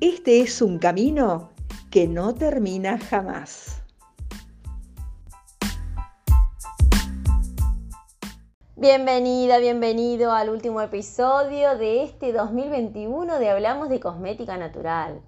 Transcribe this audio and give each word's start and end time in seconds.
este 0.00 0.42
es 0.42 0.62
un 0.62 0.78
camino 0.78 1.50
que 1.90 2.06
no 2.06 2.32
termina 2.32 2.98
jamás. 2.98 3.82
Bienvenida, 8.76 9.58
bienvenido 9.58 10.30
al 10.30 10.50
último 10.50 10.80
episodio 10.80 11.76
de 11.76 12.04
este 12.04 12.32
2021 12.32 13.40
de 13.40 13.50
Hablamos 13.50 13.88
de 13.88 13.98
Cosmética 13.98 14.56
Natural. 14.56 15.20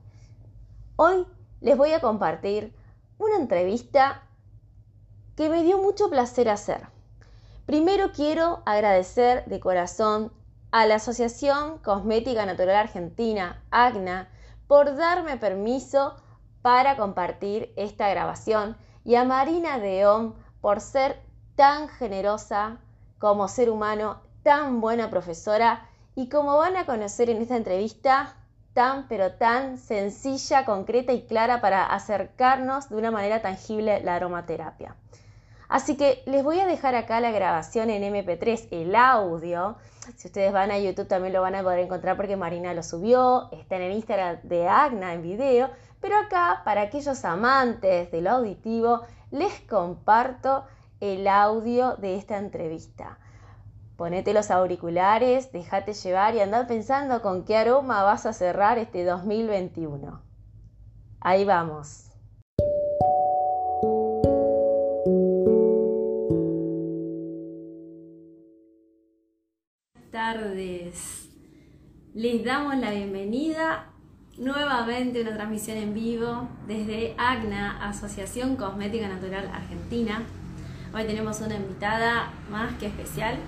Hoy 0.94 1.26
les 1.60 1.76
voy 1.76 1.90
a 1.90 2.00
compartir 2.00 2.72
una 3.18 3.38
entrevista 3.38 4.22
que 5.34 5.48
me 5.48 5.64
dio 5.64 5.78
mucho 5.78 6.08
placer 6.10 6.48
hacer. 6.48 6.86
Primero 7.66 8.12
quiero 8.12 8.62
agradecer 8.66 9.44
de 9.46 9.58
corazón 9.58 10.32
a 10.70 10.86
la 10.86 10.96
Asociación 10.96 11.78
Cosmética 11.78 12.46
Natural 12.46 12.76
Argentina, 12.76 13.64
ACNA, 13.72 14.28
por 14.70 14.94
darme 14.94 15.36
permiso 15.36 16.14
para 16.62 16.96
compartir 16.96 17.72
esta 17.74 18.08
grabación 18.08 18.76
y 19.04 19.16
a 19.16 19.24
Marina 19.24 19.80
Deón 19.80 20.36
por 20.60 20.80
ser 20.80 21.20
tan 21.56 21.88
generosa 21.88 22.78
como 23.18 23.48
ser 23.48 23.68
humano, 23.68 24.20
tan 24.44 24.80
buena 24.80 25.10
profesora 25.10 25.88
y 26.14 26.28
como 26.28 26.56
van 26.56 26.76
a 26.76 26.86
conocer 26.86 27.30
en 27.30 27.42
esta 27.42 27.56
entrevista, 27.56 28.36
tan 28.72 29.08
pero 29.08 29.32
tan 29.32 29.76
sencilla, 29.76 30.64
concreta 30.64 31.12
y 31.12 31.26
clara 31.26 31.60
para 31.60 31.86
acercarnos 31.86 32.90
de 32.90 32.94
una 32.94 33.10
manera 33.10 33.42
tangible 33.42 34.00
la 34.04 34.14
aromaterapia. 34.14 34.94
Así 35.70 35.96
que 35.96 36.24
les 36.26 36.42
voy 36.42 36.58
a 36.58 36.66
dejar 36.66 36.96
acá 36.96 37.20
la 37.20 37.30
grabación 37.30 37.90
en 37.90 38.02
MP3, 38.02 38.66
el 38.72 38.96
audio. 38.96 39.76
Si 40.16 40.26
ustedes 40.26 40.52
van 40.52 40.72
a 40.72 40.78
YouTube 40.80 41.06
también 41.06 41.32
lo 41.32 41.42
van 41.42 41.54
a 41.54 41.62
poder 41.62 41.78
encontrar 41.78 42.16
porque 42.16 42.36
Marina 42.36 42.74
lo 42.74 42.82
subió, 42.82 43.48
está 43.52 43.76
en 43.76 43.82
el 43.82 43.92
Instagram 43.92 44.40
de 44.42 44.66
Agna 44.66 45.14
en 45.14 45.22
video. 45.22 45.70
Pero 46.00 46.18
acá, 46.18 46.62
para 46.64 46.82
aquellos 46.82 47.24
amantes 47.24 48.10
de 48.10 48.20
lo 48.20 48.30
auditivo, 48.30 49.02
les 49.30 49.60
comparto 49.60 50.64
el 50.98 51.28
audio 51.28 51.94
de 51.98 52.16
esta 52.16 52.36
entrevista. 52.36 53.20
Ponete 53.96 54.34
los 54.34 54.50
auriculares, 54.50 55.52
déjate 55.52 55.92
llevar 55.92 56.34
y 56.34 56.40
andad 56.40 56.66
pensando 56.66 57.22
con 57.22 57.44
qué 57.44 57.56
aroma 57.56 58.02
vas 58.02 58.26
a 58.26 58.32
cerrar 58.32 58.78
este 58.78 59.04
2021. 59.04 60.20
Ahí 61.20 61.44
vamos. 61.44 62.09
Les 72.20 72.44
damos 72.44 72.76
la 72.76 72.90
bienvenida 72.90 73.86
nuevamente 74.36 75.20
a 75.20 75.22
una 75.22 75.36
transmisión 75.36 75.78
en 75.78 75.94
vivo 75.94 76.50
desde 76.66 77.14
ACNA, 77.16 77.88
Asociación 77.88 78.56
Cosmética 78.56 79.08
Natural 79.08 79.48
Argentina. 79.48 80.22
Hoy 80.92 81.04
tenemos 81.04 81.40
una 81.40 81.56
invitada 81.56 82.30
más 82.50 82.74
que 82.74 82.88
especial, 82.88 83.38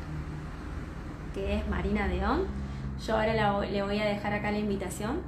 que 1.35 1.57
es 1.57 1.69
Marina 1.69 2.09
Deón. 2.09 2.47
Yo 3.07 3.19
ahora 3.19 3.61
le 3.61 3.83
voy 3.83 3.99
a 3.99 4.07
dejar 4.07 4.33
acá 4.33 4.51
la 4.51 4.61
invitación. 4.61 5.21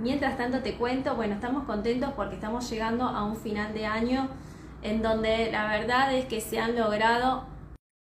Mientras 0.00 0.36
tanto 0.36 0.58
te 0.58 0.74
cuento, 0.74 1.14
bueno, 1.14 1.34
estamos 1.34 1.62
contentos 1.62 2.12
porque 2.16 2.34
estamos 2.34 2.68
llegando 2.68 3.04
a 3.04 3.24
un 3.24 3.36
final 3.36 3.72
de 3.72 3.86
año 3.86 4.30
en 4.82 5.00
donde 5.00 5.52
la 5.52 5.68
verdad 5.68 6.12
es 6.12 6.24
que 6.24 6.40
se 6.40 6.58
han 6.58 6.74
logrado 6.74 7.46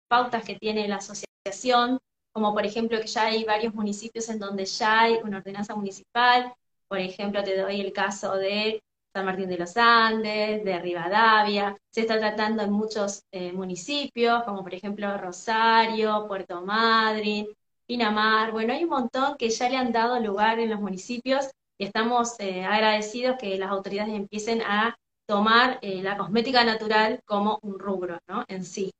pautas 0.10 0.44
que 0.44 0.56
tiene 0.56 0.88
la 0.88 0.96
asociación 0.96 2.00
como 2.32 2.54
por 2.54 2.66
ejemplo 2.66 3.00
que 3.00 3.08
ya 3.08 3.26
hay 3.26 3.44
varios 3.44 3.74
municipios 3.74 4.30
en 4.30 4.40
donde 4.40 4.66
ya 4.66 5.02
hay 5.02 5.20
una 5.24 5.38
ordenanza 5.38 5.76
municipal, 5.76 6.54
por 6.88 7.00
ejemplo 7.00 7.44
te 7.44 7.58
doy 7.58 7.82
el 7.82 7.94
caso 7.94 8.36
de 8.36 8.82
San 9.14 9.26
Martín 9.26 9.50
de 9.50 9.58
los 9.58 9.76
Andes, 9.78 10.64
de 10.64 10.80
Rivadavia, 10.80 11.76
se 11.90 12.02
está 12.02 12.20
tratando 12.20 12.64
en 12.64 12.72
muchos 12.72 13.24
eh, 13.32 13.52
municipios, 13.54 14.44
como 14.44 14.64
por 14.64 14.74
ejemplo 14.74 15.18
Rosario, 15.18 16.26
Puerto 16.28 16.62
Madryn, 16.62 17.48
Pinamar, 17.88 18.52
bueno, 18.52 18.74
hay 18.74 18.84
un 18.84 18.92
montón 18.92 19.36
que 19.36 19.50
ya 19.50 19.68
le 19.68 19.78
han 19.78 19.92
dado 19.92 20.20
lugar 20.20 20.60
en 20.60 20.70
los 20.70 20.80
municipios 20.80 21.50
y 21.80 21.86
estamos 21.86 22.40
eh, 22.40 22.64
agradecidos 22.64 23.38
que 23.40 23.58
las 23.58 23.72
autoridades 23.72 24.14
empiecen 24.14 24.62
a 24.62 24.96
tomar 25.26 25.80
eh, 25.82 26.04
la 26.04 26.18
cosmética 26.18 26.64
natural 26.64 27.22
como 27.26 27.58
un 27.64 27.80
rubro, 27.80 28.20
¿no? 28.28 28.46
En 28.48 28.64
sí, 28.64 28.92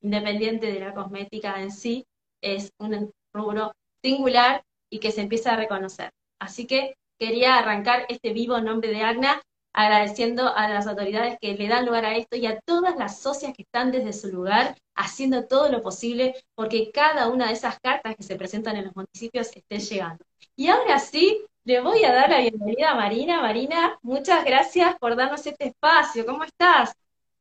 independiente 0.00 0.72
de 0.72 0.80
la 0.80 0.94
cosmética 0.94 1.60
en 1.60 1.70
sí, 1.70 2.04
es 2.40 2.72
un 2.78 3.10
rubro 3.32 3.72
singular 4.02 4.62
y 4.90 5.00
que 5.00 5.12
se 5.12 5.20
empieza 5.20 5.52
a 5.52 5.56
reconocer. 5.56 6.10
Así 6.40 6.66
que 6.66 6.96
quería 7.18 7.56
arrancar 7.56 8.06
este 8.08 8.32
vivo 8.32 8.60
nombre 8.60 8.90
de 8.90 9.02
AGNA 9.02 9.42
agradeciendo 9.74 10.54
a 10.56 10.68
las 10.68 10.86
autoridades 10.86 11.36
que 11.40 11.54
le 11.54 11.68
dan 11.68 11.86
lugar 11.86 12.04
a 12.04 12.16
esto 12.16 12.36
y 12.36 12.46
a 12.46 12.58
todas 12.60 12.96
las 12.96 13.20
socias 13.20 13.52
que 13.54 13.62
están 13.62 13.92
desde 13.92 14.12
su 14.12 14.28
lugar 14.28 14.76
haciendo 14.96 15.46
todo 15.46 15.68
lo 15.68 15.82
posible 15.82 16.34
porque 16.54 16.90
cada 16.92 17.28
una 17.28 17.46
de 17.46 17.52
esas 17.52 17.78
cartas 17.80 18.16
que 18.16 18.22
se 18.22 18.36
presentan 18.36 18.76
en 18.76 18.86
los 18.86 18.96
municipios 18.96 19.50
esté 19.54 19.78
llegando. 19.78 20.24
Y 20.56 20.68
ahora 20.68 20.98
sí, 20.98 21.44
le 21.64 21.80
voy 21.80 22.02
a 22.04 22.12
dar 22.12 22.30
la 22.30 22.40
bienvenida 22.40 22.90
a 22.90 22.94
Marina. 22.94 23.40
Marina, 23.40 23.98
muchas 24.02 24.44
gracias 24.44 24.96
por 24.98 25.14
darnos 25.14 25.46
este 25.46 25.68
espacio. 25.68 26.26
¿Cómo 26.26 26.42
estás? 26.42 26.92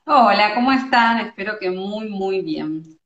Hola, 0.06 0.54
¿cómo 0.54 0.72
están? 0.72 1.20
Espero 1.20 1.58
que 1.60 1.72
muy, 1.72 2.08
muy 2.10 2.42
bien. 2.42 2.97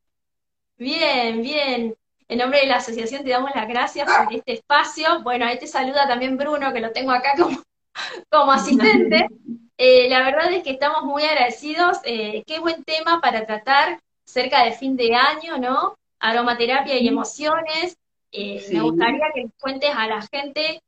Bien, 0.82 1.44
bien. 1.44 1.96
En 2.28 2.40
nombre 2.40 2.62
de 2.62 2.66
la 2.66 2.78
asociación 2.78 3.24
te 3.24 3.30
damos 3.30 3.52
las 3.54 3.68
gracias 3.68 4.10
por 4.12 4.34
este 4.34 4.54
espacio. 4.54 5.22
Bueno, 5.22 5.46
ahí 5.46 5.60
te 5.60 5.68
saluda 5.68 6.08
también 6.08 6.38
Bruno, 6.38 6.74
que 6.74 6.80
lo 6.80 6.92
tengo 6.92 7.12
acá 7.12 7.34
como, 7.38 7.62
como 8.32 8.52
asistente. 8.52 9.28
Eh, 9.78 10.10
la 10.10 10.24
verdad 10.24 10.52
es 10.52 10.64
que 10.64 10.72
estamos 10.72 11.04
muy 11.04 11.22
agradecidos. 11.22 12.00
Eh, 12.04 12.44
qué 12.48 12.58
buen 12.58 12.84
tema 12.84 13.22
para 13.22 13.46
tratar 13.46 14.00
cerca 14.26 14.64
de 14.64 14.72
fin 14.72 14.98
de 14.98 15.14
año, 15.14 15.60
¿no? 15.60 16.00
Aromaterapia 16.20 16.98
y 16.98 17.08
emociones. 17.08 17.96
Eh, 18.32 18.66
me 18.74 18.82
gustaría 18.82 19.28
que 19.36 19.50
cuentes 19.60 19.92
a 19.96 20.08
la 20.08 20.24
gente 20.32 20.82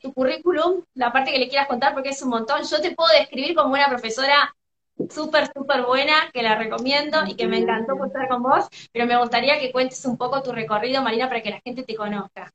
tu 0.00 0.12
currículum, 0.12 0.84
la 0.94 1.12
parte 1.12 1.32
que 1.32 1.38
le 1.40 1.48
quieras 1.48 1.66
contar, 1.66 1.94
porque 1.94 2.10
es 2.10 2.22
un 2.22 2.28
montón. 2.28 2.62
Yo 2.62 2.80
te 2.80 2.94
puedo 2.94 3.10
describir 3.18 3.56
como 3.56 3.74
una 3.74 3.88
profesora 3.88 4.54
súper, 5.10 5.50
súper 5.54 5.82
buena, 5.82 6.30
que 6.32 6.42
la 6.42 6.56
recomiendo 6.56 7.24
y 7.26 7.34
que 7.34 7.46
me 7.46 7.58
encantó 7.58 7.92
estar 8.04 8.28
con 8.28 8.42
vos, 8.42 8.68
pero 8.92 9.06
me 9.06 9.18
gustaría 9.18 9.58
que 9.58 9.72
cuentes 9.72 10.04
un 10.04 10.16
poco 10.16 10.42
tu 10.42 10.52
recorrido, 10.52 11.02
Marina, 11.02 11.28
para 11.28 11.42
que 11.42 11.50
la 11.50 11.60
gente 11.64 11.82
te 11.82 11.94
conozca. 11.94 12.52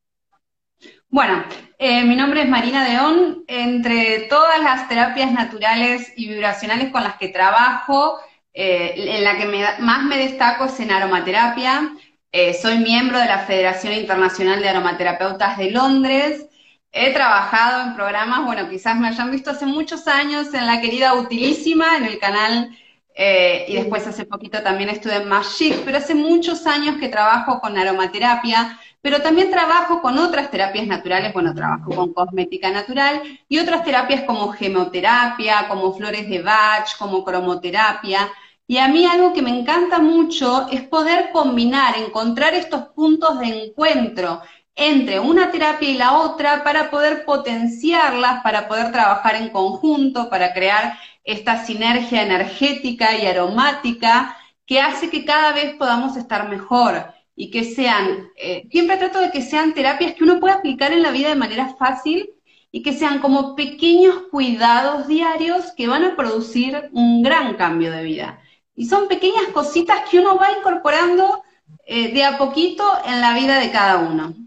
Bueno, 1.09 1.43
eh, 1.79 2.03
mi 2.03 2.15
nombre 2.15 2.41
es 2.41 2.49
Marina 2.49 2.87
Deón. 2.87 3.43
Entre 3.47 4.27
todas 4.29 4.61
las 4.61 4.87
terapias 4.87 5.31
naturales 5.31 6.13
y 6.15 6.27
vibracionales 6.27 6.91
con 6.91 7.03
las 7.03 7.17
que 7.17 7.29
trabajo, 7.29 8.19
eh, 8.53 8.93
en 8.95 9.23
la 9.23 9.37
que 9.37 9.45
más 9.79 10.03
me 10.03 10.17
destaco 10.17 10.65
es 10.65 10.79
en 10.79 10.91
aromaterapia. 10.91 11.91
Eh, 12.31 12.53
soy 12.53 12.79
miembro 12.79 13.17
de 13.17 13.25
la 13.25 13.39
Federación 13.39 13.93
Internacional 13.93 14.61
de 14.61 14.69
Aromaterapeutas 14.69 15.57
de 15.57 15.71
Londres 15.71 16.45
He 16.91 17.13
trabajado 17.13 17.83
en 17.83 17.95
programas, 17.95 18.45
bueno, 18.45 18.69
quizás 18.69 18.97
me 18.97 19.09
hayan 19.09 19.29
visto 19.29 19.51
hace 19.51 19.65
muchos 19.65 20.07
años 20.07 20.53
en 20.53 20.65
la 20.65 20.81
querida 20.81 21.13
Utilísima, 21.13 21.97
en 21.97 22.05
el 22.05 22.17
canal, 22.17 22.75
eh, 23.19 23.65
y 23.67 23.73
después 23.73 24.05
hace 24.05 24.25
poquito 24.25 24.61
también 24.61 24.89
estuve 24.89 25.15
en 25.15 25.27
Magic, 25.27 25.81
pero 25.83 25.97
hace 25.97 26.13
muchos 26.13 26.67
años 26.67 26.97
que 26.97 27.09
trabajo 27.09 27.59
con 27.59 27.77
aromaterapia, 27.77 28.79
pero 29.01 29.21
también 29.21 29.49
trabajo 29.49 30.01
con 30.01 30.17
otras 30.19 30.51
terapias 30.51 30.85
naturales, 30.85 31.33
bueno, 31.33 31.53
trabajo 31.55 31.89
con 31.95 32.13
cosmética 32.13 32.69
natural 32.69 33.21
y 33.49 33.57
otras 33.57 33.83
terapias 33.83 34.23
como 34.23 34.51
gemoterapia, 34.51 35.67
como 35.67 35.93
flores 35.93 36.29
de 36.29 36.41
Bach, 36.41 36.95
como 36.99 37.23
cromoterapia. 37.23 38.29
Y 38.67 38.77
a 38.77 38.87
mí 38.87 39.05
algo 39.05 39.33
que 39.33 39.41
me 39.41 39.57
encanta 39.57 39.99
mucho 39.99 40.67
es 40.69 40.81
poder 40.81 41.29
combinar, 41.31 41.95
encontrar 41.97 42.53
estos 42.53 42.89
puntos 42.89 43.39
de 43.39 43.65
encuentro 43.65 44.41
entre 44.77 45.19
una 45.19 45.51
terapia 45.51 45.89
y 45.89 45.97
la 45.97 46.19
otra 46.19 46.63
para 46.63 46.91
poder 46.91 47.25
potenciarlas, 47.25 48.43
para 48.43 48.67
poder 48.67 48.91
trabajar 48.91 49.35
en 49.35 49.49
conjunto, 49.49 50.29
para 50.29 50.53
crear 50.53 50.97
esta 51.23 51.65
sinergia 51.65 52.21
energética 52.21 53.17
y 53.17 53.25
aromática 53.25 54.37
que 54.67 54.79
hace 54.79 55.09
que 55.09 55.25
cada 55.25 55.51
vez 55.51 55.75
podamos 55.75 56.15
estar 56.15 56.47
mejor 56.47 57.07
y 57.35 57.49
que 57.49 57.63
sean, 57.63 58.29
eh, 58.35 58.67
siempre 58.71 58.97
trato 58.97 59.19
de 59.19 59.31
que 59.31 59.41
sean 59.41 59.73
terapias 59.73 60.13
que 60.13 60.23
uno 60.23 60.39
pueda 60.39 60.55
aplicar 60.55 60.93
en 60.93 61.01
la 61.01 61.11
vida 61.11 61.29
de 61.29 61.35
manera 61.35 61.75
fácil 61.79 62.29
y 62.71 62.83
que 62.83 62.93
sean 62.93 63.19
como 63.19 63.55
pequeños 63.55 64.23
cuidados 64.29 65.07
diarios 65.07 65.71
que 65.75 65.87
van 65.87 66.03
a 66.03 66.15
producir 66.15 66.89
un 66.93 67.23
gran 67.23 67.55
cambio 67.55 67.91
de 67.91 68.03
vida. 68.03 68.41
Y 68.75 68.85
son 68.85 69.07
pequeñas 69.07 69.47
cositas 69.53 70.07
que 70.09 70.19
uno 70.19 70.37
va 70.37 70.51
incorporando 70.51 71.43
eh, 71.85 72.13
de 72.13 72.23
a 72.23 72.37
poquito 72.37 72.83
en 73.05 73.21
la 73.21 73.33
vida 73.33 73.59
de 73.59 73.71
cada 73.71 73.97
uno. 73.97 74.46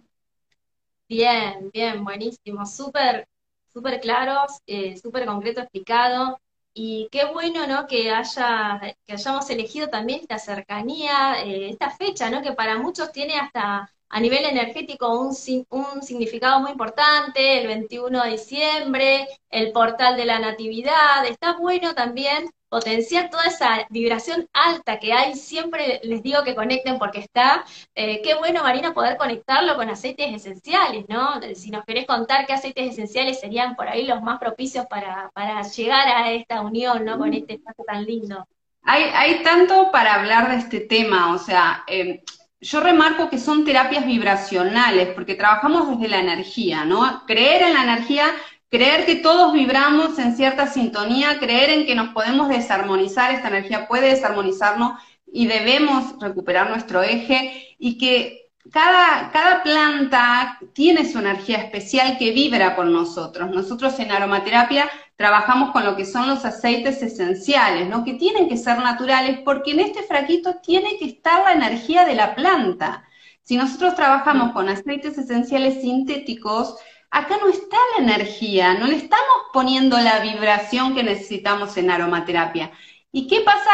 Bien, 1.11 1.71
bien, 1.73 2.05
buenísimo, 2.05 2.65
súper, 2.67 3.27
súper 3.73 4.01
claros, 4.01 4.61
eh, 4.67 4.97
súper 4.97 5.27
concreto 5.27 5.61
explicado. 5.61 6.39
Y 6.73 7.09
qué 7.11 7.25
bueno, 7.33 7.67
¿no? 7.67 7.87
Que 7.89 8.11
haya, 8.13 8.81
que 9.05 9.13
hayamos 9.15 9.51
elegido 9.51 9.89
también 9.89 10.21
esta 10.21 10.39
cercanía, 10.39 11.43
eh, 11.45 11.69
esta 11.71 11.91
fecha, 11.91 12.31
¿no? 12.31 12.43
Que 12.43 12.53
para 12.53 12.79
muchos 12.79 13.11
tiene 13.13 13.39
hasta 13.41 13.93
a 14.13 14.21
nivel 14.21 14.45
energético 14.45 15.21
un, 15.21 15.35
un 15.71 16.03
significado 16.03 16.61
muy 16.61 16.71
importante, 16.73 17.61
el 17.61 17.67
21 17.67 18.23
de 18.25 18.31
diciembre, 18.33 19.29
el 19.51 19.73
portal 19.73 20.17
de 20.17 20.25
la 20.27 20.39
natividad. 20.39 21.27
Está 21.27 21.57
bueno 21.59 21.93
también 21.95 22.49
potenciar 22.71 23.29
toda 23.29 23.45
esa 23.45 23.87
vibración 23.91 24.49
alta 24.53 24.99
que 24.99 25.13
hay, 25.13 25.35
siempre 25.35 26.01
les 26.05 26.23
digo 26.23 26.45
que 26.45 26.55
conecten 26.55 26.99
porque 26.99 27.19
está. 27.19 27.65
Eh, 27.95 28.23
qué 28.23 28.37
bueno, 28.37 28.63
Marina, 28.63 28.95
poder 28.95 29.17
conectarlo 29.17 29.75
con 29.75 29.91
aceites 29.91 30.33
esenciales, 30.33 31.05
¿no? 31.09 31.41
Si 31.55 31.71
nos 31.71 31.85
querés 31.85 32.07
contar 32.07 32.47
qué 32.47 32.55
aceites 32.55 32.93
esenciales 32.93 33.41
serían 33.41 33.75
por 33.75 33.89
ahí 33.89 34.07
los 34.07 34.23
más 34.23 34.39
propicios 34.39 34.87
para, 34.87 35.31
para 35.35 35.63
llegar 35.63 36.09
a 36.09 36.31
esta 36.31 36.61
unión, 36.63 37.05
¿no? 37.05 37.19
Con 37.19 37.35
este 37.35 37.55
espacio 37.55 37.85
tan 37.85 38.05
lindo. 38.05 38.47
Hay, 38.83 39.03
hay 39.15 39.43
tanto 39.43 39.91
para 39.91 40.15
hablar 40.15 40.49
de 40.51 40.57
este 40.57 40.81
tema, 40.81 41.35
o 41.35 41.39
sea, 41.39 41.85
eh, 41.87 42.23
yo 42.61 42.81
remarco 42.81 43.29
que 43.29 43.39
son 43.39 43.65
terapias 43.65 44.07
vibracionales, 44.07 45.09
porque 45.15 45.35
trabajamos 45.35 45.89
desde 45.91 46.09
la 46.09 46.21
energía, 46.21 46.85
¿no? 46.85 47.25
Creer 47.27 47.63
en 47.63 47.75
la 47.75 47.83
energía 47.83 48.27
creer 48.71 49.05
que 49.05 49.17
todos 49.17 49.53
vibramos 49.53 50.19
en 50.19 50.37
cierta 50.37 50.69
sintonía, 50.69 51.39
creer 51.39 51.71
en 51.71 51.87
que 51.87 51.95
nos 51.95 52.11
podemos 52.11 52.49
desarmonizar, 52.49 53.33
esta 53.33 53.49
energía 53.49 53.89
puede 53.89 54.11
desarmonizarnos 54.11 54.93
y 55.27 55.47
debemos 55.47 56.19
recuperar 56.21 56.71
nuestro 56.71 57.03
eje 57.03 57.77
y 57.79 57.99
que 57.99 58.51
cada, 58.73 59.31
cada 59.33 59.63
planta 59.63 60.59
tiene 60.73 61.11
su 61.11 61.19
energía 61.19 61.59
especial 61.59 62.17
que 62.19 62.31
vibra 62.31 62.77
con 62.77 62.93
nosotros. 62.93 63.51
Nosotros 63.51 63.99
en 63.99 64.13
aromaterapia 64.13 64.89
trabajamos 65.17 65.73
con 65.73 65.85
lo 65.85 65.97
que 65.97 66.05
son 66.05 66.29
los 66.29 66.45
aceites 66.45 67.03
esenciales, 67.03 67.89
¿no? 67.89 68.05
que 68.05 68.15
tienen 68.15 68.49
que 68.49 68.57
ser 68.57 68.79
naturales 68.79 69.41
porque 69.45 69.73
en 69.73 69.81
este 69.81 70.03
fraquito 70.05 70.57
tiene 70.63 70.97
que 70.99 71.07
estar 71.07 71.43
la 71.45 71.53
energía 71.53 72.05
de 72.05 72.15
la 72.15 72.35
planta. 72.37 73.05
Si 73.43 73.57
nosotros 73.57 73.97
trabajamos 73.97 74.53
con 74.53 74.69
aceites 74.69 75.19
esenciales 75.19 75.81
sintéticos, 75.81 76.77
acá 77.11 77.39
no 77.41 77.49
está 77.49 77.77
la 77.97 78.05
energía, 78.05 78.75
no 78.75 78.87
le 78.87 78.97
estamos 78.97 79.37
poniendo 79.53 79.99
la 79.99 80.21
vibración 80.21 80.95
que 80.95 81.03
necesitamos 81.03 81.77
en 81.77 81.91
aromaterapia. 81.91 82.71
¿Y 83.13 83.27
qué 83.27 83.41
pasa 83.41 83.71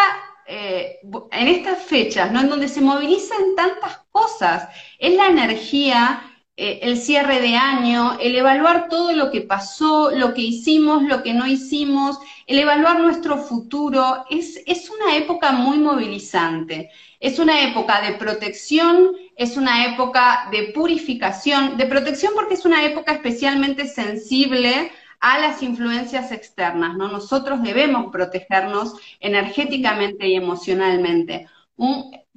eh, 0.46 1.00
en 1.32 1.48
estas 1.48 1.82
fechas, 1.82 2.32
¿no? 2.32 2.40
en 2.40 2.48
donde 2.48 2.68
se 2.68 2.80
movilizan 2.80 3.54
tantas 3.54 3.98
cosas? 4.10 4.68
Es 4.98 5.14
la 5.14 5.26
energía, 5.26 6.22
eh, 6.56 6.80
el 6.82 6.96
cierre 6.96 7.40
de 7.40 7.54
año, 7.54 8.16
el 8.18 8.34
evaluar 8.34 8.88
todo 8.88 9.12
lo 9.12 9.30
que 9.30 9.42
pasó, 9.42 10.10
lo 10.10 10.32
que 10.32 10.40
hicimos, 10.40 11.02
lo 11.02 11.22
que 11.22 11.34
no 11.34 11.46
hicimos, 11.46 12.18
el 12.46 12.58
evaluar 12.58 13.00
nuestro 13.00 13.36
futuro. 13.36 14.24
Es, 14.30 14.62
es 14.64 14.88
una 14.88 15.16
época 15.16 15.52
muy 15.52 15.76
movilizante. 15.78 16.90
Es 17.20 17.38
una 17.38 17.62
época 17.62 18.00
de 18.00 18.14
protección, 18.14 19.12
es 19.36 19.58
una 19.58 19.84
época 19.84 20.48
de 20.50 20.72
purificación, 20.74 21.76
de 21.76 21.86
protección 21.86 22.32
porque 22.34 22.54
es 22.54 22.64
una 22.64 22.84
época 22.84 23.12
especialmente 23.12 23.86
sensible 23.86 24.90
a 25.20 25.38
las 25.38 25.62
influencias 25.62 26.32
externas, 26.32 26.96
¿no? 26.96 27.08
Nosotros 27.08 27.62
debemos 27.62 28.10
protegernos 28.10 28.94
energéticamente 29.20 30.26
y 30.26 30.36
emocionalmente. 30.36 31.48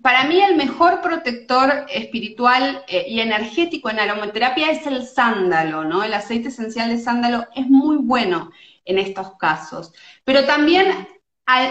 para 0.01 0.23
mí 0.25 0.41
el 0.41 0.55
mejor 0.55 1.01
protector 1.01 1.85
espiritual 1.89 2.83
eh, 2.87 3.05
y 3.07 3.19
energético 3.19 3.89
en 3.89 3.99
aromaterapia 3.99 4.71
es 4.71 4.85
el 4.87 5.05
sándalo, 5.05 5.83
¿no? 5.85 6.03
El 6.03 6.13
aceite 6.13 6.49
esencial 6.49 6.89
de 6.89 6.97
sándalo 6.97 7.47
es 7.55 7.67
muy 7.69 7.97
bueno 7.97 8.51
en 8.85 8.97
estos 8.97 9.37
casos. 9.37 9.93
Pero 10.25 10.45
también 10.45 11.07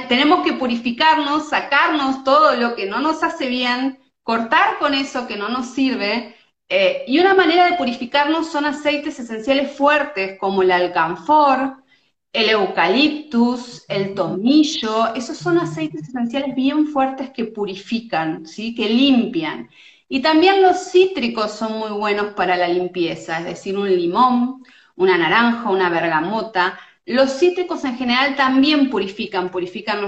tenemos 0.08 0.44
que 0.44 0.54
purificarnos, 0.54 1.50
sacarnos 1.50 2.24
todo 2.24 2.56
lo 2.56 2.74
que 2.74 2.86
no 2.86 3.00
nos 3.00 3.22
hace 3.22 3.48
bien, 3.48 3.98
cortar 4.28 4.78
con 4.78 4.92
eso 4.92 5.26
que 5.26 5.38
no 5.38 5.48
nos 5.48 5.70
sirve. 5.70 6.36
Eh, 6.68 7.02
y 7.06 7.18
una 7.18 7.32
manera 7.32 7.64
de 7.64 7.78
purificarnos 7.78 8.52
son 8.52 8.66
aceites 8.66 9.18
esenciales 9.18 9.72
fuertes 9.72 10.38
como 10.38 10.60
el 10.60 10.70
alcanfor, 10.70 11.82
el 12.30 12.50
eucaliptus, 12.50 13.86
el 13.88 14.14
tomillo. 14.14 15.14
Esos 15.14 15.38
son 15.38 15.56
aceites 15.56 16.10
esenciales 16.10 16.54
bien 16.54 16.88
fuertes 16.88 17.30
que 17.30 17.46
purifican, 17.46 18.44
¿sí? 18.44 18.74
que 18.74 18.90
limpian. 18.90 19.70
Y 20.10 20.20
también 20.20 20.60
los 20.62 20.76
cítricos 20.92 21.52
son 21.52 21.78
muy 21.78 21.90
buenos 21.92 22.34
para 22.34 22.54
la 22.58 22.68
limpieza, 22.68 23.38
es 23.38 23.46
decir, 23.46 23.78
un 23.78 23.88
limón, 23.88 24.62
una 24.94 25.16
naranja, 25.16 25.70
una 25.70 25.88
bergamota. 25.88 26.78
Los 27.06 27.38
cítricos 27.38 27.82
en 27.86 27.96
general 27.96 28.36
también 28.36 28.90
purifican, 28.90 29.50
purifican 29.50 30.02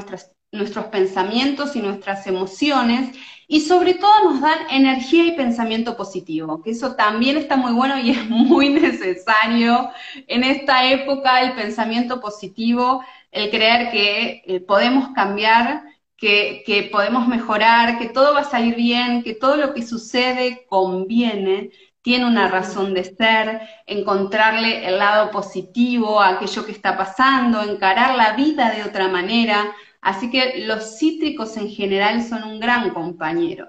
nuestros 0.53 0.87
pensamientos 0.87 1.77
y 1.77 1.81
nuestras 1.81 2.27
emociones 2.27 3.17
y 3.47 3.61
sobre 3.63 3.95
todo 3.95 4.25
nos 4.25 4.41
dan 4.41 4.59
energía 4.71 5.27
y 5.27 5.33
pensamiento 5.33 5.97
positivo, 5.97 6.63
que 6.63 6.71
eso 6.71 6.95
también 6.95 7.37
está 7.37 7.57
muy 7.57 7.73
bueno 7.73 7.99
y 7.99 8.11
es 8.13 8.29
muy 8.29 8.69
necesario 8.69 9.91
en 10.27 10.45
esta 10.45 10.89
época, 10.89 11.43
el 11.43 11.55
pensamiento 11.55 12.21
positivo, 12.21 13.05
el 13.33 13.51
creer 13.51 13.91
que 13.91 14.43
eh, 14.47 14.61
podemos 14.61 15.11
cambiar, 15.15 15.83
que, 16.17 16.63
que 16.67 16.85
podemos 16.85 17.27
mejorar, 17.27 17.99
que 17.99 18.09
todo 18.09 18.35
va 18.35 18.41
a 18.41 18.45
salir 18.45 18.77
bien, 18.77 19.23
que 19.23 19.35
todo 19.35 19.57
lo 19.57 19.75
que 19.75 19.83
sucede 19.87 20.67
conviene 20.69 21.71
tiene 22.03 22.27
una 22.27 22.49
razón 22.49 22.95
de 22.95 23.05
ser, 23.05 23.61
encontrarle 23.87 24.87
el 24.87 24.99
lado 24.99 25.31
positivo 25.31 26.21
a 26.21 26.31
aquello 26.31 26.65
que 26.65 26.73
está 26.73 26.97
pasando, 26.97 27.63
encarar 27.63 28.17
la 28.17 28.33
vida 28.33 28.71
de 28.71 28.85
otra 28.85 29.09
manera. 29.09 29.73
Así 30.01 30.31
que 30.31 30.59
los 30.67 30.99
cítricos 30.99 31.57
en 31.57 31.69
general 31.69 32.23
son 32.23 32.45
un 32.45 32.61
gran 32.61 32.91
compañero. 32.95 33.69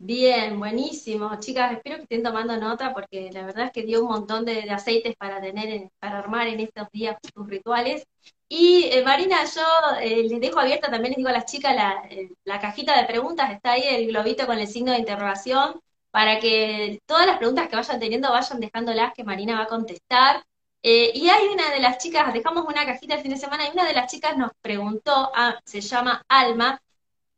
Bien, 0.00 0.58
buenísimo. 0.58 1.40
Chicas, 1.40 1.72
espero 1.72 1.96
que 1.96 2.02
estén 2.02 2.22
tomando 2.22 2.56
nota 2.56 2.94
porque 2.94 3.30
la 3.32 3.44
verdad 3.44 3.66
es 3.66 3.72
que 3.72 3.82
dio 3.82 4.02
un 4.02 4.08
montón 4.08 4.44
de, 4.44 4.70
aceites 4.70 5.16
para 5.16 5.40
tener, 5.40 5.90
para 5.98 6.20
armar 6.20 6.46
en 6.46 6.60
estos 6.60 6.88
días 6.92 7.16
sus 7.34 7.48
rituales. 7.48 8.06
Y 8.48 8.84
eh, 8.92 9.02
Marina, 9.04 9.38
yo 9.44 9.62
eh, 10.00 10.28
les 10.28 10.40
dejo 10.40 10.60
abierta, 10.60 10.90
también 10.90 11.10
les 11.10 11.16
digo 11.16 11.28
a 11.28 11.32
las 11.32 11.46
chicas, 11.46 11.74
la, 11.74 12.04
eh, 12.10 12.30
la 12.44 12.60
cajita 12.60 12.96
de 12.96 13.06
preguntas, 13.08 13.50
está 13.50 13.72
ahí 13.72 13.82
el 13.82 14.06
globito 14.06 14.46
con 14.46 14.58
el 14.58 14.68
signo 14.68 14.92
de 14.92 14.98
interrogación 14.98 15.80
para 16.10 16.38
que 16.38 17.00
todas 17.06 17.26
las 17.26 17.38
preguntas 17.38 17.68
que 17.68 17.76
vayan 17.76 18.00
teniendo 18.00 18.30
vayan 18.30 18.60
dejándolas 18.60 19.12
que 19.14 19.24
Marina 19.24 19.56
va 19.58 19.64
a 19.64 19.66
contestar. 19.66 20.44
Eh, 20.82 21.10
y 21.14 21.28
hay 21.28 21.48
una 21.48 21.70
de 21.70 21.80
las 21.80 21.98
chicas, 21.98 22.32
dejamos 22.32 22.64
una 22.66 22.86
cajita 22.86 23.14
el 23.14 23.22
fin 23.22 23.32
de 23.32 23.36
semana, 23.36 23.66
y 23.66 23.72
una 23.72 23.84
de 23.84 23.94
las 23.94 24.10
chicas 24.10 24.36
nos 24.36 24.52
preguntó, 24.60 25.30
ah, 25.34 25.58
se 25.64 25.80
llama 25.80 26.22
Alma, 26.28 26.80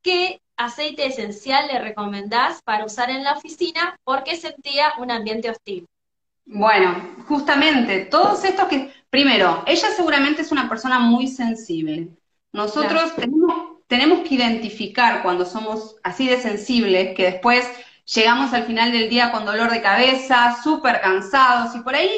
¿qué 0.03 0.41
aceite 0.57 1.07
esencial 1.07 1.69
le 1.69 1.79
recomendás 1.79 2.61
para 2.63 2.85
usar 2.85 3.09
en 3.11 3.25
la 3.25 3.33
oficina 3.33 3.97
porque 4.05 4.37
sentía 4.37 4.93
un 4.99 5.11
ambiente 5.11 5.51
hostil? 5.51 5.87
Bueno, 6.45 7.15
justamente, 7.29 8.07
todos 8.07 8.45
estos 8.45 8.69
que, 8.69 8.93
primero, 9.09 9.63
ella 9.67 9.89
seguramente 9.97 10.43
es 10.43 10.53
una 10.53 10.69
persona 10.69 10.99
muy 10.99 11.29
sensible. 11.29 12.09
Nosotros 12.53 13.15
tenemos, 13.15 13.79
tenemos 13.87 14.29
que 14.29 14.35
identificar 14.35 15.23
cuando 15.23 15.47
somos 15.47 15.97
así 16.03 16.29
de 16.29 16.41
sensibles, 16.41 17.15
que 17.17 17.25
después 17.25 17.67
llegamos 18.05 18.53
al 18.53 18.65
final 18.65 18.93
del 18.93 19.09
día 19.09 19.31
con 19.31 19.45
dolor 19.45 19.71
de 19.71 19.81
cabeza, 19.81 20.57
súper 20.63 21.01
cansados 21.01 21.75
y 21.77 21.81
por 21.81 21.95
ahí 21.95 22.11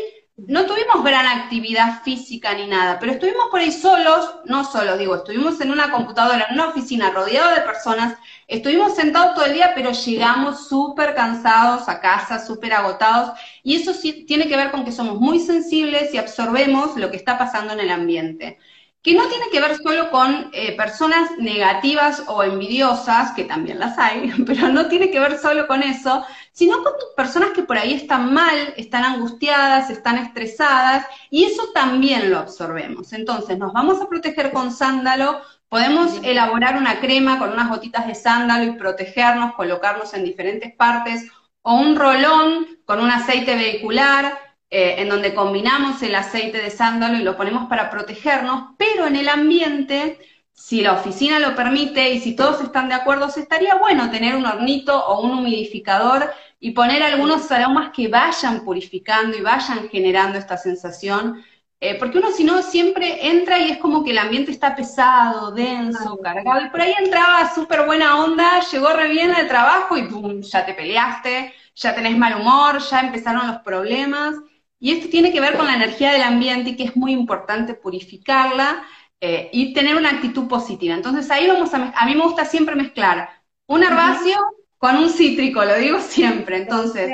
no 0.49 0.67
tuvimos 0.67 1.05
gran 1.05 1.27
actividad 1.27 2.03
física 2.03 2.55
ni 2.55 2.67
nada, 2.67 2.99
pero 2.99 3.13
estuvimos 3.13 3.49
por 3.51 3.61
ahí 3.61 3.71
solos, 3.71 4.37
no 4.45 4.65
solos, 4.65 4.99
digo, 4.99 5.17
estuvimos 5.17 5.61
en 5.61 5.71
una 5.71 5.91
computadora, 5.91 6.47
en 6.49 6.55
una 6.55 6.69
oficina 6.69 7.11
rodeado 7.11 7.55
de 7.55 7.61
personas, 7.61 8.17
estuvimos 8.49 8.95
sentados 8.95 9.35
todo 9.35 9.45
el 9.45 9.55
día, 9.55 9.73
pero 9.75 9.93
llegamos 9.93 10.69
súper 10.69 11.15
cansados 11.15 11.89
a 11.89 12.01
casa, 12.01 12.45
súper 12.45 12.73
agotados, 12.73 13.39
y 13.63 13.77
eso 13.77 13.95
sí 13.95 14.25
tiene 14.27 14.49
que 14.49 14.57
ver 14.57 14.71
con 14.71 14.85
que 14.85 14.93
somos 14.93 15.21
muy 15.21 15.39
sensibles 15.39 16.13
y 16.13 16.19
absorbemos 16.19 16.97
lo 16.97 17.11
que 17.11 17.17
está 17.17 17.39
pasando 17.39 17.75
en 17.75 17.81
el 17.81 17.91
ambiente 17.91 18.59
que 19.03 19.15
no 19.15 19.27
tiene 19.29 19.47
que 19.51 19.61
ver 19.61 19.77
solo 19.77 20.11
con 20.11 20.51
eh, 20.53 20.77
personas 20.77 21.33
negativas 21.39 22.23
o 22.29 22.45
envidiosas, 22.45 23.33
que 23.33 23.45
también 23.45 23.81
las 23.81 23.99
hay, 23.99 24.33
pero 24.47 24.69
no 24.69 24.87
tiene 24.87 25.11
que 25.11 25.21
ver 25.21 25.39
solo 25.39 25.67
con 25.67 25.83
eso, 25.83 26.25
sino 26.53 26.83
con 26.83 26.93
personas 27.17 27.51
que 27.51 27.63
por 27.63 27.79
ahí 27.79 27.95
están 27.95 28.33
mal, 28.33 28.75
están 28.77 29.05
angustiadas, 29.05 29.91
están 29.91 30.19
estresadas, 30.19 31.07
y 31.31 31.45
eso 31.45 31.71
también 31.75 32.31
lo 32.31 32.39
absorbemos. 32.39 33.13
Entonces, 33.13 33.59
nos 33.59 33.73
vamos 33.73 34.01
a 34.01 34.09
proteger 34.09 34.53
con 34.53 34.71
sándalo, 34.71 35.41
podemos 35.69 36.21
elaborar 36.23 36.77
una 36.77 37.01
crema 37.01 37.39
con 37.39 37.51
unas 37.51 37.71
gotitas 37.71 38.07
de 38.07 38.15
sándalo 38.15 38.65
y 38.65 38.77
protegernos, 38.77 39.55
colocarnos 39.55 40.13
en 40.15 40.25
diferentes 40.25 40.75
partes, 40.75 41.27
o 41.63 41.75
un 41.75 41.97
rolón 41.97 42.67
con 42.85 43.01
un 43.01 43.11
aceite 43.11 43.55
vehicular, 43.55 44.39
eh, 44.75 45.03
en 45.03 45.09
donde 45.09 45.35
combinamos 45.35 46.03
el 46.03 46.15
aceite 46.15 46.59
de 46.59 46.71
sándalo 46.71 47.19
y 47.19 47.23
lo 47.23 47.37
ponemos 47.37 47.69
para 47.69 47.91
protegernos, 47.91 48.75
pero 48.79 49.07
en 49.07 49.17
el 49.17 49.29
ambiente, 49.29 50.19
si 50.53 50.81
la 50.81 50.93
oficina 50.93 51.39
lo 51.39 51.55
permite 51.55 52.11
y 52.11 52.21
si 52.21 52.37
todos 52.37 52.63
están 52.63 52.89
de 52.89 52.95
acuerdo, 52.95 53.27
estaría 53.27 53.75
bueno 53.77 54.11
tener 54.11 54.37
un 54.37 54.47
hornito 54.47 55.05
o 55.07 55.23
un 55.23 55.39
humidificador 55.39 56.31
y 56.61 56.71
poner 56.71 57.03
algunos 57.03 57.51
aromas 57.51 57.91
que 57.95 58.09
vayan 58.09 58.65
purificando 58.65 59.37
y 59.37 59.41
vayan 59.41 59.89
generando 59.89 60.39
esta 60.39 60.57
sensación. 60.57 61.43
Eh, 61.81 61.97
porque 61.99 62.19
uno 62.19 62.31
si 62.31 62.45
no 62.45 62.63
siempre 62.63 63.27
entra 63.27 63.59
y 63.59 63.73
es 63.73 63.79
como 63.79 64.05
que 64.05 64.13
el 64.13 64.19
ambiente 64.19 64.53
está 64.53 64.77
pesado, 64.77 65.51
denso, 65.51 66.17
cargado, 66.23 66.65
y 66.65 66.71
por 66.71 66.81
ahí 66.81 66.95
entraba 66.97 67.53
súper 67.53 67.85
buena 67.87 68.23
onda, 68.23 68.61
llegó 68.71 68.91
re 68.93 69.09
bien 69.09 69.33
al 69.33 69.49
trabajo 69.49 69.97
y 69.97 70.05
¡pum! 70.05 70.43
ya 70.43 70.65
te 70.65 70.75
peleaste, 70.75 71.53
ya 71.75 71.93
tenés 71.93 72.17
mal 72.17 72.41
humor, 72.41 72.79
ya 72.79 73.01
empezaron 73.01 73.49
los 73.49 73.59
problemas. 73.63 74.37
Y 74.79 74.93
esto 74.93 75.09
tiene 75.09 75.33
que 75.33 75.41
ver 75.41 75.57
con 75.57 75.67
la 75.67 75.75
energía 75.75 76.13
del 76.13 76.23
ambiente 76.23 76.71
y 76.71 76.77
que 76.77 76.85
es 76.85 76.97
muy 76.97 77.13
importante 77.13 77.75
purificarla 77.75 78.85
eh, 79.25 79.51
y 79.53 79.73
tener 79.73 79.95
una 79.95 80.11
actitud 80.11 80.49
positiva. 80.49 80.97
Entonces 80.97 81.31
ahí 81.31 81.47
vamos 81.47 81.73
a, 81.75 81.93
a 81.97 82.07
mí 82.07 82.15
me 82.17 82.25
gusta 82.25 82.45
siempre 82.45 82.75
mezclar 82.75 83.29
un 83.67 83.85
herbáceo 83.85 84.41
con 84.79 84.97
un 84.97 85.11
cítrico, 85.11 85.65
lo 85.65 85.77
digo 85.77 86.01
siempre. 86.01 86.57
Entonces, 86.57 87.09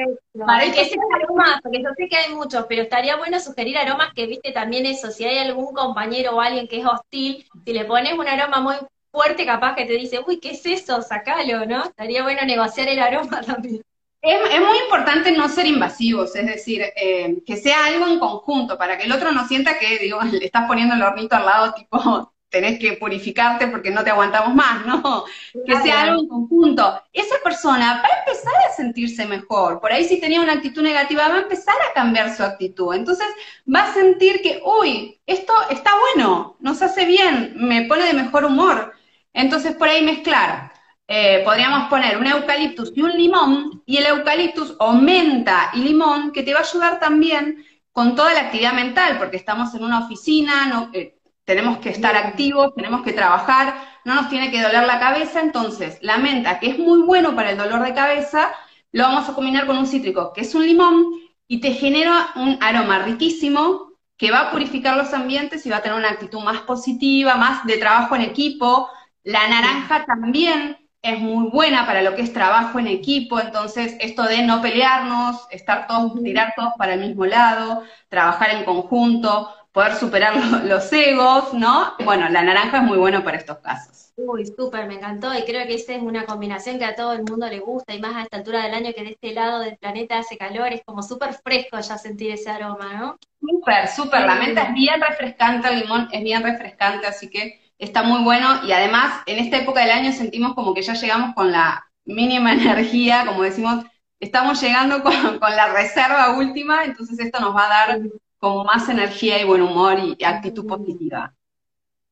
para 0.46 0.72
que 0.72 0.80
ese 0.80 0.96
aroma, 1.14 1.60
porque 1.62 1.82
yo 1.82 1.90
sé 1.98 2.08
que 2.08 2.16
hay 2.16 2.34
muchos, 2.34 2.64
pero 2.66 2.80
estaría 2.80 3.16
bueno 3.16 3.38
sugerir 3.38 3.76
aromas 3.76 4.14
que 4.14 4.26
viste 4.26 4.52
también 4.52 4.86
eso, 4.86 5.10
si 5.10 5.26
hay 5.26 5.36
algún 5.36 5.74
compañero 5.74 6.34
o 6.34 6.40
alguien 6.40 6.66
que 6.66 6.80
es 6.80 6.86
hostil, 6.86 7.44
si 7.66 7.72
le 7.74 7.84
pones 7.84 8.14
un 8.14 8.26
aroma 8.26 8.60
muy 8.60 8.76
fuerte, 9.12 9.44
capaz 9.44 9.74
que 9.74 9.84
te 9.84 9.92
dice, 9.92 10.18
uy, 10.26 10.40
¿qué 10.40 10.52
es 10.52 10.64
eso? 10.64 11.02
Sacalo, 11.02 11.66
¿no? 11.66 11.84
Estaría 11.84 12.22
bueno 12.22 12.40
negociar 12.46 12.88
el 12.88 13.00
aroma 13.00 13.42
también. 13.46 13.82
Es, 14.28 14.60
muy 14.60 14.78
importante 14.84 15.32
no 15.32 15.48
ser 15.48 15.66
invasivos, 15.66 16.36
es 16.36 16.46
decir, 16.46 16.82
eh, 16.96 17.38
que 17.46 17.56
sea 17.56 17.86
algo 17.86 18.06
en 18.06 18.18
conjunto, 18.18 18.76
para 18.76 18.98
que 18.98 19.04
el 19.04 19.12
otro 19.12 19.32
no 19.32 19.48
sienta 19.48 19.78
que, 19.78 19.98
digo, 19.98 20.20
le 20.30 20.44
estás 20.44 20.66
poniendo 20.66 20.94
el 20.94 21.02
hornito 21.02 21.34
al 21.34 21.46
lado, 21.46 21.72
tipo, 21.72 22.30
tenés 22.50 22.78
que 22.78 22.94
purificarte 22.94 23.68
porque 23.68 23.90
no 23.90 24.04
te 24.04 24.10
aguantamos 24.10 24.54
más, 24.54 24.84
¿no? 24.86 25.24
Que 25.66 25.76
sea 25.80 26.02
algo 26.02 26.22
en 26.22 26.28
conjunto. 26.28 27.02
Esa 27.12 27.36
persona 27.42 28.02
va 28.02 28.08
a 28.08 28.20
empezar 28.20 28.54
a 28.68 28.74
sentirse 28.74 29.26
mejor. 29.26 29.80
Por 29.80 29.92
ahí 29.92 30.04
si 30.04 30.18
tenía 30.18 30.40
una 30.40 30.54
actitud 30.54 30.82
negativa, 30.82 31.28
va 31.28 31.36
a 31.36 31.42
empezar 31.42 31.76
a 31.88 31.92
cambiar 31.92 32.34
su 32.34 32.42
actitud. 32.42 32.94
Entonces 32.94 33.26
va 33.74 33.84
a 33.84 33.92
sentir 33.92 34.40
que, 34.40 34.62
uy, 34.64 35.20
esto 35.26 35.52
está 35.68 35.90
bueno, 36.14 36.56
nos 36.60 36.80
hace 36.80 37.04
bien, 37.04 37.52
me 37.56 37.82
pone 37.82 38.04
de 38.04 38.14
mejor 38.14 38.46
humor. 38.46 38.94
Entonces 39.34 39.74
por 39.76 39.88
ahí 39.88 40.02
mezclar 40.02 40.67
eh, 41.10 41.40
podríamos 41.42 41.88
poner 41.88 42.18
un 42.18 42.26
eucaliptus 42.26 42.92
y 42.94 43.00
un 43.00 43.12
limón, 43.12 43.82
y 43.86 43.96
el 43.96 44.06
eucaliptus 44.06 44.76
aumenta 44.78 45.70
y 45.72 45.80
limón, 45.80 46.32
que 46.32 46.42
te 46.42 46.52
va 46.52 46.60
a 46.60 46.64
ayudar 46.64 47.00
también 47.00 47.64
con 47.92 48.14
toda 48.14 48.34
la 48.34 48.42
actividad 48.42 48.74
mental, 48.74 49.16
porque 49.18 49.38
estamos 49.38 49.74
en 49.74 49.84
una 49.84 50.04
oficina, 50.04 50.66
no, 50.66 50.90
eh, 50.92 51.18
tenemos 51.44 51.78
que 51.78 51.88
estar 51.88 52.14
activos, 52.14 52.74
tenemos 52.74 53.02
que 53.02 53.14
trabajar, 53.14 53.74
no 54.04 54.14
nos 54.14 54.28
tiene 54.28 54.50
que 54.50 54.60
doler 54.60 54.86
la 54.86 55.00
cabeza, 55.00 55.40
entonces 55.40 55.98
la 56.02 56.18
menta, 56.18 56.60
que 56.60 56.68
es 56.68 56.78
muy 56.78 57.00
bueno 57.00 57.34
para 57.34 57.52
el 57.52 57.56
dolor 57.58 57.82
de 57.82 57.94
cabeza, 57.94 58.52
lo 58.92 59.04
vamos 59.04 59.28
a 59.28 59.34
combinar 59.34 59.66
con 59.66 59.78
un 59.78 59.86
cítrico, 59.86 60.34
que 60.34 60.42
es 60.42 60.54
un 60.54 60.66
limón, 60.66 61.06
y 61.46 61.60
te 61.60 61.72
genera 61.72 62.32
un 62.36 62.58
aroma 62.60 62.98
riquísimo 62.98 63.94
que 64.18 64.30
va 64.30 64.40
a 64.40 64.50
purificar 64.50 64.96
los 64.98 65.14
ambientes 65.14 65.64
y 65.64 65.70
va 65.70 65.78
a 65.78 65.82
tener 65.82 65.96
una 65.96 66.10
actitud 66.10 66.40
más 66.40 66.60
positiva, 66.62 67.36
más 67.36 67.64
de 67.64 67.78
trabajo 67.78 68.14
en 68.16 68.22
equipo. 68.22 68.90
La 69.22 69.48
naranja 69.48 70.04
también 70.04 70.76
es 71.02 71.18
muy 71.20 71.48
buena 71.50 71.86
para 71.86 72.02
lo 72.02 72.14
que 72.14 72.22
es 72.22 72.32
trabajo 72.32 72.78
en 72.78 72.88
equipo, 72.88 73.40
entonces 73.40 73.96
esto 74.00 74.24
de 74.24 74.42
no 74.42 74.60
pelearnos, 74.60 75.46
estar 75.50 75.86
todos, 75.86 76.20
tirar 76.22 76.54
todos 76.56 76.72
para 76.76 76.94
el 76.94 77.00
mismo 77.00 77.24
lado, 77.24 77.82
trabajar 78.08 78.50
en 78.50 78.64
conjunto, 78.64 79.48
poder 79.72 79.94
superar 79.94 80.34
los, 80.64 80.92
egos, 80.92 81.54
¿no? 81.54 81.94
Bueno, 82.04 82.28
la 82.28 82.42
naranja 82.42 82.78
es 82.78 82.82
muy 82.82 82.98
bueno 82.98 83.22
para 83.22 83.36
estos 83.36 83.58
casos. 83.58 84.12
Uy, 84.16 84.44
súper, 84.46 84.88
me 84.88 84.94
encantó 84.94 85.32
y 85.32 85.42
creo 85.42 85.64
que 85.68 85.74
esa 85.74 85.94
es 85.94 86.02
una 86.02 86.24
combinación 86.24 86.80
que 86.80 86.84
a 86.84 86.96
todo 86.96 87.12
el 87.12 87.22
mundo 87.22 87.46
le 87.46 87.60
gusta 87.60 87.94
y 87.94 88.00
más 88.00 88.16
a 88.16 88.22
esta 88.22 88.38
altura 88.38 88.64
del 88.64 88.74
año 88.74 88.92
que 88.92 89.04
de 89.04 89.10
este 89.10 89.32
lado 89.32 89.60
del 89.60 89.76
planeta 89.76 90.18
hace 90.18 90.36
calor, 90.36 90.72
es 90.72 90.82
como 90.84 91.04
súper 91.04 91.34
fresco 91.34 91.78
ya 91.78 91.96
sentir 91.96 92.32
ese 92.32 92.50
aroma, 92.50 92.94
¿no? 92.94 93.18
Súper, 93.40 93.86
súper, 93.86 94.26
la 94.26 94.34
menta 94.34 94.64
es 94.64 94.74
bien 94.74 95.00
refrescante, 95.00 95.68
el 95.68 95.80
limón 95.80 96.08
es 96.10 96.24
bien 96.24 96.42
refrescante, 96.42 97.06
así 97.06 97.30
que 97.30 97.67
está 97.78 98.02
muy 98.02 98.22
bueno 98.22 98.64
y 98.66 98.72
además 98.72 99.22
en 99.26 99.38
esta 99.38 99.58
época 99.58 99.80
del 99.80 99.90
año 99.90 100.12
sentimos 100.12 100.54
como 100.54 100.74
que 100.74 100.82
ya 100.82 100.94
llegamos 100.94 101.34
con 101.34 101.52
la 101.52 101.88
mínima 102.04 102.52
energía, 102.52 103.24
como 103.26 103.42
decimos, 103.42 103.84
estamos 104.20 104.60
llegando 104.60 105.02
con, 105.02 105.12
la 105.40 105.72
reserva 105.72 106.36
última, 106.36 106.84
entonces 106.84 107.18
esto 107.18 107.40
nos 107.40 107.54
va 107.54 107.66
a 107.66 107.68
dar 107.68 108.00
como 108.38 108.64
más 108.64 108.88
energía 108.88 109.40
y 109.40 109.44
buen 109.44 109.62
humor 109.62 109.98
y, 109.98 110.22
actitud 110.24 110.66
positiva. 110.66 111.34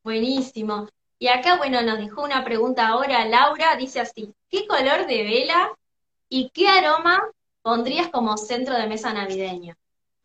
Buenísimo. 0.03 0.87
Y 1.19 1.27
acá, 1.27 1.57
bueno, 1.57 1.81
nos 1.81 1.97
dejó 1.97 2.23
una 2.23 2.43
pregunta 2.43 2.87
ahora 2.87 3.25
Laura, 3.25 3.75
dice 3.75 3.99
así, 3.99 4.33
¿qué 4.49 4.67
color 4.67 5.07
de 5.07 5.23
vela 5.23 5.71
y 6.29 6.49
qué 6.51 6.69
aroma 6.69 7.21
pondrías 7.61 8.09
como 8.09 8.37
centro 8.37 8.75
de 8.75 8.87
mesa 8.87 9.13
navideño? 9.13 9.75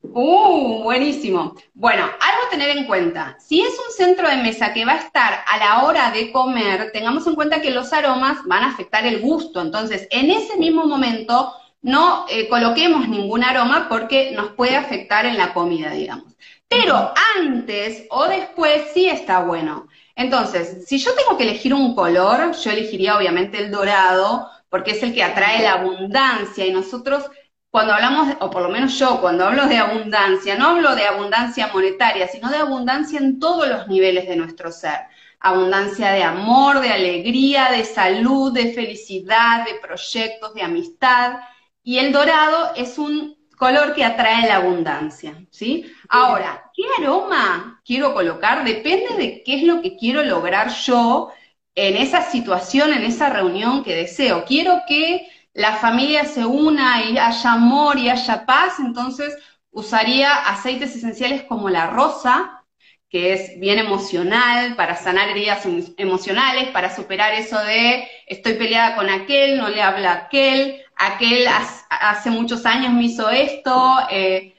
Uh, 0.02 0.82
buenísimo. 0.82 1.54
Bueno, 1.74 2.02
algo 2.02 2.46
a 2.46 2.50
tener 2.50 2.76
en 2.76 2.86
cuenta. 2.86 3.36
Si 3.38 3.60
es 3.60 3.70
un 3.70 3.94
centro 3.94 4.28
de 4.28 4.36
mesa 4.36 4.72
que 4.72 4.84
va 4.84 4.92
a 4.92 4.98
estar 4.98 5.44
a 5.46 5.58
la 5.58 5.84
hora 5.84 6.10
de 6.10 6.32
comer, 6.32 6.90
tengamos 6.92 7.26
en 7.26 7.34
cuenta 7.34 7.60
que 7.60 7.70
los 7.70 7.92
aromas 7.92 8.38
van 8.44 8.64
a 8.64 8.70
afectar 8.70 9.06
el 9.06 9.20
gusto. 9.20 9.60
Entonces, 9.60 10.08
en 10.10 10.30
ese 10.30 10.56
mismo 10.56 10.86
momento, 10.86 11.52
no 11.82 12.26
eh, 12.28 12.48
coloquemos 12.48 13.08
ningún 13.08 13.44
aroma 13.44 13.88
porque 13.88 14.32
nos 14.32 14.52
puede 14.52 14.76
afectar 14.76 15.24
en 15.24 15.38
la 15.38 15.54
comida, 15.54 15.92
digamos. 15.92 16.36
Pero 16.68 17.12
antes 17.36 18.06
o 18.10 18.26
después 18.26 18.82
sí 18.92 19.06
está 19.06 19.40
bueno. 19.40 19.88
Entonces, 20.16 20.84
si 20.86 20.98
yo 20.98 21.14
tengo 21.14 21.36
que 21.36 21.44
elegir 21.44 21.74
un 21.74 21.94
color, 21.94 22.54
yo 22.56 22.70
elegiría 22.70 23.16
obviamente 23.16 23.58
el 23.58 23.70
dorado, 23.70 24.48
porque 24.68 24.92
es 24.92 25.02
el 25.02 25.14
que 25.14 25.22
atrae 25.22 25.62
la 25.62 25.74
abundancia 25.74 26.66
y 26.66 26.72
nosotros 26.72 27.24
cuando 27.72 27.94
hablamos, 27.94 28.36
o 28.40 28.50
por 28.50 28.60
lo 28.60 28.68
menos 28.68 28.98
yo, 28.98 29.18
cuando 29.22 29.46
hablo 29.46 29.66
de 29.66 29.78
abundancia, 29.78 30.56
no 30.56 30.68
hablo 30.68 30.94
de 30.94 31.06
abundancia 31.06 31.70
monetaria, 31.72 32.28
sino 32.28 32.50
de 32.50 32.58
abundancia 32.58 33.18
en 33.18 33.40
todos 33.40 33.66
los 33.66 33.88
niveles 33.88 34.28
de 34.28 34.36
nuestro 34.36 34.70
ser. 34.70 35.00
Abundancia 35.40 36.10
de 36.10 36.22
amor, 36.22 36.80
de 36.80 36.92
alegría, 36.92 37.70
de 37.70 37.86
salud, 37.86 38.52
de 38.52 38.74
felicidad, 38.74 39.64
de 39.64 39.76
proyectos, 39.76 40.52
de 40.52 40.60
amistad. 40.60 41.38
Y 41.82 41.96
el 41.96 42.12
dorado 42.12 42.72
es 42.76 42.98
un 42.98 43.38
color 43.56 43.94
que 43.94 44.04
atrae 44.04 44.46
la 44.46 44.56
abundancia, 44.56 45.42
¿sí? 45.50 45.90
Ahora, 46.10 46.70
¿qué 46.74 46.82
aroma 46.98 47.80
quiero 47.86 48.12
colocar? 48.12 48.64
Depende 48.64 49.16
de 49.16 49.42
qué 49.42 49.54
es 49.54 49.62
lo 49.62 49.80
que 49.80 49.96
quiero 49.96 50.22
lograr 50.22 50.68
yo 50.68 51.32
en 51.74 51.96
esa 51.96 52.20
situación, 52.20 52.92
en 52.92 53.04
esa 53.04 53.30
reunión 53.30 53.82
que 53.82 53.94
deseo. 53.94 54.44
Quiero 54.44 54.82
que 54.86 55.26
la 55.54 55.76
familia 55.76 56.24
se 56.24 56.44
una 56.46 57.04
y 57.04 57.18
haya 57.18 57.52
amor 57.52 57.98
y 57.98 58.08
haya 58.08 58.46
paz, 58.46 58.78
entonces 58.78 59.36
usaría 59.70 60.34
aceites 60.34 60.94
esenciales 60.96 61.42
como 61.44 61.68
la 61.68 61.88
rosa, 61.88 62.64
que 63.08 63.34
es 63.34 63.60
bien 63.60 63.78
emocional, 63.78 64.74
para 64.74 64.96
sanar 64.96 65.28
heridas 65.28 65.66
emocionales, 65.98 66.68
para 66.68 66.94
superar 66.94 67.34
eso 67.34 67.58
de 67.58 68.08
estoy 68.26 68.54
peleada 68.54 68.96
con 68.96 69.10
aquel, 69.10 69.58
no 69.58 69.68
le 69.68 69.82
habla 69.82 70.12
a 70.12 70.16
aquel, 70.24 70.82
aquel 70.96 71.46
hace 71.90 72.30
muchos 72.30 72.64
años 72.64 72.92
me 72.94 73.04
hizo 73.04 73.28
esto. 73.28 73.98
Eh, 74.10 74.54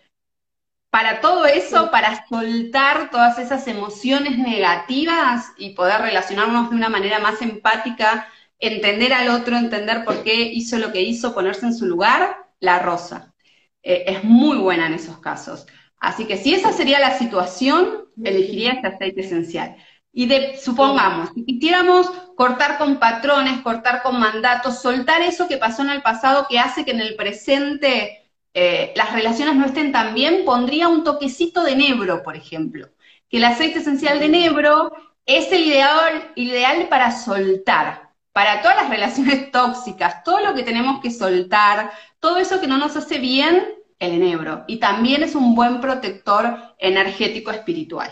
para 0.92 1.22
todo 1.22 1.48
eso, 1.48 1.90
para 1.90 2.28
soltar 2.28 3.10
todas 3.10 3.40
esas 3.40 3.68
emociones 3.68 4.38
negativas 4.38 5.52
y 5.58 5.72
poder 5.72 6.02
relacionarnos 6.02 6.70
de 6.70 6.76
una 6.76 6.90
manera 6.90 7.18
más 7.18 7.42
empática 7.42 8.28
entender 8.60 9.14
al 9.14 9.30
otro, 9.30 9.58
entender 9.58 10.06
por 10.06 10.24
qué 10.24 10.44
hizo 10.44 10.78
lo 10.78 10.92
que 10.92 11.02
hizo, 11.02 11.34
ponerse 11.34 11.66
en 11.66 11.76
su 11.76 11.86
lugar, 11.86 12.38
la 12.60 12.80
rosa. 12.80 13.34
Eh, 13.82 14.06
es 14.08 14.24
muy 14.24 14.58
buena 14.58 14.88
en 14.88 14.94
esos 14.94 15.20
casos. 15.20 15.66
Así 16.00 16.26
que 16.26 16.38
si 16.38 16.54
esa 16.54 16.72
sería 16.72 17.00
la 17.00 17.18
situación, 17.18 18.06
elegiría 18.24 18.74
este 18.74 18.88
aceite 18.88 19.22
esencial. 19.22 19.76
Y 20.12 20.28
de, 20.28 20.58
supongamos, 20.58 21.30
si 21.34 21.46
quisiéramos 21.46 22.08
cortar 22.36 22.78
con 22.78 23.00
patrones, 23.00 23.62
cortar 23.62 24.04
con 24.04 24.20
mandatos, 24.20 24.82
soltar 24.82 25.22
eso 25.22 25.48
que 25.48 25.58
pasó 25.58 25.82
en 25.82 25.90
el 25.90 26.02
pasado 26.02 26.46
que 26.50 26.60
hace 26.60 26.86
que 26.86 26.92
en 26.92 27.02
el 27.02 27.16
presente 27.16 28.30
eh, 28.54 28.94
las 28.96 29.12
relaciones 29.14 29.56
no 29.56 29.66
estén 29.66 29.92
tan 29.92 30.14
bien, 30.14 30.46
pondría 30.46 30.88
un 30.88 31.04
toquecito 31.04 31.64
de 31.64 31.76
nebro, 31.76 32.22
por 32.22 32.36
ejemplo. 32.36 32.90
Que 33.30 33.38
el 33.38 33.46
aceite 33.46 33.80
esencial 33.80 34.20
de 34.20 34.30
nebro 34.30 34.92
es 35.26 35.52
el 35.52 35.64
ideal, 35.64 36.32
ideal 36.36 36.88
para 36.90 37.12
soltar, 37.12 38.03
para 38.34 38.62
todas 38.62 38.76
las 38.76 38.90
relaciones 38.90 39.52
tóxicas, 39.52 40.24
todo 40.24 40.40
lo 40.42 40.54
que 40.54 40.64
tenemos 40.64 41.02
que 41.02 41.12
soltar, 41.12 41.92
todo 42.20 42.38
eso 42.38 42.60
que 42.60 42.68
no 42.68 42.78
nos 42.78 42.98
hace 42.98 43.20
bien, 43.20 43.76
el 44.00 44.12
enebro. 44.14 44.66
Y 44.68 44.80
también 44.80 45.24
es 45.24 45.36
un 45.36 45.56
buen 45.56 45.80
protector 45.80 46.76
energético 46.78 47.52
espiritual. 47.52 48.12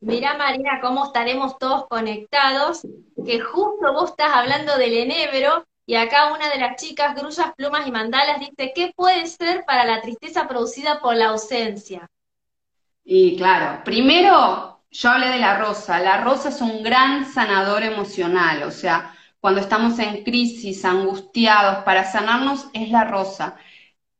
Mira 0.00 0.34
Marina, 0.34 0.80
cómo 0.80 1.04
estaremos 1.04 1.58
todos 1.58 1.86
conectados, 1.86 2.86
que 3.24 3.38
justo 3.40 3.92
vos 3.92 4.10
estás 4.10 4.32
hablando 4.34 4.78
del 4.78 4.94
enebro 4.94 5.66
Y 5.86 5.94
acá 5.96 6.32
una 6.32 6.48
de 6.48 6.58
las 6.58 6.76
chicas, 6.80 7.14
grullas, 7.14 7.52
plumas 7.54 7.86
y 7.86 7.90
mandalas, 7.90 8.40
dice, 8.40 8.72
¿qué 8.74 8.92
puede 8.96 9.26
ser 9.26 9.64
para 9.66 9.84
la 9.84 10.00
tristeza 10.00 10.48
producida 10.48 11.00
por 11.00 11.16
la 11.16 11.26
ausencia? 11.28 12.08
Y 13.04 13.36
claro, 13.36 13.82
primero 13.84 14.80
yo 14.90 15.10
hablé 15.10 15.28
de 15.28 15.38
la 15.38 15.58
rosa. 15.58 15.98
La 16.00 16.22
rosa 16.22 16.48
es 16.48 16.60
un 16.60 16.82
gran 16.82 17.26
sanador 17.26 17.82
emocional, 17.82 18.62
o 18.62 18.70
sea, 18.70 19.14
cuando 19.40 19.60
estamos 19.60 19.98
en 19.98 20.22
crisis, 20.24 20.84
angustiados, 20.84 21.84
para 21.84 22.04
sanarnos 22.04 22.66
es 22.74 22.90
la 22.90 23.04
rosa. 23.04 23.56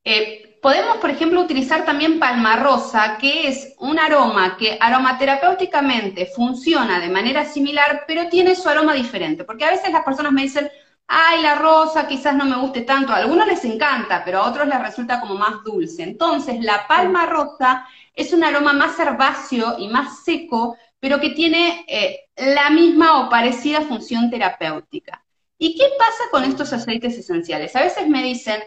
Eh, 0.05 0.59
podemos, 0.63 0.97
por 0.99 1.11
ejemplo, 1.11 1.41
utilizar 1.41 1.85
también 1.85 2.19
palma 2.19 2.57
rosa, 2.57 3.19
que 3.19 3.49
es 3.49 3.75
un 3.79 3.99
aroma 3.99 4.57
que 4.57 4.79
aromaterapéuticamente 4.81 6.27
funciona 6.27 7.01
de 7.01 7.11
manera 7.11 7.45
similar, 7.45 8.05
pero 8.07 8.29
tiene 8.29 8.55
su 8.55 8.69
aroma 8.69 8.95
diferente. 8.95 9.45
Porque 9.45 9.65
a 9.65 9.71
veces 9.71 9.93
las 9.93 10.05
personas 10.05 10.33
me 10.33 10.43
dicen, 10.43 10.71
ay, 11.07 11.43
la 11.43 11.57
rosa 11.57 12.07
quizás 12.07 12.35
no 12.35 12.45
me 12.45 12.57
guste 12.57 12.83
tanto, 12.83 13.13
a 13.13 13.17
algunos 13.17 13.47
les 13.47 13.65
encanta, 13.65 14.23
pero 14.25 14.39
a 14.39 14.49
otros 14.49 14.69
les 14.69 14.81
resulta 14.81 15.21
como 15.21 15.35
más 15.35 15.63
dulce. 15.65 16.03
Entonces, 16.03 16.61
la 16.61 16.87
palma 16.87 17.27
rosa 17.27 17.87
es 18.15 18.33
un 18.33 18.45
aroma 18.45 18.73
más 18.73 18.99
herbáceo 18.99 19.77
y 19.79 19.89
más 19.89 20.25
seco, 20.25 20.77
pero 21.01 21.21
que 21.21 21.31
tiene 21.31 21.85
eh, 21.89 22.30
la 22.41 22.71
misma 22.71 23.21
o 23.21 23.31
parecida 23.31 23.83
función 23.83 24.31
terapéutica. 24.31 25.25
¿Y 25.59 25.77
qué 25.77 25.85
pasa 25.99 26.25
con 26.31 26.45
estos 26.45 26.73
aceites 26.73 27.17
esenciales? 27.19 27.77
A 27.77 27.83
veces 27.83 28.09
me 28.09 28.23
dicen, 28.23 28.61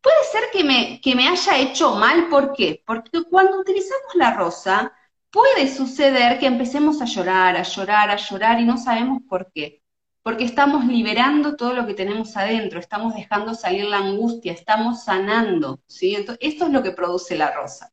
puede 0.00 0.16
ser 0.30 0.42
que 0.52 0.64
me, 0.64 1.00
que 1.00 1.14
me 1.14 1.28
haya 1.28 1.58
hecho 1.58 1.94
mal, 1.94 2.28
¿por 2.28 2.52
qué? 2.52 2.82
Porque 2.86 3.22
cuando 3.30 3.60
utilizamos 3.60 4.14
la 4.14 4.34
rosa, 4.34 4.92
puede 5.30 5.68
suceder 5.68 6.38
que 6.38 6.46
empecemos 6.46 7.00
a 7.00 7.06
llorar, 7.06 7.56
a 7.56 7.62
llorar, 7.62 8.10
a 8.10 8.16
llorar 8.16 8.60
y 8.60 8.64
no 8.64 8.76
sabemos 8.76 9.22
por 9.28 9.50
qué 9.52 9.84
porque 10.24 10.44
estamos 10.44 10.86
liberando 10.86 11.54
todo 11.54 11.74
lo 11.74 11.86
que 11.86 11.92
tenemos 11.92 12.34
adentro, 12.38 12.80
estamos 12.80 13.14
dejando 13.14 13.52
salir 13.52 13.84
la 13.84 13.98
angustia, 13.98 14.52
estamos 14.54 15.04
sanando, 15.04 15.80
¿sí? 15.86 16.14
Entonces, 16.14 16.38
esto 16.48 16.64
es 16.64 16.72
lo 16.72 16.82
que 16.82 16.92
produce 16.92 17.36
la 17.36 17.52
rosa. 17.52 17.92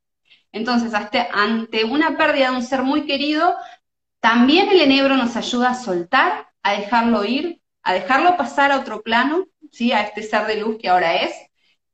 Entonces, 0.53 0.93
hasta 0.93 1.27
ante 1.33 1.83
una 1.83 2.17
pérdida 2.17 2.51
de 2.51 2.55
un 2.55 2.63
ser 2.63 2.83
muy 2.83 3.05
querido, 3.05 3.53
también 4.21 4.69
el 4.69 4.79
enebro 4.79 5.17
nos 5.17 5.35
ayuda 5.35 5.71
a 5.71 5.75
soltar, 5.75 6.47
a 6.63 6.73
dejarlo 6.73 7.25
ir, 7.25 7.59
a 7.83 7.93
dejarlo 7.93 8.37
pasar 8.37 8.71
a 8.71 8.79
otro 8.79 9.01
plano, 9.01 9.47
¿sí? 9.71 9.91
A 9.91 10.03
este 10.03 10.23
ser 10.23 10.45
de 10.45 10.61
luz 10.61 10.77
que 10.79 10.89
ahora 10.89 11.15
es, 11.23 11.33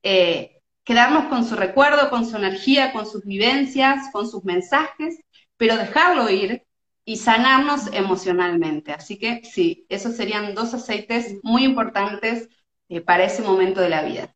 eh, 0.04 0.62
quedarnos 0.84 1.26
con 1.26 1.46
su 1.46 1.56
recuerdo, 1.56 2.10
con 2.10 2.26
su 2.26 2.36
energía, 2.36 2.92
con 2.92 3.06
sus 3.06 3.24
vivencias, 3.24 4.12
con 4.12 4.30
sus 4.30 4.44
mensajes, 4.44 5.20
pero 5.56 5.78
dejarlo 5.78 6.30
ir 6.30 6.64
y 7.06 7.16
sanarnos 7.16 7.88
emocionalmente. 7.94 8.92
Así 8.92 9.18
que 9.18 9.42
sí, 9.46 9.86
esos 9.88 10.16
serían 10.18 10.54
dos 10.54 10.74
aceites 10.74 11.38
muy 11.44 11.64
importantes 11.64 12.50
eh, 12.90 13.00
para 13.00 13.24
ese 13.24 13.42
momento 13.42 13.80
de 13.80 13.90
la 13.90 14.04
vida. 14.04 14.36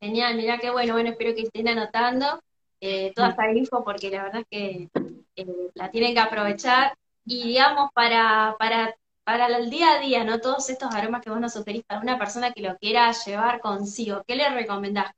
Genial, 0.00 0.36
mira 0.36 0.58
qué 0.58 0.70
bueno, 0.70 0.94
bueno, 0.94 1.10
espero 1.10 1.34
que 1.34 1.42
estén 1.42 1.68
anotando 1.68 2.42
eh, 2.80 3.12
toda 3.14 3.30
esta 3.30 3.50
info 3.52 3.84
porque 3.84 4.10
la 4.10 4.24
verdad 4.24 4.42
es 4.42 4.46
que 4.50 4.90
la 5.74 5.90
tienen 5.90 6.14
que 6.14 6.20
aprovechar 6.20 6.94
y 7.26 7.44
digamos 7.48 7.90
para, 7.94 8.56
para, 8.58 8.94
para 9.24 9.46
el 9.46 9.70
día 9.70 9.92
a 9.92 10.00
día, 10.00 10.24
¿no? 10.24 10.40
Todos 10.40 10.68
estos 10.70 10.94
aromas 10.94 11.22
que 11.22 11.30
vos 11.30 11.40
nos 11.40 11.52
sugerís 11.52 11.84
para 11.84 12.00
una 12.00 12.18
persona 12.18 12.52
que 12.52 12.62
lo 12.62 12.76
quiera 12.78 13.12
llevar 13.12 13.60
consigo, 13.60 14.22
¿qué 14.26 14.36
le 14.36 14.48
recomendás? 14.50 15.12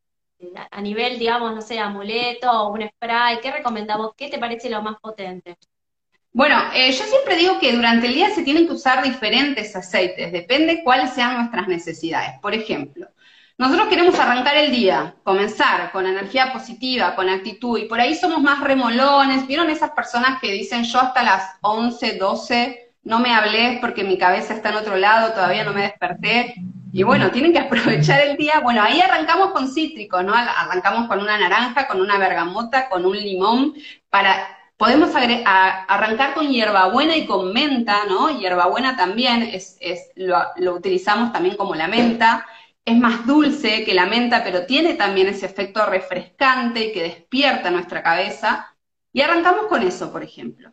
A 0.70 0.82
nivel, 0.82 1.18
digamos, 1.18 1.54
no 1.54 1.62
sé, 1.62 1.78
amuleto 1.78 2.50
o 2.50 2.72
un 2.72 2.86
spray, 2.88 3.40
¿qué 3.40 3.50
recomendamos? 3.52 4.12
¿Qué 4.16 4.28
te 4.28 4.38
parece 4.38 4.68
lo 4.68 4.82
más 4.82 5.00
potente? 5.00 5.56
Bueno, 6.32 6.56
eh, 6.74 6.92
yo 6.92 7.04
siempre 7.04 7.36
digo 7.36 7.58
que 7.58 7.72
durante 7.72 8.06
el 8.08 8.14
día 8.14 8.28
se 8.28 8.42
tienen 8.42 8.66
que 8.66 8.74
usar 8.74 9.02
diferentes 9.02 9.74
aceites, 9.74 10.30
depende 10.32 10.82
cuáles 10.84 11.14
sean 11.14 11.38
nuestras 11.38 11.66
necesidades. 11.66 12.38
Por 12.42 12.52
ejemplo, 12.52 13.08
nosotros 13.58 13.88
queremos 13.88 14.18
arrancar 14.18 14.56
el 14.56 14.70
día, 14.70 15.14
comenzar 15.22 15.90
con 15.90 16.06
energía 16.06 16.52
positiva, 16.52 17.14
con 17.14 17.28
actitud, 17.28 17.78
y 17.78 17.86
por 17.86 18.00
ahí 18.00 18.14
somos 18.14 18.42
más 18.42 18.60
remolones. 18.60 19.46
¿Vieron 19.46 19.70
esas 19.70 19.90
personas 19.90 20.40
que 20.40 20.52
dicen 20.52 20.84
yo 20.84 21.00
hasta 21.00 21.22
las 21.22 21.56
11, 21.62 22.18
12 22.18 22.92
no 23.04 23.18
me 23.18 23.32
hablé 23.32 23.78
porque 23.80 24.04
mi 24.04 24.18
cabeza 24.18 24.52
está 24.52 24.70
en 24.70 24.76
otro 24.76 24.96
lado, 24.96 25.32
todavía 25.32 25.64
no 25.64 25.72
me 25.72 25.82
desperté? 25.82 26.54
Y 26.92 27.02
bueno, 27.02 27.30
tienen 27.30 27.52
que 27.52 27.58
aprovechar 27.60 28.20
el 28.20 28.36
día. 28.36 28.60
Bueno, 28.60 28.82
ahí 28.82 29.00
arrancamos 29.00 29.52
con 29.52 29.72
cítricos, 29.72 30.22
¿no? 30.22 30.34
Arrancamos 30.34 31.08
con 31.08 31.20
una 31.20 31.38
naranja, 31.38 31.86
con 31.86 32.00
una 32.00 32.18
bergamota, 32.18 32.88
con 32.90 33.06
un 33.06 33.16
limón, 33.16 33.74
para 34.10 34.46
Podemos 34.76 35.12
arrancar 35.14 36.34
con 36.34 36.50
hierbabuena 36.50 37.16
y 37.16 37.24
con 37.24 37.50
menta, 37.54 38.04
¿no? 38.06 38.28
Hierbabuena 38.38 38.94
también 38.94 39.42
es, 39.42 39.78
lo, 40.16 40.74
utilizamos 40.74 41.32
también 41.32 41.56
como 41.56 41.74
la 41.74 41.88
menta. 41.88 42.44
Es 42.86 42.96
más 42.96 43.26
dulce 43.26 43.84
que 43.84 43.92
la 43.92 44.06
menta, 44.06 44.42
pero 44.42 44.64
tiene 44.64 44.94
también 44.94 45.26
ese 45.26 45.44
efecto 45.44 45.84
refrescante 45.84 46.92
que 46.92 47.02
despierta 47.02 47.70
nuestra 47.70 48.02
cabeza. 48.02 48.74
Y 49.12 49.20
arrancamos 49.20 49.66
con 49.66 49.82
eso, 49.82 50.10
por 50.10 50.22
ejemplo. 50.22 50.72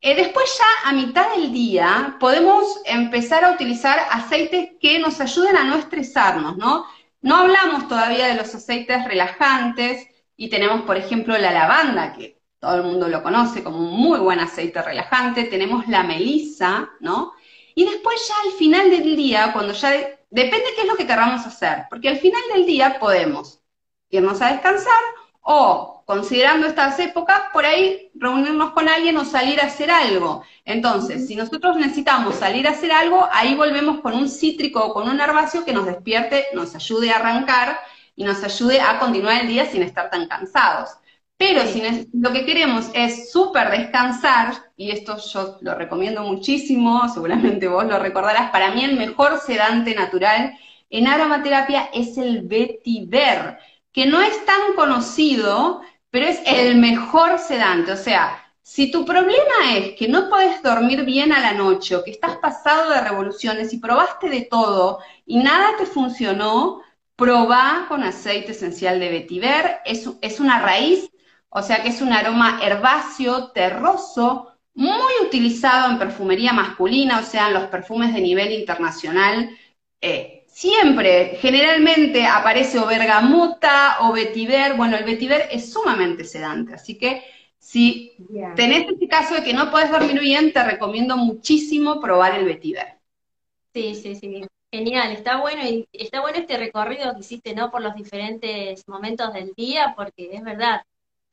Eh, 0.00 0.14
después 0.14 0.44
ya 0.58 0.90
a 0.90 0.92
mitad 0.92 1.34
del 1.34 1.50
día 1.52 2.16
podemos 2.20 2.64
empezar 2.84 3.42
a 3.44 3.52
utilizar 3.52 3.98
aceites 4.10 4.72
que 4.78 4.98
nos 4.98 5.18
ayuden 5.20 5.56
a 5.56 5.64
no 5.64 5.76
estresarnos, 5.76 6.58
¿no? 6.58 6.84
No 7.22 7.36
hablamos 7.36 7.88
todavía 7.88 8.26
de 8.26 8.34
los 8.34 8.54
aceites 8.54 9.02
relajantes 9.06 10.06
y 10.36 10.50
tenemos, 10.50 10.82
por 10.82 10.98
ejemplo, 10.98 11.38
la 11.38 11.52
lavanda, 11.52 12.12
que 12.12 12.38
todo 12.58 12.74
el 12.76 12.82
mundo 12.82 13.08
lo 13.08 13.22
conoce 13.22 13.64
como 13.64 13.78
un 13.78 13.98
muy 13.98 14.18
buen 14.20 14.40
aceite 14.40 14.82
relajante, 14.82 15.44
tenemos 15.44 15.88
la 15.88 16.02
melisa, 16.02 16.90
¿no? 17.00 17.32
Y 17.74 17.84
después 17.84 18.28
ya 18.28 18.34
al 18.44 18.58
final 18.58 18.90
del 18.90 19.16
día, 19.16 19.52
cuando 19.54 19.72
ya, 19.72 19.90
depende 20.34 20.74
qué 20.74 20.82
es 20.82 20.88
lo 20.88 20.96
que 20.96 21.06
queramos 21.06 21.46
hacer, 21.46 21.84
porque 21.88 22.08
al 22.08 22.18
final 22.18 22.42
del 22.52 22.66
día 22.66 22.98
podemos 22.98 23.60
irnos 24.10 24.42
a 24.42 24.50
descansar 24.50 24.92
o, 25.42 26.02
considerando 26.06 26.66
estas 26.66 26.98
épocas, 26.98 27.40
por 27.52 27.64
ahí 27.64 28.10
reunirnos 28.16 28.72
con 28.72 28.88
alguien 28.88 29.16
o 29.16 29.24
salir 29.24 29.60
a 29.60 29.66
hacer 29.66 29.92
algo. 29.92 30.42
Entonces, 30.64 31.28
si 31.28 31.36
nosotros 31.36 31.76
necesitamos 31.76 32.34
salir 32.34 32.66
a 32.66 32.72
hacer 32.72 32.90
algo, 32.90 33.28
ahí 33.30 33.54
volvemos 33.54 34.00
con 34.00 34.14
un 34.14 34.28
cítrico 34.28 34.84
o 34.84 34.92
con 34.92 35.08
un 35.08 35.20
herbáceo 35.20 35.64
que 35.64 35.72
nos 35.72 35.86
despierte, 35.86 36.46
nos 36.52 36.74
ayude 36.74 37.12
a 37.12 37.16
arrancar 37.16 37.78
y 38.16 38.24
nos 38.24 38.42
ayude 38.42 38.80
a 38.80 38.98
continuar 38.98 39.42
el 39.42 39.46
día 39.46 39.66
sin 39.66 39.82
estar 39.82 40.10
tan 40.10 40.26
cansados. 40.26 40.90
Pero 41.36 41.66
si 41.66 41.82
lo 42.12 42.32
que 42.32 42.46
queremos 42.46 42.90
es 42.94 43.30
súper 43.32 43.70
descansar, 43.70 44.54
y 44.76 44.90
esto 44.90 45.16
yo 45.32 45.58
lo 45.60 45.74
recomiendo 45.74 46.22
muchísimo, 46.22 47.08
seguramente 47.08 47.68
vos 47.68 47.84
lo 47.84 47.98
recordarás, 47.98 48.50
para 48.50 48.70
mí 48.70 48.84
el 48.84 48.96
mejor 48.96 49.40
sedante 49.40 49.94
natural 49.94 50.56
en 50.90 51.08
aromaterapia 51.08 51.90
es 51.92 52.16
el 52.18 52.42
vetiver, 52.42 53.58
que 53.92 54.06
no 54.06 54.20
es 54.22 54.44
tan 54.44 54.74
conocido, 54.76 55.82
pero 56.10 56.26
es 56.26 56.40
el 56.46 56.76
mejor 56.76 57.38
sedante. 57.38 57.92
O 57.92 57.96
sea, 57.96 58.40
si 58.62 58.90
tu 58.90 59.04
problema 59.04 59.76
es 59.76 59.94
que 59.96 60.08
no 60.08 60.28
puedes 60.28 60.62
dormir 60.62 61.04
bien 61.04 61.32
a 61.32 61.40
la 61.40 61.52
noche 61.52 61.96
o 61.96 62.04
que 62.04 62.12
estás 62.12 62.36
pasado 62.36 62.90
de 62.90 63.00
revoluciones 63.00 63.72
y 63.72 63.78
probaste 63.78 64.28
de 64.28 64.42
todo 64.42 65.00
y 65.26 65.38
nada 65.38 65.76
te 65.76 65.86
funcionó, 65.86 66.80
probá 67.16 67.86
con 67.88 68.02
aceite 68.02 68.52
esencial 68.52 69.00
de 69.00 69.10
vetiver. 69.10 69.80
Es, 69.84 70.08
es 70.20 70.40
una 70.40 70.60
raíz 70.60 71.10
o 71.56 71.62
sea 71.62 71.82
que 71.82 71.90
es 71.90 72.02
un 72.02 72.12
aroma 72.12 72.58
herbáceo, 72.60 73.52
terroso, 73.52 74.52
muy 74.74 75.12
utilizado 75.24 75.88
en 75.88 76.00
perfumería 76.00 76.52
masculina, 76.52 77.20
o 77.20 77.22
sea, 77.22 77.46
en 77.46 77.54
los 77.54 77.68
perfumes 77.68 78.12
de 78.12 78.20
nivel 78.20 78.52
internacional. 78.52 79.56
Eh, 80.00 80.44
siempre, 80.48 81.38
generalmente 81.40 82.26
aparece 82.26 82.80
o 82.80 82.86
bergamota 82.86 83.98
o 84.00 84.12
vetiver. 84.12 84.74
Bueno, 84.74 84.96
el 84.96 85.04
vetiver 85.04 85.48
es 85.52 85.72
sumamente 85.72 86.24
sedante, 86.24 86.74
así 86.74 86.98
que 86.98 87.22
si 87.56 88.16
tenés 88.56 88.90
este 88.90 89.06
caso 89.06 89.36
de 89.36 89.44
que 89.44 89.54
no 89.54 89.70
puedes 89.70 89.92
dormir 89.92 90.18
bien, 90.18 90.52
te 90.52 90.64
recomiendo 90.64 91.16
muchísimo 91.16 92.00
probar 92.00 92.34
el 92.34 92.46
vetiver. 92.46 92.98
Sí, 93.72 93.94
sí, 93.94 94.16
sí. 94.16 94.44
Genial, 94.72 95.12
está 95.12 95.40
bueno 95.40 95.62
está 95.92 96.20
bueno 96.20 96.38
este 96.38 96.58
recorrido 96.58 97.14
que 97.14 97.20
hiciste, 97.20 97.54
¿no? 97.54 97.70
Por 97.70 97.80
los 97.80 97.94
diferentes 97.94 98.82
momentos 98.88 99.32
del 99.32 99.52
día, 99.56 99.94
porque 99.96 100.30
es 100.32 100.42
verdad, 100.42 100.82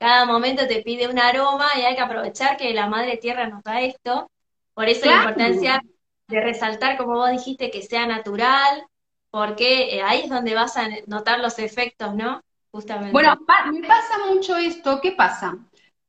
cada 0.02 0.26
momento 0.26 0.68
te 0.68 0.82
pide 0.82 1.08
un 1.08 1.20
aroma 1.20 1.68
y 1.78 1.82
hay 1.82 1.94
que 1.94 2.02
aprovechar 2.02 2.58
que 2.58 2.74
la 2.74 2.88
madre 2.88 3.18
tierra 3.18 3.48
nos 3.48 3.62
da 3.62 3.82
esto. 3.82 4.32
Por 4.74 4.90
eso 4.90 5.06
la 5.06 5.18
importancia 5.18 5.80
de 6.28 6.42
resaltar, 6.42 6.98
como 6.98 7.14
vos 7.14 7.30
dijiste, 7.30 7.70
que 7.70 7.84
sea 7.84 8.08
natural, 8.08 8.84
porque 9.30 9.96
eh, 9.96 10.02
ahí 10.02 10.22
es 10.22 10.30
donde 10.30 10.56
vas 10.56 10.76
a 10.76 10.88
notar 11.06 11.40
los 11.40 11.60
efectos, 11.60 12.16
¿no? 12.16 12.42
Justamente. 12.72 13.12
Bueno, 13.12 13.38
me 13.72 13.88
pasa 13.88 14.26
mucho 14.28 14.58
esto. 14.58 15.00
¿Qué 15.02 15.12
pasa? 15.12 15.56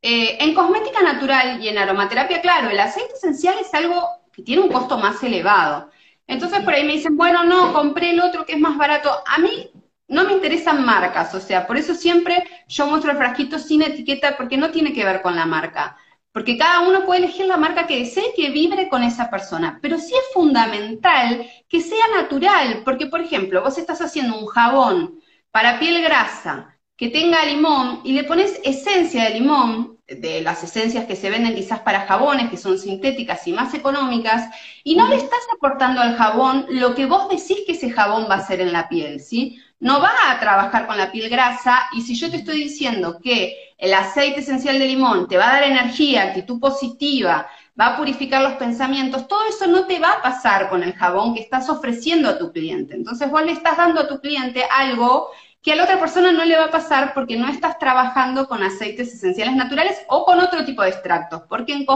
Eh, 0.01 0.39
en 0.41 0.55
cosmética 0.55 1.03
natural 1.03 1.63
y 1.63 1.69
en 1.69 1.77
aromaterapia, 1.77 2.41
claro, 2.41 2.71
el 2.71 2.81
aceite 2.81 3.13
esencial 3.13 3.57
es 3.61 3.75
algo 3.75 4.09
que 4.33 4.43
tiene 4.43 4.63
un 4.63 4.73
costo 4.73 4.97
más 4.97 5.23
elevado. 5.23 5.91
Entonces 6.27 6.61
por 6.61 6.73
ahí 6.73 6.85
me 6.85 6.95
dicen, 6.95 7.15
bueno, 7.15 7.45
no, 7.45 7.75
compré 7.75 8.13
el 8.13 8.21
otro 8.23 8.47
que 8.47 8.55
es 8.55 8.59
más 8.59 8.79
barato. 8.79 9.11
A 9.27 9.37
mí 9.37 9.71
no 10.13 10.25
me 10.25 10.33
interesan 10.35 10.85
marcas, 10.85 11.35
o 11.35 11.41
sea, 11.41 11.67
por 11.67 11.77
eso 11.77 11.95
siempre 11.95 12.45
yo 12.69 12.87
muestro 12.87 13.11
el 13.13 13.17
frasquito 13.19 13.59
sin 13.59 13.83
etiqueta 13.83 14.37
porque 14.37 14.57
no 14.57 14.71
tiene 14.71 14.93
que 14.93 15.05
ver 15.05 15.23
con 15.23 15.37
la 15.37 15.47
marca. 15.47 15.97
porque 16.33 16.57
cada 16.57 16.81
uno 16.89 17.05
puede 17.05 17.21
elegir 17.21 17.47
la 17.47 17.59
marca 17.59 17.87
que 17.87 17.99
desee 17.99 18.33
que 18.35 18.51
vibre 18.51 18.89
con 18.89 19.03
esa 19.03 19.29
persona, 19.31 19.79
pero 19.83 19.99
sí 19.99 20.15
es 20.15 20.33
fundamental 20.33 21.47
que 21.69 21.81
sea 21.83 22.07
natural, 22.17 22.83
porque 22.85 23.07
por 23.07 23.21
ejemplo, 23.21 23.63
vos 23.63 23.77
estás 23.79 24.01
haciendo 24.01 24.39
un 24.39 24.47
jabón 24.47 25.21
para 25.51 25.79
piel 25.79 26.03
grasa 26.03 26.79
que 26.97 27.09
tenga 27.11 27.45
limón 27.45 28.01
y 28.05 28.13
le 28.13 28.25
pones 28.25 28.61
esencia 28.65 29.25
de 29.25 29.31
limón, 29.41 29.92
de 30.17 30.41
las 30.41 30.63
esencias 30.63 31.07
que 31.07 31.17
se 31.17 31.31
venden 31.31 31.55
quizás 31.55 31.81
para 31.81 32.07
jabones, 32.07 32.51
que 32.51 32.57
son 32.57 32.79
sintéticas 32.79 33.47
y 33.47 33.53
más 33.53 33.75
económicas, 33.75 34.49
y 34.85 34.95
no 34.97 35.09
le 35.09 35.17
estás 35.17 35.41
aportando 35.55 36.01
al 36.01 36.17
jabón 36.17 36.67
lo 36.69 36.95
que 36.95 37.07
vos 37.07 37.29
decís 37.29 37.59
que 37.67 37.73
ese 37.73 37.91
jabón 37.91 38.27
va 38.31 38.35
a 38.35 38.39
hacer 38.39 38.61
en 38.61 38.73
la 38.73 38.89
piel, 38.89 39.21
¿sí? 39.21 39.61
No 39.81 40.01
va 40.01 40.13
a 40.29 40.39
trabajar 40.39 40.87
con 40.87 40.97
la 40.97 41.11
piel 41.11 41.29
grasa, 41.29 41.89
y 41.93 42.03
si 42.03 42.15
yo 42.15 42.31
te 42.31 42.37
estoy 42.37 42.59
diciendo 42.59 43.19
que 43.23 43.75
el 43.79 43.95
aceite 43.95 44.41
esencial 44.41 44.79
de 44.79 44.87
limón 44.87 45.27
te 45.27 45.37
va 45.37 45.49
a 45.49 45.55
dar 45.55 45.65
energía, 45.65 46.23
actitud 46.23 46.61
positiva, 46.61 47.49
va 47.79 47.87
a 47.87 47.97
purificar 47.97 48.43
los 48.43 48.53
pensamientos, 48.55 49.27
todo 49.27 49.41
eso 49.49 49.67
no 49.67 49.87
te 49.87 49.99
va 49.99 50.13
a 50.13 50.23
pasar 50.23 50.69
con 50.69 50.83
el 50.83 50.93
jabón 50.93 51.35
que 51.35 51.41
estás 51.41 51.69
ofreciendo 51.69 52.29
a 52.29 52.39
tu 52.39 52.53
cliente. 52.53 52.95
Entonces 52.95 53.31
vos 53.31 53.45
le 53.45 53.53
estás 53.53 53.77
dando 53.77 54.01
a 54.01 54.09
tu 54.09 54.21
cliente 54.21 54.65
algo 54.71 55.31
que 55.63 55.73
a 55.73 55.77
la 55.77 55.85
otra 55.85 56.01
persona 56.01 56.33
no 56.33 56.45
le 56.45 56.57
va 56.57 56.65
a 56.65 56.71
pasar 56.71 57.15
porque 57.15 57.37
no 57.37 57.49
estás 57.49 57.79
trabajando 57.79 58.49
con 58.49 58.65
aceites 58.65 59.15
esenciales 59.15 59.55
naturales 59.55 60.03
o 60.09 60.25
con 60.25 60.41
otro 60.41 60.65
tipo 60.65 60.83
de 60.83 60.89
extractos, 60.89 61.43
porque 61.49 61.87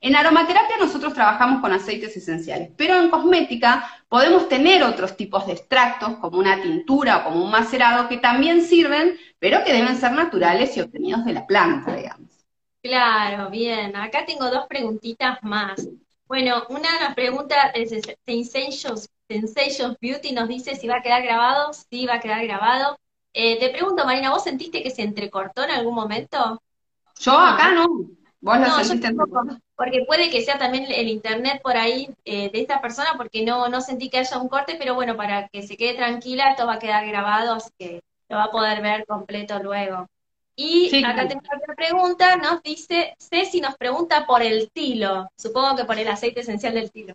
en, 0.00 0.16
aromaterapia 0.16 0.76
nosotros 0.78 1.14
trabajamos 1.14 1.60
con 1.60 1.72
aceites 1.72 2.16
esenciales, 2.16 2.70
pero 2.76 2.96
en 2.96 3.10
cosmética 3.10 3.88
podemos 4.08 4.48
tener 4.48 4.82
otros 4.82 5.16
tipos 5.16 5.46
de 5.46 5.52
extractos, 5.52 6.16
como 6.16 6.38
una 6.38 6.60
tintura 6.60 7.18
o 7.18 7.24
como 7.24 7.44
un 7.44 7.52
macerado, 7.52 8.08
que 8.08 8.16
también 8.16 8.62
sirven, 8.62 9.16
pero 9.38 9.62
que 9.64 9.72
deben 9.72 9.96
ser 9.96 10.10
naturales 10.10 10.76
y 10.76 10.80
obtenidos 10.80 11.24
de 11.24 11.34
la 11.34 11.46
planta, 11.46 11.94
digamos. 11.94 12.30
Claro, 12.82 13.48
bien. 13.48 13.94
Acá 13.96 14.26
tengo 14.26 14.50
dos 14.50 14.66
preguntitas 14.66 15.38
más. 15.42 15.88
Bueno, 16.26 16.64
una 16.68 16.88
nos 17.00 17.14
pregunta, 17.14 17.72
Sensations, 18.26 19.08
Sensations 19.28 19.96
Beauty 20.00 20.32
nos 20.32 20.48
dice 20.48 20.74
si 20.74 20.88
va 20.88 20.96
a 20.96 21.02
quedar 21.02 21.22
grabado, 21.22 21.72
sí 21.72 22.06
va 22.06 22.14
a 22.14 22.20
quedar 22.20 22.44
grabado. 22.44 22.98
Eh, 23.36 23.58
te 23.58 23.70
pregunto, 23.70 24.06
Marina, 24.06 24.30
¿vos 24.30 24.44
sentiste 24.44 24.82
que 24.82 24.90
se 24.90 25.02
entrecortó 25.02 25.64
en 25.64 25.72
algún 25.72 25.94
momento? 25.94 26.62
Yo 27.18 27.32
acá 27.32 27.72
no. 27.72 27.86
Vos 28.40 28.58
lo 28.58 28.84
sentiste 28.84 29.12
Porque 29.74 30.04
puede 30.06 30.30
que 30.30 30.42
sea 30.42 30.58
también 30.58 30.86
el 30.88 31.08
internet 31.08 31.60
por 31.62 31.76
ahí 31.76 32.08
eh, 32.24 32.50
de 32.50 32.60
esta 32.60 32.80
persona, 32.80 33.14
porque 33.16 33.44
no, 33.44 33.68
no 33.68 33.80
sentí 33.80 34.08
que 34.08 34.18
haya 34.18 34.38
un 34.38 34.48
corte, 34.48 34.76
pero 34.78 34.94
bueno, 34.94 35.16
para 35.16 35.48
que 35.48 35.62
se 35.62 35.76
quede 35.76 35.94
tranquila, 35.94 36.50
esto 36.50 36.66
va 36.66 36.74
a 36.74 36.78
quedar 36.78 37.06
grabado, 37.06 37.54
así 37.54 37.70
que 37.76 38.02
lo 38.28 38.36
va 38.36 38.44
a 38.44 38.50
poder 38.50 38.82
ver 38.82 39.04
completo 39.06 39.58
luego. 39.60 40.06
Y 40.56 41.04
acá 41.04 41.26
tengo 41.26 41.40
otra 41.40 41.74
pregunta, 41.74 42.36
nos 42.36 42.62
dice, 42.62 43.16
Ceci 43.18 43.60
nos 43.60 43.76
pregunta 43.76 44.26
por 44.26 44.42
el 44.42 44.70
tilo, 44.70 45.28
supongo 45.36 45.74
que 45.74 45.84
por 45.84 45.98
el 45.98 46.06
aceite 46.06 46.40
esencial 46.40 46.74
del 46.74 46.92
tilo. 46.92 47.14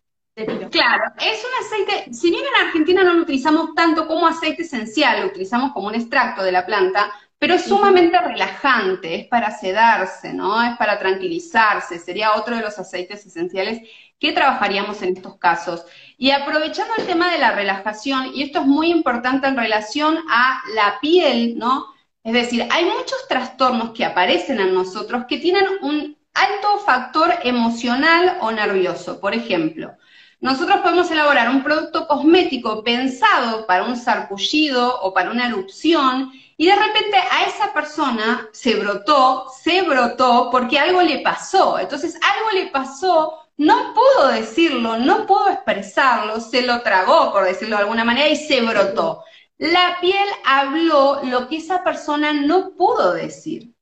Claro, 0.72 1.04
es 1.20 1.44
un 1.44 1.66
aceite, 1.66 2.14
si 2.14 2.30
bien 2.30 2.44
en 2.46 2.68
Argentina 2.68 3.04
no 3.04 3.14
lo 3.14 3.24
utilizamos 3.24 3.74
tanto 3.76 4.08
como 4.08 4.28
aceite 4.28 4.64
esencial, 4.64 5.22
lo 5.22 5.28
utilizamos 5.28 5.74
como 5.74 5.88
un 5.88 5.96
extracto 5.96 6.44
de 6.44 6.52
la 6.52 6.66
planta, 6.66 7.12
pero 7.38 7.54
es 7.54 7.64
sumamente 7.64 8.20
relajante, 8.20 9.16
es 9.16 9.28
para 9.28 9.52
sedarse, 9.52 10.34
¿no? 10.34 10.62
Es 10.62 10.78
para 10.78 11.00
tranquilizarse, 11.00 11.98
sería 11.98 12.36
otro 12.36 12.56
de 12.56 12.62
los 12.62 12.78
aceites 12.78 13.26
esenciales 13.26 13.82
que 14.20 14.34
trabajaríamos 14.34 15.02
en 15.02 15.16
estos 15.16 15.38
casos. 15.38 15.86
Y 16.18 16.32
aprovechando 16.32 16.94
el 16.98 17.06
tema 17.06 17.32
de 17.32 17.40
la 17.40 17.52
relajación, 17.52 18.32
y 18.34 18.44
esto 18.44 18.60
es 18.60 18.66
muy 18.66 18.92
importante 18.92 19.48
en 19.48 19.56
relación 19.56 20.18
a 20.30 20.62
la 20.76 21.00
piel, 21.00 21.58
¿no? 21.58 21.86
Es 22.24 22.34
decir, 22.34 22.68
hay 22.70 22.84
muchos 22.84 23.28
trastornos 23.30 23.92
que 23.92 24.04
aparecen 24.04 24.60
en 24.60 24.74
nosotros 24.74 25.24
que 25.28 25.38
tienen 25.38 25.66
un 25.82 26.18
alto 26.34 26.80
factor 26.86 27.34
emocional 27.44 28.38
o 28.42 28.52
nervioso. 28.52 29.22
Por 29.22 29.34
ejemplo, 29.34 29.94
nosotros 30.42 30.80
podemos 30.80 31.12
elaborar 31.12 31.50
un 31.50 31.64
producto 31.64 32.08
cosmético 32.08 32.82
pensado 32.84 33.66
para 33.66 33.84
un 33.84 33.98
sarpullido 33.98 35.02
o 35.02 35.14
para 35.14 35.32
una 35.32 35.48
erupción 35.48 36.32
y 36.56 36.66
de 36.66 36.76
repente 36.76 37.18
a 37.18 37.46
esa 37.46 37.74
persona 37.74 38.48
se 38.54 38.76
brotó, 38.76 39.48
se 39.62 39.82
brotó 39.82 40.50
porque 40.52 40.80
algo 40.80 41.02
le 41.02 41.20
pasó. 41.20 41.78
Entonces 41.78 42.16
algo 42.16 42.52
le 42.52 42.68
pasó, 42.68 43.40
no 43.58 43.94
pudo 43.94 44.30
decirlo, 44.30 44.98
no 44.98 45.26
pudo 45.26 45.50
expresarlo, 45.50 46.40
se 46.40 46.62
lo 46.62 46.82
tragó, 46.82 47.32
por 47.34 47.44
decirlo 47.44 47.76
de 47.76 47.84
alguna 47.84 48.06
manera, 48.06 48.30
y 48.30 48.36
se 48.38 48.62
brotó. 48.62 49.24
La 49.58 49.98
piel 50.00 50.28
habló 50.46 51.20
lo 51.24 51.50
que 51.50 51.58
esa 51.58 51.84
persona 51.84 52.32
no 52.32 52.72
pudo 52.72 53.14
decir. 53.14 53.74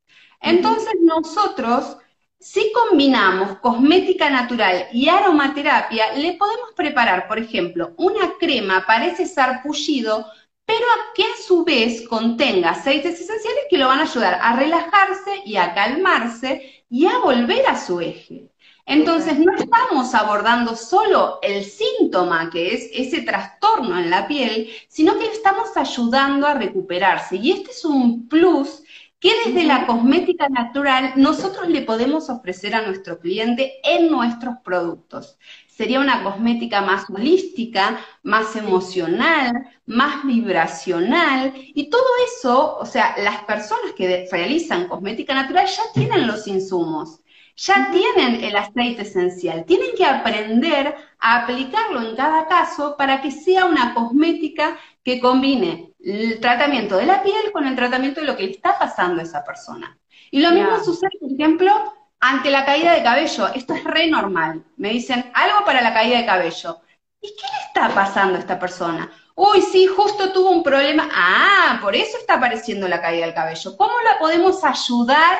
Entonces 0.41 0.93
nosotros 1.01 1.97
si 2.39 2.71
combinamos 2.71 3.59
cosmética 3.59 4.29
natural 4.29 4.87
y 4.93 5.09
aromaterapia, 5.09 6.13
le 6.13 6.33
podemos 6.33 6.71
preparar, 6.75 7.27
por 7.27 7.39
ejemplo, 7.39 7.93
una 7.97 8.33
crema 8.39 8.85
para 8.85 9.07
ese 9.07 9.25
sarpullido, 9.25 10.25
pero 10.65 10.85
que 11.15 11.23
a 11.23 11.43
su 11.45 11.63
vez 11.63 12.07
contenga 12.07 12.71
aceites 12.71 13.19
esenciales 13.19 13.63
que 13.69 13.77
lo 13.77 13.87
van 13.87 13.99
a 13.99 14.03
ayudar 14.03 14.39
a 14.41 14.55
relajarse 14.55 15.41
y 15.45 15.55
a 15.57 15.73
calmarse 15.73 16.83
y 16.89 17.05
a 17.05 17.17
volver 17.19 17.65
a 17.67 17.79
su 17.79 17.99
eje. 18.01 18.49
Entonces, 18.85 19.37
no 19.37 19.53
estamos 19.53 20.13
abordando 20.13 20.75
solo 20.75 21.39
el 21.41 21.65
síntoma, 21.65 22.49
que 22.49 22.73
es 22.73 22.89
ese 22.93 23.21
trastorno 23.21 23.99
en 23.99 24.09
la 24.09 24.27
piel, 24.27 24.69
sino 24.87 25.17
que 25.19 25.25
estamos 25.25 25.75
ayudando 25.75 26.47
a 26.47 26.53
recuperarse. 26.53 27.35
Y 27.35 27.51
este 27.51 27.71
es 27.71 27.83
un 27.83 28.29
plus 28.29 28.83
que 29.19 29.31
desde 29.45 29.63
la 29.63 29.87
cosmética 29.87 30.47
natural 30.49 31.13
nosotros 31.15 31.67
le 31.69 31.81
podemos 31.81 32.29
ofrecer 32.29 32.75
a 32.75 32.85
nuestro 32.85 33.19
cliente 33.19 33.79
en 33.83 34.11
nuestros 34.11 34.57
productos. 34.63 35.37
Sería 35.67 35.99
una 35.99 36.23
cosmética 36.23 36.81
más 36.81 37.09
holística, 37.09 37.99
más 38.23 38.55
emocional, 38.55 39.69
más 39.85 40.25
vibracional 40.25 41.53
y 41.55 41.89
todo 41.89 42.05
eso, 42.27 42.77
o 42.77 42.85
sea, 42.85 43.15
las 43.17 43.43
personas 43.43 43.93
que 43.95 44.27
realizan 44.31 44.87
cosmética 44.87 45.33
natural 45.33 45.67
ya 45.67 45.83
tienen 45.93 46.27
los 46.27 46.47
insumos 46.47 47.21
ya 47.57 47.89
tienen 47.91 48.43
el 48.43 48.55
aceite 48.55 49.01
esencial, 49.01 49.65
tienen 49.65 49.95
que 49.97 50.05
aprender 50.05 50.95
a 51.19 51.41
aplicarlo 51.41 52.07
en 52.07 52.15
cada 52.15 52.47
caso 52.47 52.95
para 52.95 53.19
que 53.19 53.31
sea 53.31 53.65
una 53.65 53.95
cosmética 53.95 54.77
que 55.07 55.21
combine 55.21 55.93
el 56.03 56.41
tratamiento 56.41 56.97
de 56.97 57.05
la 57.05 57.23
piel 57.23 57.53
con 57.53 57.65
el 57.65 57.77
tratamiento 57.77 58.19
de 58.19 58.27
lo 58.27 58.35
que 58.35 58.43
le 58.43 58.51
está 58.51 58.77
pasando 58.77 59.21
a 59.21 59.23
esa 59.23 59.41
persona. 59.41 59.97
Y 60.31 60.41
lo 60.41 60.51
mismo 60.51 60.83
sucede, 60.83 61.11
por 61.21 61.31
ejemplo, 61.31 61.93
ante 62.19 62.51
la 62.51 62.65
caída 62.65 62.91
de 62.91 63.03
cabello. 63.03 63.47
Esto 63.55 63.73
es 63.73 63.85
re 63.85 64.07
normal. 64.07 64.65
Me 64.75 64.89
dicen 64.89 65.31
algo 65.33 65.63
para 65.63 65.81
la 65.81 65.93
caída 65.93 66.17
de 66.17 66.25
cabello. 66.25 66.81
¿Y 67.21 67.29
qué 67.29 67.47
le 67.53 67.67
está 67.67 67.95
pasando 67.95 68.35
a 68.35 68.39
esta 68.39 68.59
persona? 68.59 69.09
Uy, 69.33 69.61
sí, 69.61 69.87
justo 69.87 70.33
tuvo 70.33 70.51
un 70.51 70.61
problema. 70.61 71.07
Ah, 71.09 71.79
por 71.81 71.95
eso 71.95 72.17
está 72.17 72.33
apareciendo 72.33 72.85
la 72.89 72.99
caída 72.99 73.27
del 73.27 73.33
cabello. 73.33 73.77
¿Cómo 73.77 73.93
la 74.03 74.19
podemos 74.19 74.61
ayudar 74.65 75.37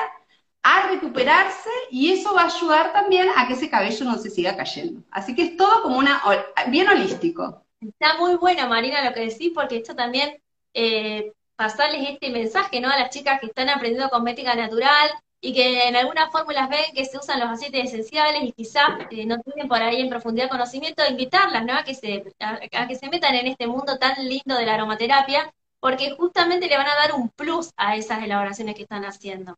a 0.62 0.88
recuperarse 0.88 1.68
y 1.90 2.10
eso 2.10 2.32
va 2.32 2.44
a 2.44 2.46
ayudar 2.46 2.94
también 2.94 3.28
a 3.36 3.46
que 3.46 3.52
ese 3.52 3.68
cabello 3.68 4.06
no 4.06 4.16
se 4.16 4.30
siga 4.30 4.56
cayendo. 4.56 5.02
Así 5.10 5.34
que 5.34 5.42
es 5.42 5.56
todo 5.58 5.82
como 5.82 5.98
una, 5.98 6.22
bien 6.68 6.88
holístico. 6.88 7.67
Está 7.80 8.16
muy 8.18 8.36
buena, 8.36 8.66
Marina, 8.66 9.04
lo 9.04 9.14
que 9.14 9.20
decís, 9.28 9.52
porque 9.54 9.76
esto 9.78 9.94
también, 9.94 10.40
eh, 10.74 11.32
pasarles 11.56 12.10
este 12.10 12.30
mensaje, 12.30 12.80
¿no? 12.80 12.90
A 12.90 12.98
las 12.98 13.10
chicas 13.10 13.40
que 13.40 13.46
están 13.46 13.68
aprendiendo 13.68 14.10
cosmética 14.10 14.54
natural 14.54 15.10
y 15.40 15.54
que 15.54 15.88
en 15.88 15.96
algunas 15.96 16.30
fórmulas 16.32 16.68
ven 16.68 16.92
que 16.94 17.04
se 17.04 17.18
usan 17.18 17.40
los 17.40 17.50
aceites 17.50 17.86
esenciales 17.92 18.42
y 18.42 18.52
quizás 18.52 18.88
eh, 19.10 19.26
no 19.26 19.38
tienen 19.40 19.68
por 19.68 19.80
ahí 19.80 20.00
en 20.00 20.08
profundidad 20.10 20.48
conocimiento, 20.48 21.02
invitarlas, 21.08 21.64
¿no? 21.64 21.74
A 21.74 21.84
que, 21.84 21.94
se, 21.94 22.24
a 22.40 22.88
que 22.88 22.96
se 22.96 23.08
metan 23.08 23.34
en 23.34 23.46
este 23.46 23.66
mundo 23.66 23.98
tan 23.98 24.28
lindo 24.28 24.56
de 24.56 24.66
la 24.66 24.74
aromaterapia, 24.74 25.52
porque 25.80 26.16
justamente 26.16 26.68
le 26.68 26.76
van 26.76 26.88
a 26.88 26.96
dar 26.96 27.14
un 27.14 27.28
plus 27.30 27.70
a 27.76 27.96
esas 27.96 28.22
elaboraciones 28.22 28.74
que 28.74 28.82
están 28.82 29.04
haciendo 29.04 29.56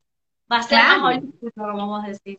va 0.50 0.58
a 0.58 0.62
ser 0.62 0.78
más 0.98 1.20
como 1.54 1.86
vos 1.86 2.04
decís. 2.04 2.38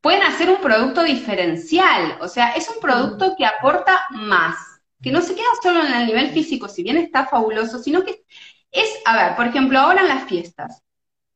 Pueden 0.00 0.22
hacer 0.22 0.50
un 0.50 0.60
producto 0.60 1.02
diferencial, 1.02 2.18
o 2.20 2.28
sea, 2.28 2.52
es 2.52 2.68
un 2.68 2.80
producto 2.80 3.34
que 3.36 3.44
aporta 3.44 4.06
más, 4.10 4.56
que 5.02 5.12
no 5.12 5.20
se 5.20 5.34
queda 5.34 5.46
solo 5.62 5.84
en 5.84 5.92
el 5.92 6.06
nivel 6.06 6.30
físico, 6.30 6.68
si 6.68 6.82
bien 6.82 6.96
está 6.96 7.26
fabuloso, 7.26 7.78
sino 7.78 8.04
que 8.04 8.24
es, 8.70 8.88
a 9.04 9.16
ver, 9.16 9.36
por 9.36 9.46
ejemplo, 9.46 9.78
ahora 9.78 10.02
en 10.02 10.08
las 10.08 10.24
fiestas, 10.24 10.82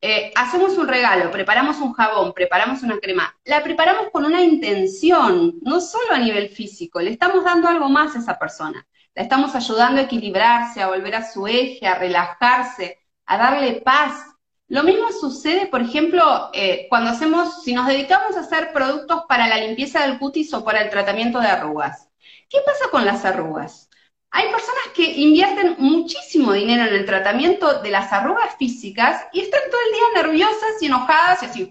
eh, 0.01 0.33
hacemos 0.35 0.79
un 0.79 0.89
regalo, 0.89 1.31
preparamos 1.31 1.79
un 1.79 1.93
jabón, 1.93 2.33
preparamos 2.33 2.83
una 2.83 2.99
crema, 2.99 3.37
la 3.45 3.63
preparamos 3.63 4.09
con 4.11 4.25
una 4.25 4.43
intención, 4.43 5.59
no 5.63 5.81
solo 5.81 6.13
a 6.13 6.19
nivel 6.19 6.49
físico, 6.49 7.01
le 7.01 7.11
estamos 7.11 7.45
dando 7.45 7.69
algo 7.69 7.89
más 7.89 8.17
a 8.17 8.21
esa 8.21 8.39
persona, 8.39 8.87
la 9.15 9.23
estamos 9.23 9.55
ayudando 9.55 10.01
a 10.01 10.05
equilibrarse, 10.05 10.81
a 10.81 10.89
volver 10.89 11.17
a 11.17 11.31
su 11.31 11.47
eje, 11.47 11.87
a 11.87 11.97
relajarse, 11.97 12.99
a 13.27 13.37
darle 13.37 13.83
paz, 13.83 14.25
lo 14.71 14.85
mismo 14.85 15.11
sucede, 15.11 15.67
por 15.67 15.83
ejemplo, 15.83 16.49
eh, 16.53 16.87
cuando 16.89 17.11
hacemos, 17.11 17.65
si 17.65 17.75
nos 17.75 17.89
dedicamos 17.89 18.37
a 18.37 18.41
hacer 18.41 18.73
productos 18.73 19.25
para 19.29 19.49
la 19.49 19.57
limpieza 19.57 20.07
del 20.07 20.21
cutis 20.21 20.55
o 20.55 20.65
para 20.65 20.81
el 20.83 20.91
tratamiento 20.91 21.41
de 21.41 21.49
arrugas. 21.49 22.10
¿Qué 22.51 22.59
pasa 22.67 22.91
con 22.91 23.07
las 23.07 23.25
arrugas? 23.25 23.89
Hay 24.33 24.51
personas 24.51 24.89
que 24.95 25.05
invierten 25.05 25.77
muchísimo 25.79 26.53
dinero 26.53 26.85
en 26.85 26.95
el 26.95 27.07
tratamiento 27.07 27.81
de 27.81 27.91
las 27.91 28.13
arrugas 28.13 28.57
físicas 28.59 29.25
y 29.33 29.41
están 29.41 29.63
todo 29.71 29.81
el 29.87 29.93
día 29.93 30.23
nerviosas 30.23 30.83
y 30.83 30.87
enojadas 30.87 31.43
y 31.43 31.47
así. 31.47 31.71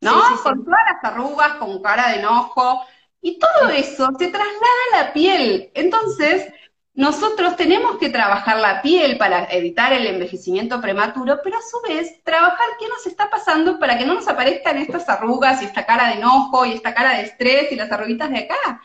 ¿no? 0.00 0.20
Con 0.42 0.64
todas 0.64 0.80
las 0.92 1.12
arrugas, 1.12 1.54
con 1.54 1.80
cara 1.80 2.10
de 2.10 2.18
enojo. 2.18 2.82
Y 3.20 3.38
todo 3.38 3.70
eso 3.70 4.10
se 4.18 4.28
traslada 4.28 4.82
a 4.92 5.04
la 5.04 5.12
piel. 5.12 5.70
Entonces, 5.74 6.52
nosotros 6.92 7.56
tenemos 7.56 7.96
que 7.98 8.10
trabajar 8.10 8.58
la 8.58 8.82
piel 8.82 9.16
para 9.16 9.44
evitar 9.50 9.92
el 9.92 10.06
envejecimiento 10.06 10.80
prematuro, 10.80 11.40
pero 11.42 11.56
a 11.56 11.62
su 11.62 11.80
vez 11.88 12.22
trabajar 12.22 12.66
qué 12.78 12.86
nos 12.88 13.06
está 13.06 13.30
pasando 13.30 13.78
para 13.78 13.96
que 13.96 14.04
no 14.04 14.14
nos 14.14 14.28
aparezcan 14.28 14.76
estas 14.76 15.08
arrugas 15.08 15.62
y 15.62 15.64
esta 15.64 15.86
cara 15.86 16.08
de 16.08 16.14
enojo 16.14 16.66
y 16.66 16.72
esta 16.72 16.92
cara 16.94 17.16
de 17.16 17.22
estrés 17.22 17.72
y 17.72 17.76
las 17.76 17.90
arruguitas 17.90 18.30
de 18.30 18.38
acá. 18.38 18.82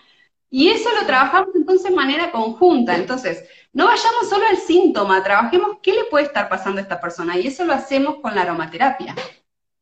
Y 0.50 0.70
eso 0.70 0.90
lo 1.00 1.06
trabajamos 1.06 1.56
entonces 1.56 1.90
de 1.90 1.96
manera 1.96 2.32
conjunta. 2.32 2.96
Entonces, 2.96 3.48
no 3.74 3.86
vayamos 3.86 4.30
solo 4.30 4.46
al 4.48 4.58
síntoma, 4.58 5.24
trabajemos 5.24 5.78
qué 5.82 5.94
le 5.94 6.06
puede 6.06 6.26
estar 6.26 6.50
pasando 6.50 6.80
a 6.80 6.84
esta 6.84 7.00
persona. 7.00 7.38
Y 7.38 7.48
eso 7.48 7.66
lo 7.66 7.74
hacemos 7.74 8.16
con 8.22 8.34
la 8.34 8.42
aromaterapia. 8.42 9.16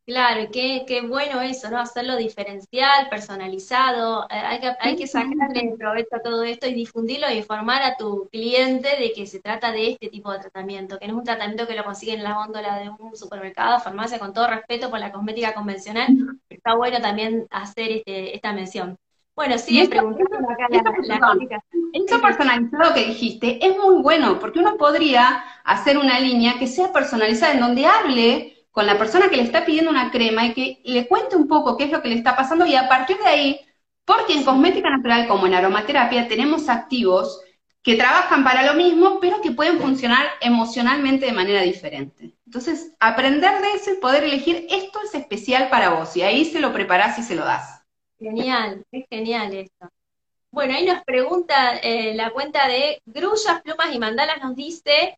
Claro, 0.08 0.50
qué, 0.54 0.86
qué 0.88 1.02
bueno 1.02 1.42
eso, 1.42 1.70
¿no? 1.70 1.80
Hacerlo 1.80 2.16
diferencial, 2.16 3.10
personalizado, 3.10 4.24
eh, 4.30 4.36
hay 4.36 4.60
que, 4.62 4.72
hay 4.80 4.96
que 4.96 5.06
sacarle 5.06 5.76
provecho 5.78 6.16
a 6.16 6.22
todo 6.22 6.44
esto 6.44 6.66
y 6.66 6.74
difundirlo 6.74 7.30
y 7.30 7.40
informar 7.40 7.82
a 7.84 7.98
tu 7.98 8.30
cliente 8.32 8.88
de 8.98 9.12
que 9.12 9.28
se 9.28 9.42
trata 9.42 9.74
de 9.74 9.92
este 9.92 10.08
tipo 10.08 10.32
de 10.32 10.40
tratamiento, 10.40 10.98
que 10.98 11.08
no 11.08 11.14
es 11.14 11.20
un 11.20 11.26
tratamiento 11.26 11.68
que 11.68 11.76
lo 11.76 11.84
consiguen 11.84 12.20
en 12.20 12.24
la 12.24 12.36
góndola 12.36 12.80
de 12.80 12.90
un 12.90 13.18
supermercado, 13.18 13.82
farmacia, 13.82 14.18
con 14.18 14.32
todo 14.32 14.48
respeto 14.48 14.90
por 14.90 15.00
la 15.00 15.12
cosmética 15.12 15.54
convencional, 15.54 16.08
está 16.50 16.76
bueno 16.76 17.02
también 17.02 17.46
hacer 17.50 17.92
este, 17.92 18.34
esta 18.34 18.54
mención. 18.54 18.98
Bueno, 19.38 19.56
sí, 19.60 19.80
acá 19.80 20.02
la, 20.02 21.38
Eso 21.94 22.20
personalizado 22.20 22.96
que 22.96 23.06
dijiste 23.06 23.64
es 23.64 23.78
muy 23.78 24.02
bueno, 24.02 24.40
porque 24.40 24.58
uno 24.58 24.78
podría 24.78 25.44
hacer 25.64 26.00
una 26.00 26.20
línea 26.20 26.58
que 26.58 26.66
sea 26.66 26.92
personalizada, 26.92 27.54
en 27.54 27.60
donde 27.60 27.86
hable 27.86 28.66
con 28.72 28.88
la 28.88 28.98
persona 28.98 29.30
que 29.30 29.38
le 29.38 29.44
está 29.44 29.64
pidiendo 29.64 29.92
una 29.92 30.10
crema 30.10 30.48
y 30.48 30.54
que 30.54 30.82
le 30.86 31.08
cuente 31.08 31.36
un 31.36 31.48
poco 31.48 31.78
qué 31.78 31.84
es 31.84 31.92
lo 31.92 32.02
que 32.02 32.10
le 32.10 32.16
está 32.16 32.36
pasando 32.36 32.66
y 32.66 32.74
a 32.74 32.90
partir 32.90 33.18
de 33.20 33.28
ahí, 33.28 33.60
porque 34.06 34.34
en 34.34 34.44
cosmética 34.44 34.90
natural 34.90 35.28
como 35.28 35.46
en 35.46 35.54
aromaterapia 35.54 36.28
tenemos 36.28 36.68
activos 36.68 37.40
que 37.84 37.96
trabajan 37.96 38.44
para 38.44 38.66
lo 38.66 38.74
mismo, 38.74 39.20
pero 39.20 39.40
que 39.42 39.52
pueden 39.52 39.80
funcionar 39.80 40.26
emocionalmente 40.42 41.28
de 41.28 41.34
manera 41.34 41.62
diferente. 41.62 42.34
Entonces, 42.48 42.92
aprender 43.00 43.62
de 43.62 43.74
eso 43.74 43.92
y 43.92 43.98
poder 44.00 44.24
elegir 44.24 44.66
esto 44.72 45.00
es 45.06 45.14
especial 45.14 45.70
para 45.70 45.92
vos 45.92 46.18
y 46.18 46.24
ahí 46.24 46.44
se 46.44 46.60
lo 46.60 46.74
preparás 46.74 47.20
y 47.20 47.24
se 47.24 47.36
lo 47.36 47.46
das. 47.46 47.77
Genial, 48.20 48.84
es 48.92 49.06
genial 49.10 49.54
esto. 49.54 49.90
Bueno, 50.52 50.74
ahí 50.74 50.86
nos 50.86 51.04
pregunta 51.04 51.78
eh, 51.78 52.14
la 52.16 52.32
cuenta 52.32 52.68
de 52.68 53.02
Grullas, 53.06 53.62
Plumas 53.62 53.94
y 53.94 54.00
Mandalas, 54.00 54.42
nos 54.42 54.56
dice, 54.56 55.18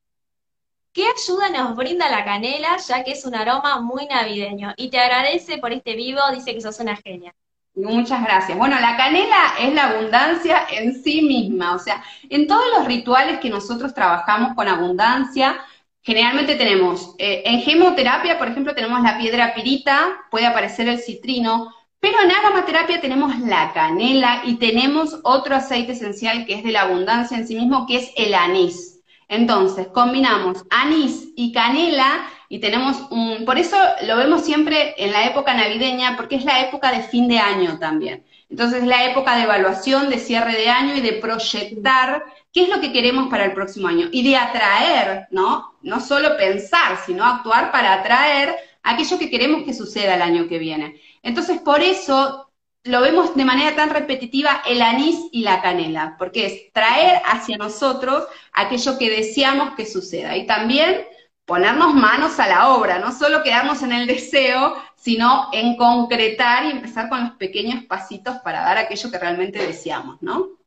¿Qué 0.92 1.04
ayuda 1.06 1.50
nos 1.50 1.76
brinda 1.76 2.10
la 2.10 2.26
canela, 2.26 2.78
ya 2.78 3.04
que 3.04 3.12
es 3.12 3.24
un 3.26 3.36
aroma 3.36 3.80
muy 3.80 4.08
navideño? 4.08 4.74
Y 4.76 4.90
te 4.90 5.00
agradece 5.00 5.60
por 5.60 5.72
este 5.72 5.96
vivo, 5.96 6.20
dice 6.34 6.54
que 6.54 6.62
sos 6.62 6.80
una 6.80 6.96
genia. 6.96 7.34
Muchas 7.76 8.24
gracias. 8.24 8.58
Bueno, 8.58 8.78
la 8.80 8.98
canela 8.98 9.54
es 9.60 9.74
la 9.74 9.92
abundancia 9.92 10.66
en 10.72 11.02
sí 11.02 11.22
misma, 11.22 11.76
o 11.76 11.80
sea, 11.80 12.04
en 12.30 12.48
todos 12.48 12.66
los 12.76 12.88
rituales 12.88 13.40
que 13.40 13.50
nosotros 13.50 13.94
trabajamos 13.94 14.56
con 14.56 14.68
abundancia, 14.68 15.60
generalmente 16.02 16.56
tenemos, 16.56 17.16
eh, 17.20 17.44
en 17.46 17.62
gemoterapia, 17.62 18.40
por 18.40 18.48
ejemplo, 18.48 18.74
tenemos 18.74 19.02
la 19.04 19.18
piedra 19.20 19.54
pirita, 19.54 20.26
puede 20.32 20.48
aparecer 20.48 20.90
el 20.90 21.00
citrino, 21.00 21.72
pero 22.00 22.16
en 22.24 22.32
aromaterapia 22.32 23.02
tenemos 23.02 23.38
la 23.40 23.74
canela 23.74 24.42
y 24.46 24.56
tenemos 24.56 25.20
otro 25.24 25.56
aceite 25.56 25.92
esencial 25.92 26.46
que 26.46 26.54
es 26.56 26.64
de 26.64 26.72
la 26.72 26.84
abundancia 26.84 27.38
en 27.38 27.48
sí 27.48 27.56
mismo, 27.56 27.86
que 27.88 27.98
es 27.98 28.12
el 28.16 28.34
anís. 28.34 29.02
Entonces, 29.28 29.88
combinamos 29.88 30.64
anís 30.70 31.30
y 31.36 31.52
canela 31.52 32.28
y 32.48 32.60
tenemos 32.60 32.98
un, 33.12 33.46
por 33.46 33.60
eso 33.60 33.78
lo 34.08 34.18
vemos 34.18 34.44
siempre 34.44 34.96
en 34.98 35.12
la 35.12 35.28
época 35.28 35.54
navideña, 35.54 36.16
porque 36.18 36.36
es 36.36 36.46
la 36.46 36.62
época 36.62 36.92
de 36.92 37.04
fin 37.04 37.28
de 37.28 37.38
año 37.38 37.78
también. 37.80 38.26
Entonces, 38.50 38.82
es 38.82 38.88
la 38.88 39.06
época 39.06 39.36
de 39.36 39.44
evaluación, 39.44 40.10
de 40.10 40.18
cierre 40.18 40.54
de 40.54 40.70
año 40.70 40.96
y 40.96 41.02
de 41.02 41.14
proyectar 41.14 42.24
qué 42.52 42.64
es 42.64 42.70
lo 42.70 42.82
que 42.82 42.92
queremos 42.92 43.28
para 43.30 43.46
el 43.46 43.54
próximo 43.54 43.88
año 43.88 44.08
y 44.12 44.28
de 44.28 44.36
atraer, 44.36 45.28
¿no? 45.30 45.76
No 45.84 46.00
solo 46.00 46.36
pensar, 46.36 46.98
sino 47.06 47.24
actuar 47.24 47.72
para 47.72 47.94
atraer 47.94 48.56
aquello 48.82 49.20
que 49.20 49.30
queremos 49.30 49.64
que 49.64 49.74
suceda 49.74 50.16
el 50.16 50.22
año 50.22 50.48
que 50.48 50.58
viene. 50.58 51.00
Entonces, 51.24 51.60
por 51.60 51.82
eso 51.82 52.50
lo 52.84 53.02
vemos 53.02 53.36
de 53.36 53.46
manera 53.46 53.76
tan 53.76 53.90
repetitiva 53.90 54.62
el 54.68 54.82
anís 54.82 55.28
y 55.32 55.44
la 55.44 55.62
canela, 55.62 56.16
porque 56.18 56.46
es 56.46 56.74
traer 56.74 57.22
hacia 57.26 57.58
nosotros 57.58 58.26
aquello 58.54 58.98
que 58.98 59.10
deseamos 59.10 59.76
que 59.76 59.86
suceda. 59.86 60.38
Y 60.38 60.48
también 60.48 61.06
ponernos 61.46 61.94
manos 61.94 62.40
a 62.40 62.48
la 62.48 62.70
obra, 62.70 63.00
no 63.00 63.12
solo 63.12 63.44
quedarnos 63.44 63.82
en 63.82 63.92
el 63.92 64.08
deseo, 64.08 64.76
sino 64.96 65.50
en 65.52 65.76
concretar 65.78 66.66
y 66.66 66.72
empezar 66.72 67.10
con 67.10 67.22
los 67.22 67.32
pequeños 67.32 67.86
pasitos 67.86 68.38
para 68.44 68.62
dar 68.62 68.78
aquello 68.78 69.12
que 69.12 69.18
realmente 69.18 69.66
deseamos, 69.66 70.22
¿no? 70.22 70.60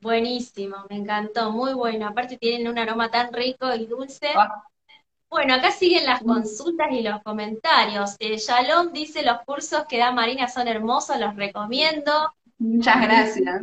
Buenísimo, 0.00 0.78
me 0.90 0.96
encantó, 0.96 1.52
muy 1.52 1.74
bueno. 1.74 2.08
Aparte 2.08 2.36
tienen 2.36 2.66
un 2.66 2.78
aroma 2.78 3.10
tan 3.10 3.32
rico 3.32 3.72
y 3.74 3.86
dulce. 3.86 4.30
Ah. 4.34 4.64
Bueno, 5.32 5.54
acá 5.54 5.70
siguen 5.70 6.04
las 6.04 6.22
consultas 6.22 6.88
y 6.90 7.00
los 7.00 7.22
comentarios. 7.22 8.16
Eh, 8.18 8.36
Shalom 8.36 8.92
dice, 8.92 9.22
los 9.22 9.38
cursos 9.46 9.86
que 9.88 9.96
da 9.96 10.12
Marina 10.12 10.46
son 10.46 10.68
hermosos, 10.68 11.18
los 11.18 11.34
recomiendo. 11.36 12.34
Muchas 12.58 13.00
gracias. 13.00 13.62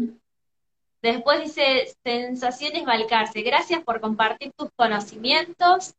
Después 1.03 1.43
dice, 1.43 1.95
Sensaciones 2.03 2.85
Balcarce, 2.85 3.43
gracias 3.43 3.83
por 3.83 4.01
compartir 4.01 4.51
tus 4.57 4.71
conocimientos. 4.75 5.93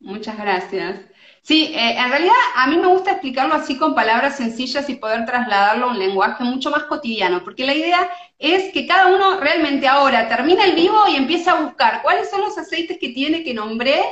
Muchas 0.00 0.36
gracias. 0.36 0.98
Sí, 1.42 1.72
eh, 1.72 1.96
en 1.96 2.10
realidad 2.10 2.34
a 2.56 2.66
mí 2.66 2.76
me 2.76 2.88
gusta 2.88 3.12
explicarlo 3.12 3.54
así 3.54 3.78
con 3.78 3.94
palabras 3.94 4.36
sencillas 4.36 4.88
y 4.90 4.96
poder 4.96 5.26
trasladarlo 5.26 5.86
a 5.86 5.90
un 5.90 5.98
lenguaje 6.00 6.42
mucho 6.42 6.72
más 6.72 6.82
cotidiano, 6.84 7.44
porque 7.44 7.64
la 7.64 7.74
idea 7.74 8.10
es 8.36 8.72
que 8.72 8.84
cada 8.84 9.14
uno 9.14 9.38
realmente 9.38 9.86
ahora 9.86 10.28
termina 10.28 10.64
el 10.64 10.74
vivo 10.74 11.04
y 11.08 11.14
empieza 11.14 11.52
a 11.52 11.62
buscar 11.62 12.02
cuáles 12.02 12.28
son 12.28 12.40
los 12.40 12.58
aceites 12.58 12.98
que 12.98 13.10
tiene 13.10 13.44
que 13.44 13.54
nombré 13.54 14.02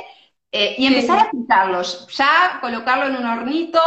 eh, 0.51 0.75
y 0.79 0.87
empezar 0.87 1.19
a 1.19 1.21
aplicarlos, 1.23 2.07
ya 2.07 2.57
colocarlo 2.59 3.05
en 3.05 3.17
un 3.17 3.25
hornito, 3.25 3.79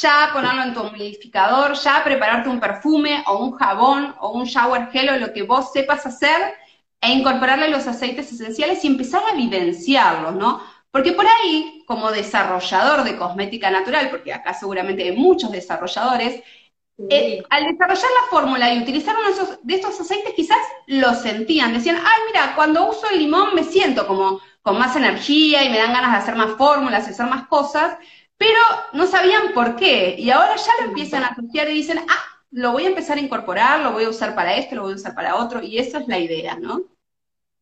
ya 0.00 0.30
ponerlo 0.32 0.62
en 0.62 0.72
tu 0.72 0.80
humidificador, 0.80 1.74
ya 1.74 2.02
prepararte 2.02 2.48
un 2.48 2.58
perfume 2.58 3.22
o 3.26 3.44
un 3.44 3.52
jabón 3.52 4.14
o 4.20 4.30
un 4.30 4.44
shower 4.44 4.88
gel 4.90 5.10
o 5.10 5.18
lo 5.18 5.32
que 5.34 5.42
vos 5.42 5.72
sepas 5.72 6.06
hacer 6.06 6.54
e 7.02 7.12
incorporarle 7.12 7.68
los 7.68 7.86
aceites 7.86 8.32
esenciales 8.32 8.82
y 8.82 8.86
empezar 8.86 9.22
a 9.30 9.36
vivenciarlos, 9.36 10.34
¿no? 10.34 10.62
Porque 10.90 11.12
por 11.12 11.26
ahí, 11.26 11.84
como 11.86 12.10
desarrollador 12.10 13.04
de 13.04 13.18
cosmética 13.18 13.70
natural, 13.70 14.08
porque 14.08 14.32
acá 14.32 14.54
seguramente 14.54 15.02
hay 15.02 15.14
muchos 15.14 15.52
desarrolladores, 15.52 16.42
eh, 17.10 17.42
al 17.50 17.66
desarrollar 17.66 18.10
la 18.22 18.28
fórmula 18.30 18.72
y 18.72 18.80
utilizar 18.80 19.14
uno 19.14 19.58
de 19.62 19.74
estos 19.74 20.00
aceites, 20.00 20.32
quizás 20.34 20.56
lo 20.86 21.12
sentían, 21.12 21.74
decían, 21.74 21.98
ay, 21.98 22.22
mira, 22.26 22.54
cuando 22.56 22.88
uso 22.88 23.06
el 23.10 23.18
limón 23.18 23.54
me 23.54 23.64
siento 23.64 24.06
como 24.06 24.40
con 24.66 24.80
más 24.80 24.96
energía 24.96 25.62
y 25.62 25.68
me 25.68 25.78
dan 25.78 25.92
ganas 25.92 26.10
de 26.10 26.18
hacer 26.18 26.34
más 26.34 26.56
fórmulas, 26.56 27.06
hacer 27.06 27.26
más 27.26 27.46
cosas, 27.46 27.96
pero 28.36 28.58
no 28.94 29.06
sabían 29.06 29.52
por 29.54 29.76
qué. 29.76 30.16
Y 30.18 30.30
ahora 30.30 30.56
ya 30.56 30.72
lo 30.80 30.88
empiezan 30.88 31.22
a 31.22 31.28
asociar 31.28 31.70
y 31.70 31.74
dicen, 31.74 32.00
ah, 32.00 32.42
lo 32.50 32.72
voy 32.72 32.84
a 32.84 32.88
empezar 32.88 33.16
a 33.16 33.20
incorporar, 33.20 33.78
lo 33.78 33.92
voy 33.92 34.02
a 34.02 34.08
usar 34.08 34.34
para 34.34 34.56
esto, 34.56 34.74
lo 34.74 34.82
voy 34.82 34.94
a 34.94 34.96
usar 34.96 35.14
para 35.14 35.36
otro, 35.36 35.62
y 35.62 35.78
esa 35.78 36.00
es 36.00 36.08
la 36.08 36.18
idea, 36.18 36.56
¿no? 36.56 36.82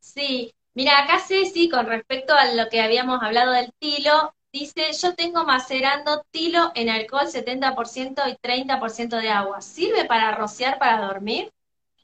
Sí, 0.01 0.55
mira, 0.73 0.99
acá 0.99 1.19
Ceci, 1.19 1.69
con 1.69 1.85
respecto 1.85 2.33
a 2.33 2.55
lo 2.55 2.71
que 2.71 2.81
habíamos 2.81 3.23
hablado 3.23 3.53
del 3.53 3.71
tilo, 3.79 4.33
dice, 4.51 4.91
yo 4.99 5.15
tengo 5.15 5.45
macerando 5.45 6.25
tilo 6.31 6.73
en 6.75 6.89
alcohol 6.89 7.27
70% 7.27 8.23
y 8.31 8.37
30% 8.37 9.19
de 9.19 9.29
agua. 9.29 9.61
¿Sirve 9.61 10.07
para 10.07 10.35
rociar 10.35 10.79
para 10.79 11.07
dormir? 11.07 11.53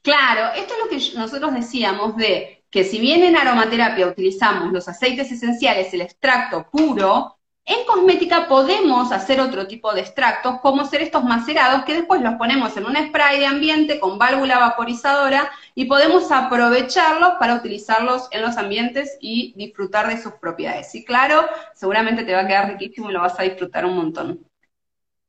Claro, 0.03 0.53
esto 0.53 0.75
es 0.75 0.79
lo 0.79 0.89
que 0.89 1.19
nosotros 1.19 1.55
decíamos 1.55 2.15
de 2.17 2.60
que 2.71 2.85
si 2.85 2.99
bien 2.99 3.23
en 3.23 3.35
aromaterapia 3.35 4.07
utilizamos 4.07 4.71
los 4.71 4.87
aceites 4.87 5.31
esenciales, 5.31 5.93
el 5.93 6.01
extracto 6.01 6.65
puro, 6.71 7.37
en 7.65 7.85
cosmética 7.85 8.47
podemos 8.47 9.11
hacer 9.11 9.39
otro 9.39 9.67
tipo 9.67 9.93
de 9.93 10.01
extractos, 10.01 10.59
como 10.61 10.85
ser 10.85 11.01
estos 11.01 11.23
macerados, 11.23 11.83
que 11.83 11.93
después 11.93 12.21
los 12.21 12.35
ponemos 12.35 12.75
en 12.75 12.85
un 12.85 12.95
spray 12.95 13.39
de 13.39 13.45
ambiente 13.45 13.99
con 13.99 14.17
válvula 14.17 14.57
vaporizadora 14.57 15.51
y 15.75 15.85
podemos 15.85 16.31
aprovecharlos 16.31 17.33
para 17.39 17.55
utilizarlos 17.55 18.29
en 18.31 18.41
los 18.41 18.57
ambientes 18.57 19.17
y 19.21 19.53
disfrutar 19.55 20.07
de 20.07 20.21
sus 20.21 20.33
propiedades. 20.33 20.95
Y 20.95 21.05
claro, 21.05 21.45
seguramente 21.75 22.23
te 22.23 22.33
va 22.33 22.41
a 22.41 22.47
quedar 22.47 22.69
riquísimo 22.69 23.09
y 23.09 23.13
lo 23.13 23.21
vas 23.21 23.39
a 23.39 23.43
disfrutar 23.43 23.85
un 23.85 23.95
montón. 23.95 24.45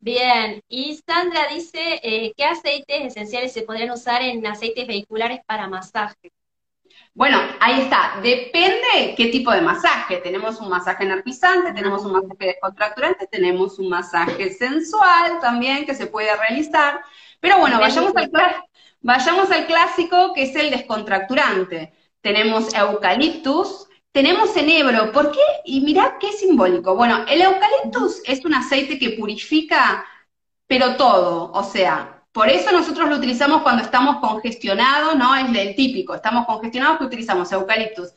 Bien, 0.01 0.61
y 0.69 0.99
Sandra 1.07 1.49
dice, 1.55 2.01
eh, 2.03 2.33
¿qué 2.37 2.45
aceites 2.45 3.05
esenciales 3.05 3.53
se 3.53 3.63
podrían 3.63 3.91
usar 3.91 4.23
en 4.23 4.45
aceites 4.47 4.87
vehiculares 4.87 5.41
para 5.47 5.69
masaje? 5.69 6.33
Bueno, 7.15 7.39
ahí 7.61 7.83
está. 7.83 8.19
Depende 8.23 9.15
qué 9.17 9.27
tipo 9.27 9.51
de 9.51 9.61
masaje. 9.61 10.17
Tenemos 10.19 10.61
un 10.61 10.69
masaje 10.69 11.05
energizante, 11.05 11.73
tenemos 11.73 12.05
un 12.05 12.13
masaje 12.13 12.47
descontracturante, 12.47 13.27
tenemos 13.27 13.79
un 13.79 13.89
masaje 13.91 14.51
sensual 14.53 15.39
también 15.41 15.85
que 15.85 15.95
se 15.95 16.07
puede 16.07 16.35
realizar. 16.37 17.01
Pero 17.41 17.59
bueno, 17.59 17.79
vayamos 17.79 18.15
al, 18.17 18.31
vayamos 19.01 19.51
al 19.51 19.67
clásico 19.67 20.33
que 20.35 20.45
es 20.45 20.57
el 20.57 20.71
descontracturante. 20.71 21.93
Tenemos 22.23 22.73
eucaliptus, 22.75 23.89
tenemos 24.13 24.57
enebro. 24.57 25.13
¿Por 25.13 25.33
qué? 25.33 25.41
Y 25.67 25.83
mirá 25.83 26.17
qué 26.19 26.33
simbólico. 26.33 26.95
Bueno, 26.95 27.25
el 27.29 27.43
eucaliptus 27.43 28.23
es 28.25 28.45
un 28.45 28.55
aceite 28.55 28.99
que 28.99 29.11
purifica 29.11 30.07
pero 30.73 30.97
todo, 30.97 31.53
o 31.53 31.65
sea, 31.65 32.22
por 32.33 32.49
eso 32.49 32.73
nosotros 32.73 33.09
lo 33.09 33.17
utilizamos 33.17 33.63
cuando 33.63 33.83
estamos 33.83 34.17
congestionados, 34.17 35.17
¿no? 35.17 35.35
Es 35.37 35.55
el 35.55 35.75
típico, 35.75 36.15
estamos 36.15 36.47
congestionados 36.47 36.99
que 36.99 37.05
utilizamos 37.05 37.53
eucaliptus. 37.53 38.15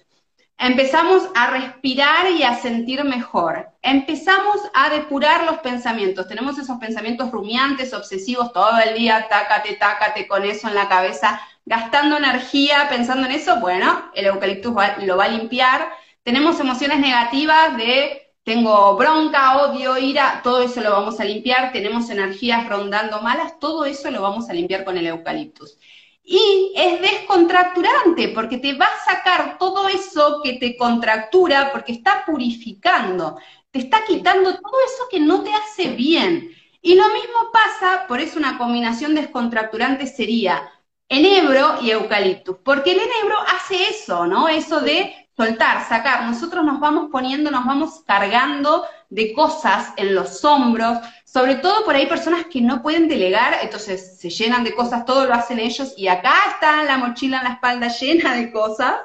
Empezamos 0.57 1.23
a 1.35 1.47
respirar 1.47 2.31
y 2.31 2.43
a 2.43 2.55
sentir 2.55 3.03
mejor. 3.03 3.71
Empezamos 3.81 4.61
a 4.73 4.89
depurar 4.89 5.43
los 5.43 5.57
pensamientos. 5.57 6.29
Tenemos 6.29 6.57
esos 6.57 6.77
pensamientos 6.77 7.29
rumiantes, 7.29 7.93
obsesivos, 7.93 8.53
todo 8.53 8.79
el 8.79 8.97
día, 8.97 9.27
tácate, 9.29 9.75
tácate 9.75 10.27
con 10.27 10.45
eso 10.45 10.69
en 10.69 10.75
la 10.75 10.87
cabeza, 10.87 11.41
gastando 11.65 12.15
energía 12.15 12.87
pensando 12.87 13.25
en 13.25 13.33
eso. 13.33 13.59
Bueno, 13.59 14.11
el 14.13 14.27
eucaliptus 14.27 14.73
lo 14.99 15.17
va 15.17 15.25
a 15.25 15.27
limpiar. 15.27 15.89
Tenemos 16.23 16.57
emociones 16.61 16.99
negativas 16.99 17.75
de 17.75 18.24
tengo 18.45 18.95
bronca, 18.95 19.57
odio, 19.65 19.97
ira, 19.97 20.41
todo 20.43 20.61
eso 20.61 20.79
lo 20.81 20.91
vamos 20.91 21.19
a 21.19 21.25
limpiar, 21.25 21.71
tenemos 21.73 22.09
energías 22.11 22.69
rondando 22.69 23.21
malas, 23.21 23.59
todo 23.59 23.85
eso 23.85 24.11
lo 24.11 24.21
vamos 24.21 24.49
a 24.49 24.53
limpiar 24.53 24.85
con 24.85 24.97
el 24.97 25.07
eucaliptus. 25.07 25.79
Y 26.23 26.71
es 26.75 27.01
descontracturante 27.01 28.29
porque 28.29 28.59
te 28.59 28.73
va 28.75 28.85
a 28.85 29.13
sacar 29.13 29.57
todo 29.57 29.87
eso 29.87 30.41
que 30.43 30.53
te 30.53 30.77
contractura 30.77 31.71
porque 31.71 31.93
está 31.93 32.23
purificando, 32.25 33.39
te 33.71 33.79
está 33.79 34.05
quitando 34.05 34.53
todo 34.53 34.77
eso 34.85 35.05
que 35.09 35.19
no 35.19 35.43
te 35.43 35.51
hace 35.51 35.89
bien. 35.89 36.51
Y 36.81 36.93
lo 36.95 37.07
mismo 37.09 37.51
pasa, 37.51 38.05
por 38.07 38.21
eso 38.21 38.37
una 38.37 38.59
combinación 38.59 39.15
descontracturante 39.15 40.05
sería 40.05 40.71
enebro 41.09 41.81
y 41.81 41.89
eucaliptus, 41.91 42.57
porque 42.63 42.91
el 42.91 42.99
enebro 42.99 43.39
hace 43.55 43.87
eso, 43.89 44.27
¿no? 44.27 44.47
Eso 44.47 44.81
de 44.81 45.24
soltar, 45.35 45.87
sacar. 45.87 46.23
Nosotros 46.23 46.63
nos 46.63 46.79
vamos 46.79 47.09
poniendo, 47.11 47.51
nos 47.51 47.65
vamos 47.65 48.01
cargando 48.05 48.85
de 49.09 49.33
cosas 49.33 49.93
en 49.97 50.15
los 50.15 50.43
hombros, 50.45 50.99
sobre 51.25 51.55
todo 51.55 51.83
por 51.83 51.95
ahí 51.95 52.05
personas 52.05 52.45
que 52.45 52.61
no 52.61 52.81
pueden 52.81 53.07
delegar, 53.07 53.57
entonces 53.61 54.17
se 54.19 54.29
llenan 54.29 54.63
de 54.63 54.73
cosas, 54.73 55.05
todo 55.05 55.25
lo 55.25 55.33
hacen 55.33 55.59
ellos 55.59 55.93
y 55.97 56.07
acá 56.07 56.33
está 56.51 56.83
la 56.83 56.97
mochila 56.97 57.39
en 57.39 57.43
la 57.43 57.49
espalda 57.51 57.87
llena 57.89 58.33
de 58.33 58.51
cosas 58.51 58.95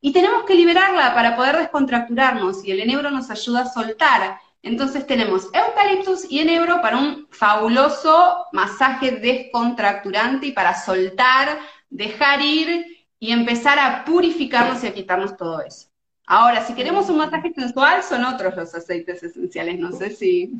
y 0.00 0.12
tenemos 0.12 0.44
que 0.44 0.54
liberarla 0.54 1.14
para 1.14 1.34
poder 1.34 1.56
descontracturarnos 1.56 2.64
y 2.64 2.70
el 2.70 2.80
enebro 2.80 3.10
nos 3.10 3.30
ayuda 3.30 3.62
a 3.62 3.72
soltar. 3.72 4.38
Entonces 4.62 5.06
tenemos 5.06 5.48
eucaliptus 5.52 6.30
y 6.30 6.40
enebro 6.40 6.80
para 6.80 6.96
un 6.96 7.26
fabuloso 7.30 8.46
masaje 8.52 9.12
descontracturante 9.12 10.46
y 10.46 10.52
para 10.52 10.74
soltar, 10.74 11.58
dejar 11.90 12.40
ir 12.40 12.93
y 13.24 13.32
empezar 13.32 13.78
a 13.78 14.04
purificarnos 14.04 14.84
y 14.84 14.86
a 14.86 14.92
quitarnos 14.92 15.34
todo 15.34 15.62
eso. 15.62 15.88
Ahora, 16.26 16.62
si 16.62 16.74
queremos 16.74 17.08
un 17.08 17.16
masaje 17.16 17.54
sensual, 17.54 18.02
son 18.02 18.22
otros 18.22 18.54
los 18.54 18.74
aceites 18.74 19.22
esenciales, 19.22 19.78
no 19.78 19.92
sé 19.92 20.10
si... 20.10 20.52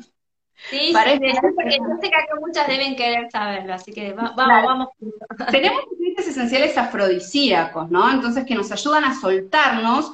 Sí, 0.71 0.89
Parece... 0.91 1.29
sí, 1.31 1.37
porque 1.55 1.77
yo 1.77 1.95
sé 2.01 2.09
que 2.09 2.15
acá 2.15 2.33
muchas 2.39 2.67
deben 2.67 2.95
querer 2.95 3.29
saberlo, 3.29 3.71
así 3.71 3.91
que 3.91 4.13
vamos, 4.13 4.35
vamos. 4.35 4.87
Tenemos 5.51 5.83
aceites 5.93 6.27
esenciales 6.27 6.75
afrodisíacos, 6.75 7.91
¿no? 7.91 8.09
Entonces 8.09 8.45
que 8.45 8.55
nos 8.55 8.71
ayudan 8.71 9.03
a 9.03 9.13
soltarnos, 9.13 10.11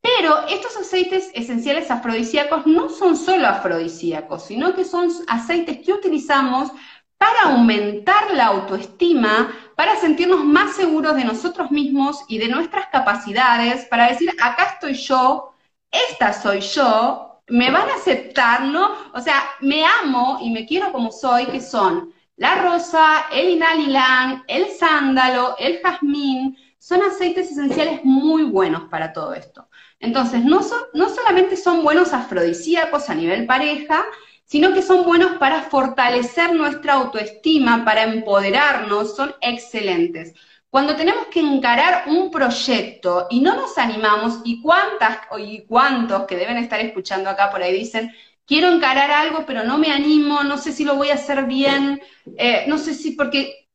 pero 0.00 0.46
estos 0.48 0.74
aceites 0.78 1.30
esenciales 1.34 1.90
afrodisíacos 1.90 2.66
no 2.66 2.88
son 2.88 3.14
solo 3.14 3.46
afrodisíacos, 3.46 4.46
sino 4.46 4.74
que 4.74 4.86
son 4.86 5.10
aceites 5.28 5.84
que 5.84 5.92
utilizamos 5.92 6.70
para 7.18 7.52
aumentar 7.52 8.32
la 8.32 8.46
autoestima, 8.46 9.54
para 9.80 9.96
sentirnos 9.96 10.44
más 10.44 10.76
seguros 10.76 11.16
de 11.16 11.24
nosotros 11.24 11.70
mismos 11.70 12.22
y 12.28 12.36
de 12.36 12.48
nuestras 12.48 12.88
capacidades, 12.88 13.86
para 13.86 14.08
decir, 14.08 14.30
acá 14.38 14.74
estoy 14.74 14.92
yo, 14.92 15.54
esta 15.90 16.34
soy 16.34 16.60
yo, 16.60 17.40
me 17.48 17.70
van 17.70 17.88
a 17.88 17.94
aceptar, 17.94 18.64
¿no? 18.66 18.90
O 19.14 19.20
sea, 19.22 19.42
me 19.60 19.82
amo 19.86 20.38
y 20.42 20.50
me 20.50 20.66
quiero 20.66 20.92
como 20.92 21.10
soy, 21.10 21.46
que 21.46 21.62
son 21.62 22.12
la 22.36 22.56
rosa, 22.56 23.24
el 23.32 23.48
inalilán, 23.48 24.44
el 24.48 24.66
sándalo, 24.68 25.56
el 25.58 25.80
jazmín, 25.80 26.58
son 26.78 27.02
aceites 27.02 27.50
esenciales 27.50 28.04
muy 28.04 28.42
buenos 28.42 28.82
para 28.90 29.14
todo 29.14 29.32
esto. 29.32 29.66
Entonces, 29.98 30.44
no, 30.44 30.60
no 30.92 31.08
solamente 31.08 31.56
son 31.56 31.82
buenos 31.82 32.12
afrodisíacos 32.12 33.08
a 33.08 33.14
nivel 33.14 33.46
pareja, 33.46 34.04
sino 34.50 34.74
que 34.74 34.82
son 34.82 35.04
buenos 35.04 35.36
para 35.38 35.62
fortalecer 35.62 36.52
nuestra 36.56 36.94
autoestima, 36.94 37.84
para 37.84 38.02
empoderarnos, 38.02 39.14
son 39.14 39.32
excelentes. 39.40 40.34
Cuando 40.70 40.96
tenemos 40.96 41.28
que 41.28 41.38
encarar 41.38 42.08
un 42.08 42.32
proyecto 42.32 43.28
y 43.30 43.38
no 43.38 43.54
nos 43.54 43.78
animamos, 43.78 44.40
y 44.42 44.60
cuántas 44.60 45.18
y 45.38 45.60
cuántos 45.66 46.24
que 46.24 46.34
deben 46.34 46.56
estar 46.56 46.80
escuchando 46.80 47.30
acá 47.30 47.48
por 47.48 47.62
ahí 47.62 47.72
dicen, 47.72 48.12
quiero 48.44 48.72
encarar 48.72 49.12
algo, 49.12 49.44
pero 49.46 49.62
no 49.62 49.78
me 49.78 49.92
animo, 49.92 50.42
no 50.42 50.58
sé 50.58 50.72
si 50.72 50.84
lo 50.84 50.96
voy 50.96 51.10
a 51.10 51.14
hacer 51.14 51.44
bien, 51.44 52.02
eh, 52.36 52.64
no 52.66 52.76
sé 52.76 52.94
si, 52.94 53.12
porque, 53.12 53.68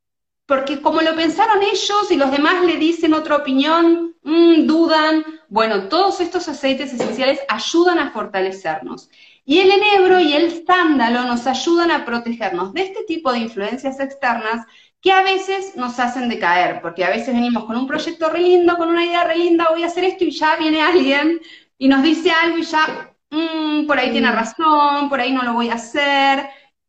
porque 0.44 0.82
como 0.82 1.00
lo 1.00 1.16
pensaron 1.16 1.62
ellos 1.62 2.10
y 2.10 2.16
los 2.16 2.30
demás 2.30 2.62
le 2.66 2.76
dicen 2.76 3.14
otra 3.14 3.36
opinión, 3.36 4.14
mm, 4.22 4.66
dudan, 4.66 5.24
bueno, 5.48 5.88
todos 5.88 6.20
estos 6.20 6.46
aceites 6.50 6.92
esenciales 6.92 7.40
ayudan 7.48 7.98
a 7.98 8.10
fortalecernos. 8.10 9.08
Y 9.46 9.60
el 9.60 9.70
enebro 9.70 10.20
y 10.20 10.34
el 10.34 10.66
sándalo 10.66 11.22
nos 11.22 11.46
ayudan 11.46 11.92
a 11.92 12.04
protegernos 12.04 12.74
de 12.74 12.82
este 12.82 13.04
tipo 13.04 13.32
de 13.32 13.38
influencias 13.38 13.98
externas 14.00 14.66
que 15.00 15.12
a 15.12 15.22
veces 15.22 15.76
nos 15.76 15.98
hacen 16.00 16.28
decaer, 16.28 16.82
porque 16.82 17.04
a 17.04 17.10
veces 17.10 17.28
venimos 17.32 17.64
con 17.64 17.76
un 17.76 17.86
proyecto 17.86 18.28
re 18.28 18.40
lindo, 18.40 18.76
con 18.76 18.88
una 18.88 19.04
idea 19.06 19.24
re 19.24 19.38
linda, 19.38 19.68
voy 19.70 19.84
a 19.84 19.86
hacer 19.86 20.04
esto 20.04 20.24
y 20.24 20.32
ya 20.32 20.56
viene 20.56 20.82
alguien 20.82 21.40
y 21.78 21.88
nos 21.88 22.02
dice 22.02 22.30
algo 22.32 22.58
y 22.58 22.62
ya, 22.62 23.14
mm, 23.30 23.86
por 23.86 23.98
ahí 23.98 24.10
tiene 24.10 24.32
razón, 24.32 25.08
por 25.08 25.20
ahí 25.20 25.32
no 25.32 25.44
lo 25.44 25.52
voy 25.54 25.70
a 25.70 25.74
hacer, 25.74 26.48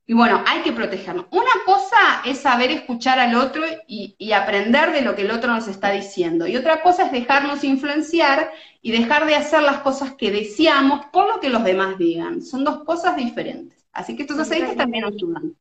y 0.10 0.14
bueno, 0.14 0.42
hay 0.48 0.62
que 0.62 0.72
protegernos. 0.72 1.26
Una 1.32 1.52
cosa 1.66 2.22
es 2.26 2.40
saber 2.40 2.72
escuchar 2.72 3.20
al 3.20 3.36
otro 3.36 3.64
y, 3.88 4.32
aprender 4.32 4.94
de 4.94 5.02
lo 5.02 5.16
que 5.16 5.24
el 5.24 5.32
otro 5.32 5.54
nos 5.54 5.68
está 5.68 5.92
diciendo. 5.92 6.48
Y 6.48 6.56
otra 6.56 6.82
cosa 6.82 7.06
es 7.06 7.12
dejarnos 7.12 7.66
influenciar 7.66 8.50
y 8.88 8.92
dejar 8.92 9.26
de 9.26 9.36
hacer 9.36 9.64
las 9.64 9.82
cosas 9.82 10.14
que 10.14 10.32
deseamos 10.32 11.08
por 11.08 11.28
lo 11.28 11.42
que 11.42 11.50
los 11.50 11.62
demás 11.66 11.98
digan. 11.98 12.42
Son 12.42 12.64
dos 12.64 12.86
cosas 12.86 13.18
diferentes. 13.18 13.86
Así 13.92 14.16
que 14.16 14.22
estos 14.22 14.40
aceites 14.40 14.78
también 14.78 15.04
nos 15.04 15.14
ayudan. 15.14 15.58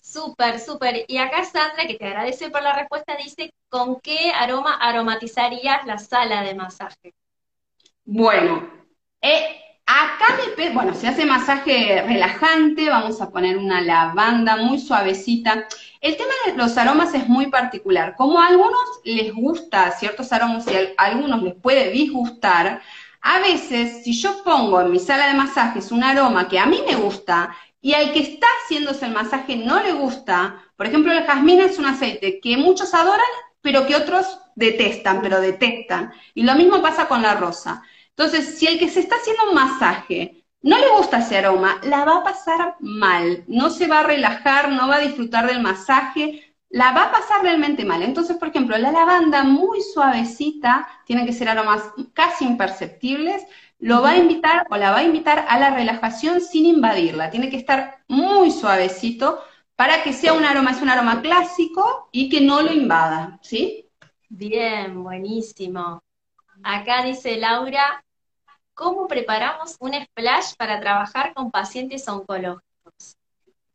Súper, 0.00 0.58
súper. 0.58 1.04
Y 1.06 1.18
acá 1.18 1.44
Sandra, 1.44 1.86
que 1.86 1.96
te 1.96 2.06
agradece 2.06 2.48
por 2.48 2.62
la 2.62 2.72
respuesta, 2.72 3.14
dice, 3.22 3.52
¿con 3.68 4.00
qué 4.00 4.32
aroma 4.34 4.72
aromatizarías 4.76 5.84
la 5.84 5.98
sala 5.98 6.42
de 6.44 6.54
masaje? 6.54 7.12
Bueno, 8.06 8.66
eh, 9.20 9.61
Acá 9.86 10.36
depende, 10.46 10.74
bueno, 10.74 10.94
se 10.94 11.08
hace 11.08 11.26
masaje 11.26 12.02
relajante, 12.06 12.88
vamos 12.88 13.20
a 13.20 13.30
poner 13.30 13.58
una 13.58 13.80
lavanda 13.80 14.56
muy 14.56 14.78
suavecita. 14.78 15.66
El 16.00 16.16
tema 16.16 16.32
de 16.46 16.54
los 16.54 16.78
aromas 16.78 17.14
es 17.14 17.28
muy 17.28 17.48
particular. 17.48 18.14
Como 18.16 18.40
a 18.40 18.46
algunos 18.46 18.80
les 19.04 19.32
gusta 19.34 19.90
ciertos 19.92 20.32
aromas 20.32 20.66
y 20.68 20.76
a 20.76 21.04
algunos 21.04 21.42
les 21.42 21.54
puede 21.54 21.90
disgustar, 21.90 22.80
a 23.20 23.38
veces 23.40 24.02
si 24.04 24.12
yo 24.12 24.42
pongo 24.44 24.80
en 24.80 24.90
mi 24.92 24.98
sala 24.98 25.28
de 25.28 25.34
masajes 25.34 25.92
un 25.92 26.02
aroma 26.04 26.48
que 26.48 26.58
a 26.58 26.66
mí 26.66 26.82
me 26.86 26.96
gusta 26.96 27.54
y 27.80 27.94
al 27.94 28.12
que 28.12 28.20
está 28.20 28.46
haciéndose 28.64 29.06
el 29.06 29.12
masaje 29.12 29.56
no 29.56 29.82
le 29.82 29.92
gusta, 29.92 30.62
por 30.76 30.86
ejemplo 30.86 31.12
el 31.12 31.24
jazmín 31.24 31.60
es 31.60 31.78
un 31.78 31.86
aceite 31.86 32.40
que 32.40 32.56
muchos 32.56 32.94
adoran, 32.94 33.20
pero 33.60 33.86
que 33.86 33.96
otros 33.96 34.26
detestan, 34.54 35.20
pero 35.22 35.40
detestan. 35.40 36.12
Y 36.34 36.42
lo 36.44 36.54
mismo 36.54 36.80
pasa 36.82 37.06
con 37.08 37.22
la 37.22 37.34
rosa. 37.34 37.82
Entonces, 38.16 38.58
si 38.58 38.66
el 38.66 38.78
que 38.78 38.88
se 38.88 39.00
está 39.00 39.16
haciendo 39.16 39.48
un 39.48 39.54
masaje 39.54 40.44
no 40.62 40.78
le 40.78 40.88
gusta 40.96 41.18
ese 41.18 41.38
aroma, 41.38 41.80
la 41.82 42.04
va 42.04 42.18
a 42.18 42.24
pasar 42.24 42.76
mal, 42.80 43.44
no 43.48 43.70
se 43.70 43.88
va 43.88 44.00
a 44.00 44.04
relajar, 44.04 44.70
no 44.70 44.86
va 44.88 44.96
a 44.96 45.00
disfrutar 45.00 45.46
del 45.46 45.60
masaje, 45.60 46.56
la 46.68 46.92
va 46.92 47.04
a 47.04 47.12
pasar 47.12 47.42
realmente 47.42 47.84
mal. 47.84 48.02
Entonces, 48.02 48.36
por 48.36 48.48
ejemplo, 48.48 48.78
la 48.78 48.92
lavanda 48.92 49.44
muy 49.44 49.80
suavecita, 49.82 50.88
tiene 51.04 51.26
que 51.26 51.32
ser 51.32 51.48
aromas 51.48 51.82
casi 52.14 52.44
imperceptibles, 52.44 53.42
lo 53.78 54.00
va 54.00 54.10
a 54.10 54.18
invitar 54.18 54.66
o 54.70 54.76
la 54.76 54.92
va 54.92 54.98
a 54.98 55.04
invitar 55.04 55.44
a 55.48 55.58
la 55.58 55.70
relajación 55.70 56.40
sin 56.40 56.66
invadirla. 56.66 57.30
Tiene 57.30 57.50
que 57.50 57.56
estar 57.56 58.04
muy 58.06 58.50
suavecito 58.52 59.40
para 59.74 60.02
que 60.04 60.12
sea 60.12 60.32
un 60.32 60.44
aroma, 60.44 60.70
es 60.70 60.80
un 60.80 60.88
aroma 60.88 61.20
clásico 61.20 62.08
y 62.12 62.28
que 62.28 62.40
no 62.40 62.62
lo 62.62 62.72
invada, 62.72 63.38
¿sí? 63.42 63.90
Bien, 64.28 65.02
buenísimo. 65.02 66.00
Acá 66.64 67.02
dice 67.04 67.36
Laura, 67.36 68.04
¿cómo 68.74 69.06
preparamos 69.06 69.76
un 69.80 69.92
splash 69.94 70.54
para 70.56 70.80
trabajar 70.80 71.34
con 71.34 71.50
pacientes 71.50 72.06
oncológicos? 72.08 73.16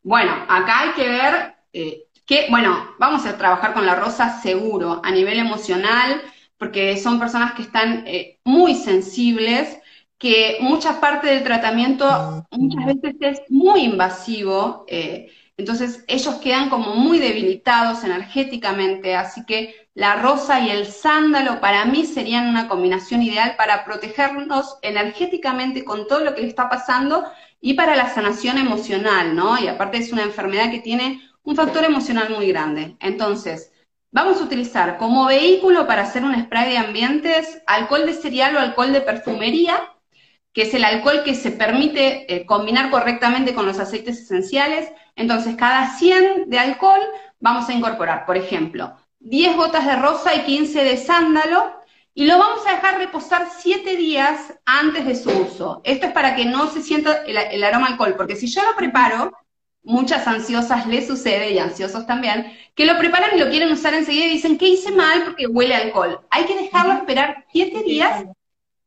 Bueno, 0.02 0.32
acá 0.48 0.80
hay 0.80 0.92
que 0.92 1.08
ver 1.08 1.54
eh, 1.72 2.04
que, 2.24 2.46
bueno, 2.50 2.94
vamos 2.98 3.26
a 3.26 3.36
trabajar 3.36 3.74
con 3.74 3.86
la 3.86 3.94
rosa 3.94 4.40
seguro 4.40 5.00
a 5.04 5.10
nivel 5.10 5.38
emocional, 5.38 6.22
porque 6.56 6.96
son 6.96 7.18
personas 7.18 7.52
que 7.54 7.62
están 7.62 8.04
eh, 8.06 8.38
muy 8.44 8.74
sensibles, 8.74 9.78
que 10.18 10.58
mucha 10.60 11.00
parte 11.00 11.28
del 11.28 11.44
tratamiento 11.44 12.44
muchas 12.50 12.86
veces 12.86 13.14
es 13.20 13.40
muy 13.48 13.82
invasivo. 13.82 14.84
Eh, 14.88 15.30
Entonces 15.58 16.04
ellos 16.06 16.36
quedan 16.36 16.70
como 16.70 16.94
muy 16.94 17.18
debilitados 17.18 18.04
energéticamente, 18.04 19.16
así 19.16 19.44
que 19.44 19.88
la 19.92 20.14
rosa 20.14 20.60
y 20.60 20.70
el 20.70 20.86
sándalo 20.86 21.60
para 21.60 21.84
mí 21.84 22.06
serían 22.06 22.46
una 22.48 22.68
combinación 22.68 23.22
ideal 23.22 23.56
para 23.56 23.84
protegernos 23.84 24.78
energéticamente 24.82 25.84
con 25.84 26.06
todo 26.06 26.20
lo 26.20 26.36
que 26.36 26.42
le 26.42 26.48
está 26.48 26.68
pasando 26.68 27.24
y 27.60 27.74
para 27.74 27.96
la 27.96 28.08
sanación 28.08 28.56
emocional, 28.56 29.34
¿no? 29.34 29.58
Y 29.58 29.66
aparte 29.66 29.98
es 29.98 30.12
una 30.12 30.22
enfermedad 30.22 30.70
que 30.70 30.78
tiene 30.78 31.20
un 31.42 31.56
factor 31.56 31.82
emocional 31.84 32.30
muy 32.30 32.46
grande. 32.46 32.96
Entonces, 33.00 33.72
vamos 34.12 34.40
a 34.40 34.44
utilizar 34.44 34.96
como 34.96 35.26
vehículo 35.26 35.88
para 35.88 36.02
hacer 36.02 36.22
un 36.22 36.40
spray 36.40 36.70
de 36.70 36.78
ambientes 36.78 37.60
alcohol 37.66 38.06
de 38.06 38.14
cereal 38.14 38.54
o 38.54 38.60
alcohol 38.60 38.92
de 38.92 39.00
perfumería, 39.00 39.92
que 40.58 40.64
es 40.64 40.74
el 40.74 40.82
alcohol 40.82 41.22
que 41.24 41.36
se 41.36 41.52
permite 41.52 42.34
eh, 42.34 42.44
combinar 42.44 42.90
correctamente 42.90 43.54
con 43.54 43.64
los 43.64 43.78
aceites 43.78 44.18
esenciales. 44.18 44.90
Entonces, 45.14 45.54
cada 45.54 45.96
100 45.96 46.50
de 46.50 46.58
alcohol 46.58 46.98
vamos 47.38 47.68
a 47.68 47.74
incorporar, 47.74 48.26
por 48.26 48.36
ejemplo, 48.36 48.96
10 49.20 49.56
gotas 49.56 49.86
de 49.86 49.94
rosa 49.94 50.34
y 50.34 50.40
15 50.40 50.82
de 50.82 50.96
sándalo, 50.96 51.76
y 52.12 52.26
lo 52.26 52.40
vamos 52.40 52.66
a 52.66 52.72
dejar 52.72 52.98
reposar 52.98 53.46
7 53.56 53.94
días 53.94 54.52
antes 54.64 55.06
de 55.06 55.14
su 55.14 55.30
uso. 55.30 55.80
Esto 55.84 56.06
es 56.06 56.12
para 56.12 56.34
que 56.34 56.44
no 56.44 56.68
se 56.72 56.82
sienta 56.82 57.22
el, 57.24 57.62
aroma 57.62 57.86
alcohol, 57.86 58.16
porque 58.16 58.34
si 58.34 58.48
yo 58.48 58.60
lo 58.64 58.74
preparo, 58.74 59.30
muchas 59.84 60.26
ansiosas 60.26 60.88
les 60.88 61.06
sucede, 61.06 61.52
y 61.52 61.60
ansiosos 61.60 62.04
también, 62.04 62.52
que 62.74 62.84
lo 62.84 62.98
preparan 62.98 63.30
y 63.36 63.38
lo 63.38 63.48
quieren 63.48 63.70
usar 63.70 63.94
enseguida 63.94 64.26
y 64.26 64.30
dicen, 64.30 64.58
¿qué 64.58 64.66
hice 64.66 64.90
mal? 64.90 65.22
Porque 65.22 65.46
huele 65.46 65.76
a 65.76 65.82
alcohol. 65.82 66.26
Hay 66.30 66.46
que 66.46 66.56
dejarlo 66.56 66.94
esperar 66.94 67.46
7 67.52 67.84
días 67.84 68.24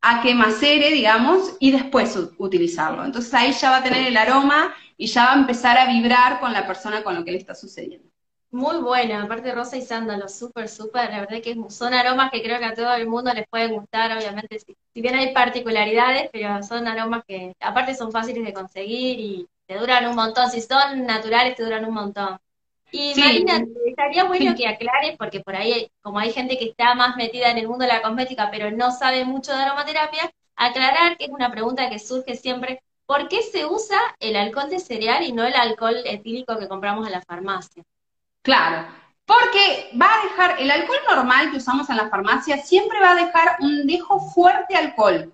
a 0.02 0.22
que 0.22 0.34
macere, 0.34 0.90
digamos, 0.90 1.56
y 1.60 1.72
después 1.72 2.18
utilizarlo. 2.38 3.06
Entonces 3.06 3.34
ahí 3.34 3.52
ya 3.54 3.72
va 3.72 3.78
a 3.78 3.84
tener 3.84 4.08
el 4.08 4.18
aroma 4.18 4.74
y 4.98 5.08
ya 5.08 5.26
va 5.26 5.34
a 5.34 5.40
empezar 5.40 5.78
a 5.78 5.88
vibrar 5.88 6.40
con 6.40 6.54
la 6.54 6.66
persona 6.66 7.04
con 7.04 7.16
lo 7.16 7.24
que 7.24 7.32
le 7.32 7.38
está 7.38 7.54
sucediendo. 7.56 8.10
Muy 8.54 8.82
buena, 8.82 9.24
aparte 9.24 9.54
rosa 9.54 9.78
y 9.78 9.82
sándalo, 9.82 10.28
súper, 10.28 10.68
súper, 10.68 11.10
la 11.10 11.22
verdad 11.22 11.42
que 11.42 11.56
son 11.70 11.94
aromas 11.94 12.30
que 12.32 12.44
creo 12.44 12.60
que 12.60 12.66
a 12.66 12.74
todo 12.74 12.94
el 12.96 13.08
mundo 13.08 13.34
les 13.34 13.48
pueden 13.48 13.74
gustar, 13.74 14.12
obviamente, 14.18 14.60
si, 14.60 14.76
bien 14.94 15.16
hay 15.16 15.34
particularidades, 15.34 16.30
pero 16.34 16.62
son 16.62 16.86
aromas 16.86 17.24
que 17.26 17.54
aparte 17.62 17.96
son 17.96 18.12
fáciles 18.12 18.44
de 18.44 18.52
conseguir 18.52 19.20
y 19.22 19.48
te 19.66 19.78
duran 19.78 20.06
un 20.06 20.16
montón, 20.16 20.52
si 20.52 20.60
son 20.62 21.06
naturales 21.06 21.56
te 21.56 21.64
duran 21.64 21.86
un 21.86 21.94
montón. 21.94 22.40
Y 22.92 23.14
Marina, 23.16 23.64
estaría 23.86 24.26
bueno 24.26 24.54
que 24.56 24.68
aclares, 24.68 25.16
porque 25.18 25.40
por 25.40 25.56
ahí, 25.56 25.90
como 26.02 26.20
hay 26.20 26.34
gente 26.34 26.58
que 26.58 26.66
está 26.66 26.94
más 26.94 27.16
metida 27.16 27.50
en 27.50 27.58
el 27.58 27.68
mundo 27.68 27.86
de 27.86 27.94
la 27.94 28.02
cosmética, 28.02 28.50
pero 28.52 28.70
no 28.70 28.92
sabe 28.92 29.24
mucho 29.24 29.56
de 29.56 29.64
aromaterapia, 29.64 30.32
aclarar 30.56 31.18
que 31.18 31.26
es 31.26 31.32
una 31.32 31.52
pregunta 31.52 31.90
que 31.90 32.00
surge 32.00 32.36
siempre, 32.36 32.84
¿por 33.06 33.30
qué 33.30 33.42
se 33.44 33.66
usa 33.66 33.98
el 34.20 34.36
alcohol 34.36 34.70
de 34.70 34.80
cereal 34.80 35.24
y 35.24 35.32
no 35.32 35.46
el 35.46 35.56
alcohol 35.56 35.96
etílico 36.06 36.58
que 36.60 36.68
compramos 36.68 37.06
en 37.08 37.14
la 37.14 37.22
farmacia? 37.22 37.84
Claro, 38.42 38.88
porque 39.26 39.90
va 40.00 40.14
a 40.14 40.24
dejar, 40.24 40.60
el 40.60 40.70
alcohol 40.70 41.00
normal 41.08 41.52
que 41.52 41.58
usamos 41.58 41.90
en 41.90 41.98
la 41.98 42.10
farmacia 42.10 42.58
siempre 42.58 43.00
va 43.00 43.12
a 43.12 43.26
dejar 43.26 43.58
un 43.62 43.88
dejo 43.88 44.20
fuerte 44.20 44.76
alcohol. 44.76 45.34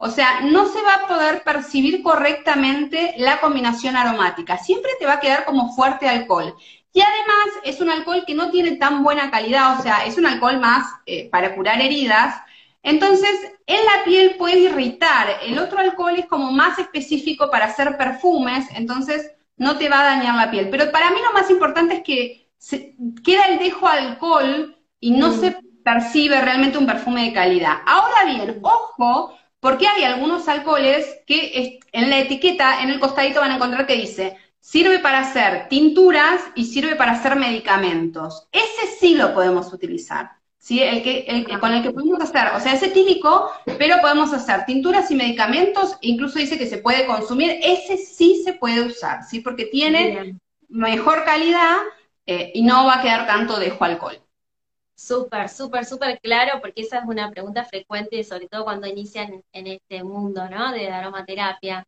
O 0.00 0.10
sea, 0.10 0.42
no 0.42 0.66
se 0.68 0.80
va 0.80 0.94
a 0.94 1.08
poder 1.08 1.42
percibir 1.42 2.02
correctamente 2.02 3.14
la 3.16 3.40
combinación 3.40 3.96
aromática. 3.96 4.56
Siempre 4.56 4.92
te 4.98 5.06
va 5.06 5.14
a 5.14 5.20
quedar 5.20 5.44
como 5.44 5.74
fuerte 5.74 6.08
alcohol. 6.08 6.54
Y 6.92 7.00
además 7.00 7.64
es 7.64 7.80
un 7.80 7.90
alcohol 7.90 8.24
que 8.26 8.34
no 8.34 8.50
tiene 8.50 8.76
tan 8.76 9.02
buena 9.02 9.30
calidad, 9.30 9.78
o 9.78 9.82
sea, 9.82 10.04
es 10.06 10.16
un 10.16 10.26
alcohol 10.26 10.58
más 10.58 10.86
eh, 11.06 11.28
para 11.30 11.54
curar 11.54 11.80
heridas. 11.80 12.40
Entonces, 12.82 13.30
en 13.66 13.84
la 13.84 14.04
piel 14.04 14.36
puede 14.36 14.60
irritar. 14.60 15.38
El 15.42 15.58
otro 15.58 15.78
alcohol 15.78 16.14
es 16.16 16.26
como 16.26 16.50
más 16.52 16.78
específico 16.78 17.50
para 17.50 17.66
hacer 17.66 17.96
perfumes, 17.96 18.66
entonces 18.74 19.30
no 19.56 19.76
te 19.76 19.88
va 19.88 20.00
a 20.00 20.16
dañar 20.16 20.36
la 20.36 20.50
piel. 20.50 20.70
Pero 20.70 20.90
para 20.90 21.10
mí 21.10 21.18
lo 21.22 21.32
más 21.32 21.50
importante 21.50 21.96
es 21.96 22.02
que 22.02 22.48
se, 22.56 22.94
queda 23.22 23.44
el 23.46 23.58
dejo 23.58 23.86
alcohol 23.86 24.76
y 25.00 25.10
no 25.10 25.28
mm. 25.28 25.40
se 25.40 25.56
percibe 25.84 26.40
realmente 26.40 26.78
un 26.78 26.86
perfume 26.86 27.24
de 27.24 27.32
calidad. 27.32 27.78
Ahora 27.86 28.24
bien, 28.24 28.58
ojo, 28.62 29.36
porque 29.60 29.86
hay 29.86 30.04
algunos 30.04 30.48
alcoholes 30.48 31.20
que 31.26 31.80
en 31.92 32.10
la 32.10 32.18
etiqueta, 32.18 32.82
en 32.82 32.90
el 32.90 33.00
costadito 33.00 33.40
van 33.40 33.52
a 33.52 33.56
encontrar 33.56 33.86
que 33.86 33.96
dice, 33.96 34.36
sirve 34.60 34.98
para 34.98 35.20
hacer 35.20 35.68
tinturas 35.68 36.42
y 36.54 36.66
sirve 36.66 36.96
para 36.96 37.12
hacer 37.12 37.36
medicamentos. 37.36 38.48
Ese 38.52 38.96
sí 38.98 39.14
lo 39.14 39.34
podemos 39.34 39.72
utilizar. 39.72 40.38
¿sí? 40.58 40.82
El 40.82 41.02
que, 41.02 41.58
con 41.58 41.72
el 41.72 41.82
que 41.82 41.90
podemos 41.90 42.20
hacer, 42.20 42.48
o 42.54 42.60
sea, 42.60 42.74
es 42.74 42.82
etílico, 42.82 43.50
pero 43.78 44.00
podemos 44.00 44.32
hacer 44.32 44.66
tinturas 44.66 45.10
y 45.10 45.14
medicamentos, 45.14 45.96
incluso 46.02 46.38
dice 46.38 46.58
que 46.58 46.66
se 46.66 46.78
puede 46.78 47.06
consumir, 47.06 47.58
ese 47.62 47.96
sí 47.96 48.42
se 48.44 48.52
puede 48.52 48.82
usar, 48.82 49.24
¿sí? 49.24 49.40
Porque 49.40 49.66
tiene 49.66 50.38
mejor 50.68 51.24
calidad 51.24 51.78
eh, 52.26 52.52
y 52.54 52.62
no 52.62 52.84
va 52.84 52.98
a 52.98 53.02
quedar 53.02 53.26
tanto 53.26 53.58
dejo 53.58 53.84
alcohol. 53.84 54.20
Súper, 54.94 55.48
súper, 55.48 55.84
súper 55.84 56.20
claro, 56.20 56.60
porque 56.60 56.82
esa 56.82 56.98
es 56.98 57.04
una 57.06 57.30
pregunta 57.30 57.64
frecuente, 57.64 58.22
sobre 58.24 58.48
todo 58.48 58.64
cuando 58.64 58.88
inician 58.88 59.42
en 59.52 59.66
este 59.68 60.02
mundo, 60.02 60.50
¿no? 60.50 60.72
De 60.72 60.90
aromaterapia. 60.90 61.86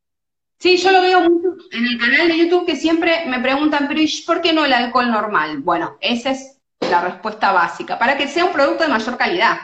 Sí, 0.61 0.77
yo 0.77 0.93
lo 0.93 1.01
veo 1.01 1.23
mucho 1.23 1.57
en 1.73 1.87
el 1.87 1.99
canal 1.99 2.29
de 2.29 2.37
YouTube 2.37 2.67
que 2.67 2.77
siempre 2.77 3.25
me 3.27 3.41
preguntan, 3.41 3.89
pero 3.89 4.01
¿por 4.27 4.43
qué 4.43 4.53
no 4.53 4.67
el 4.67 4.73
alcohol 4.75 5.11
normal? 5.11 5.59
Bueno, 5.59 5.97
esa 6.03 6.33
es 6.33 6.59
la 6.81 7.01
respuesta 7.01 7.51
básica, 7.51 7.99
para 7.99 8.19
que 8.19 8.29
sea 8.29 8.45
un 8.45 8.53
producto 8.53 8.83
de 8.83 8.91
mayor 8.91 9.17
calidad. 9.17 9.57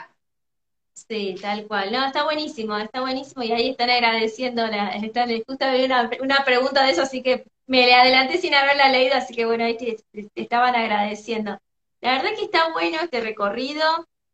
Sí, 0.95 1.37
tal 1.41 1.67
cual. 1.67 1.93
No, 1.93 2.03
está 2.07 2.25
buenísimo, 2.25 2.79
está 2.79 3.03
buenísimo 3.03 3.43
y 3.43 3.53
ahí 3.53 3.71
están 3.71 3.91
agradeciendo, 3.91 4.65
están, 4.65 5.29
justo 5.47 5.67
había 5.67 5.85
una, 5.85 6.11
una 6.21 6.45
pregunta 6.47 6.83
de 6.83 6.93
eso, 6.93 7.03
así 7.03 7.23
que 7.23 7.45
me 7.67 7.85
le 7.85 7.95
adelanté 7.95 8.39
sin 8.39 8.55
haberla 8.55 8.89
leído, 8.89 9.17
así 9.17 9.35
que 9.35 9.45
bueno, 9.45 9.65
ahí 9.65 9.77
te, 9.77 9.99
estaban 10.35 10.75
agradeciendo. 10.75 11.59
La 12.01 12.13
verdad 12.13 12.31
que 12.37 12.45
está 12.45 12.73
bueno 12.73 12.99
este 13.03 13.21
recorrido, 13.21 13.85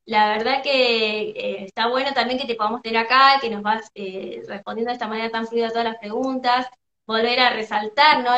la 0.04 0.36
verdad 0.36 0.62
que 0.62 1.30
eh, 1.30 1.64
está 1.64 1.88
bueno 1.88 2.12
también 2.12 2.38
que 2.38 2.46
te 2.46 2.54
podamos 2.54 2.82
tener 2.82 2.98
acá, 2.98 3.38
que 3.40 3.50
nos 3.50 3.62
vas 3.62 3.90
eh, 3.94 4.42
respondiendo 4.46 4.90
de 4.90 4.94
esta 4.94 5.08
manera 5.08 5.30
tan 5.30 5.46
fluida 5.46 5.68
a 5.68 5.70
todas 5.70 5.84
las 5.84 5.98
preguntas, 5.98 6.66
volver 7.06 7.40
a 7.40 7.50
resaltar, 7.50 8.22
¿no? 8.22 8.30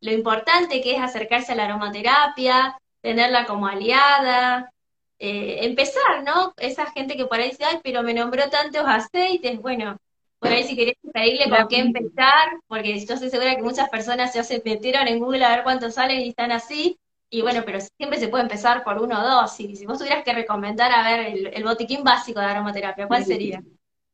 lo 0.00 0.12
importante 0.12 0.80
que 0.82 0.96
es 0.96 1.00
acercarse 1.00 1.52
a 1.52 1.54
la 1.54 1.66
aromaterapia, 1.66 2.76
tenerla 3.00 3.46
como 3.46 3.66
aliada, 3.68 4.72
eh, 5.18 5.64
empezar, 5.64 6.24
¿no? 6.24 6.52
Esa 6.56 6.90
gente 6.90 7.16
que 7.16 7.26
por 7.26 7.38
ahí 7.38 7.50
dice, 7.50 7.64
ay, 7.64 7.78
pero 7.84 8.02
me 8.02 8.12
nombró 8.12 8.50
tantos 8.50 8.82
aceites, 8.84 9.60
bueno, 9.60 9.96
por 10.40 10.50
ahí 10.50 10.64
si 10.64 10.74
querés 10.74 10.96
pedirle 11.12 11.48
con 11.48 11.68
qué 11.68 11.78
empezar, 11.78 12.58
porque 12.66 12.98
yo 12.98 13.14
estoy 13.14 13.30
segura 13.30 13.54
que 13.54 13.62
muchas 13.62 13.88
personas 13.88 14.34
ya 14.34 14.42
se 14.42 14.60
metieron 14.64 15.06
en 15.06 15.20
Google 15.20 15.44
a 15.44 15.54
ver 15.54 15.62
cuántos 15.62 15.94
salen 15.94 16.20
y 16.20 16.30
están 16.30 16.50
así, 16.50 16.98
y 17.32 17.40
bueno, 17.40 17.62
pero 17.64 17.78
siempre 17.96 18.20
se 18.20 18.28
puede 18.28 18.42
empezar 18.42 18.84
por 18.84 19.00
uno 19.00 19.18
o 19.18 19.26
dos, 19.26 19.58
y 19.58 19.74
si 19.74 19.86
vos 19.86 19.98
tuvieras 19.98 20.22
que 20.22 20.34
recomendar, 20.34 20.92
a 20.92 21.02
ver, 21.02 21.50
el, 21.54 21.64
botiquín 21.64 22.04
básico 22.04 22.38
de 22.38 22.46
aromaterapia, 22.46 23.08
¿cuál 23.08 23.24
sería? 23.24 23.62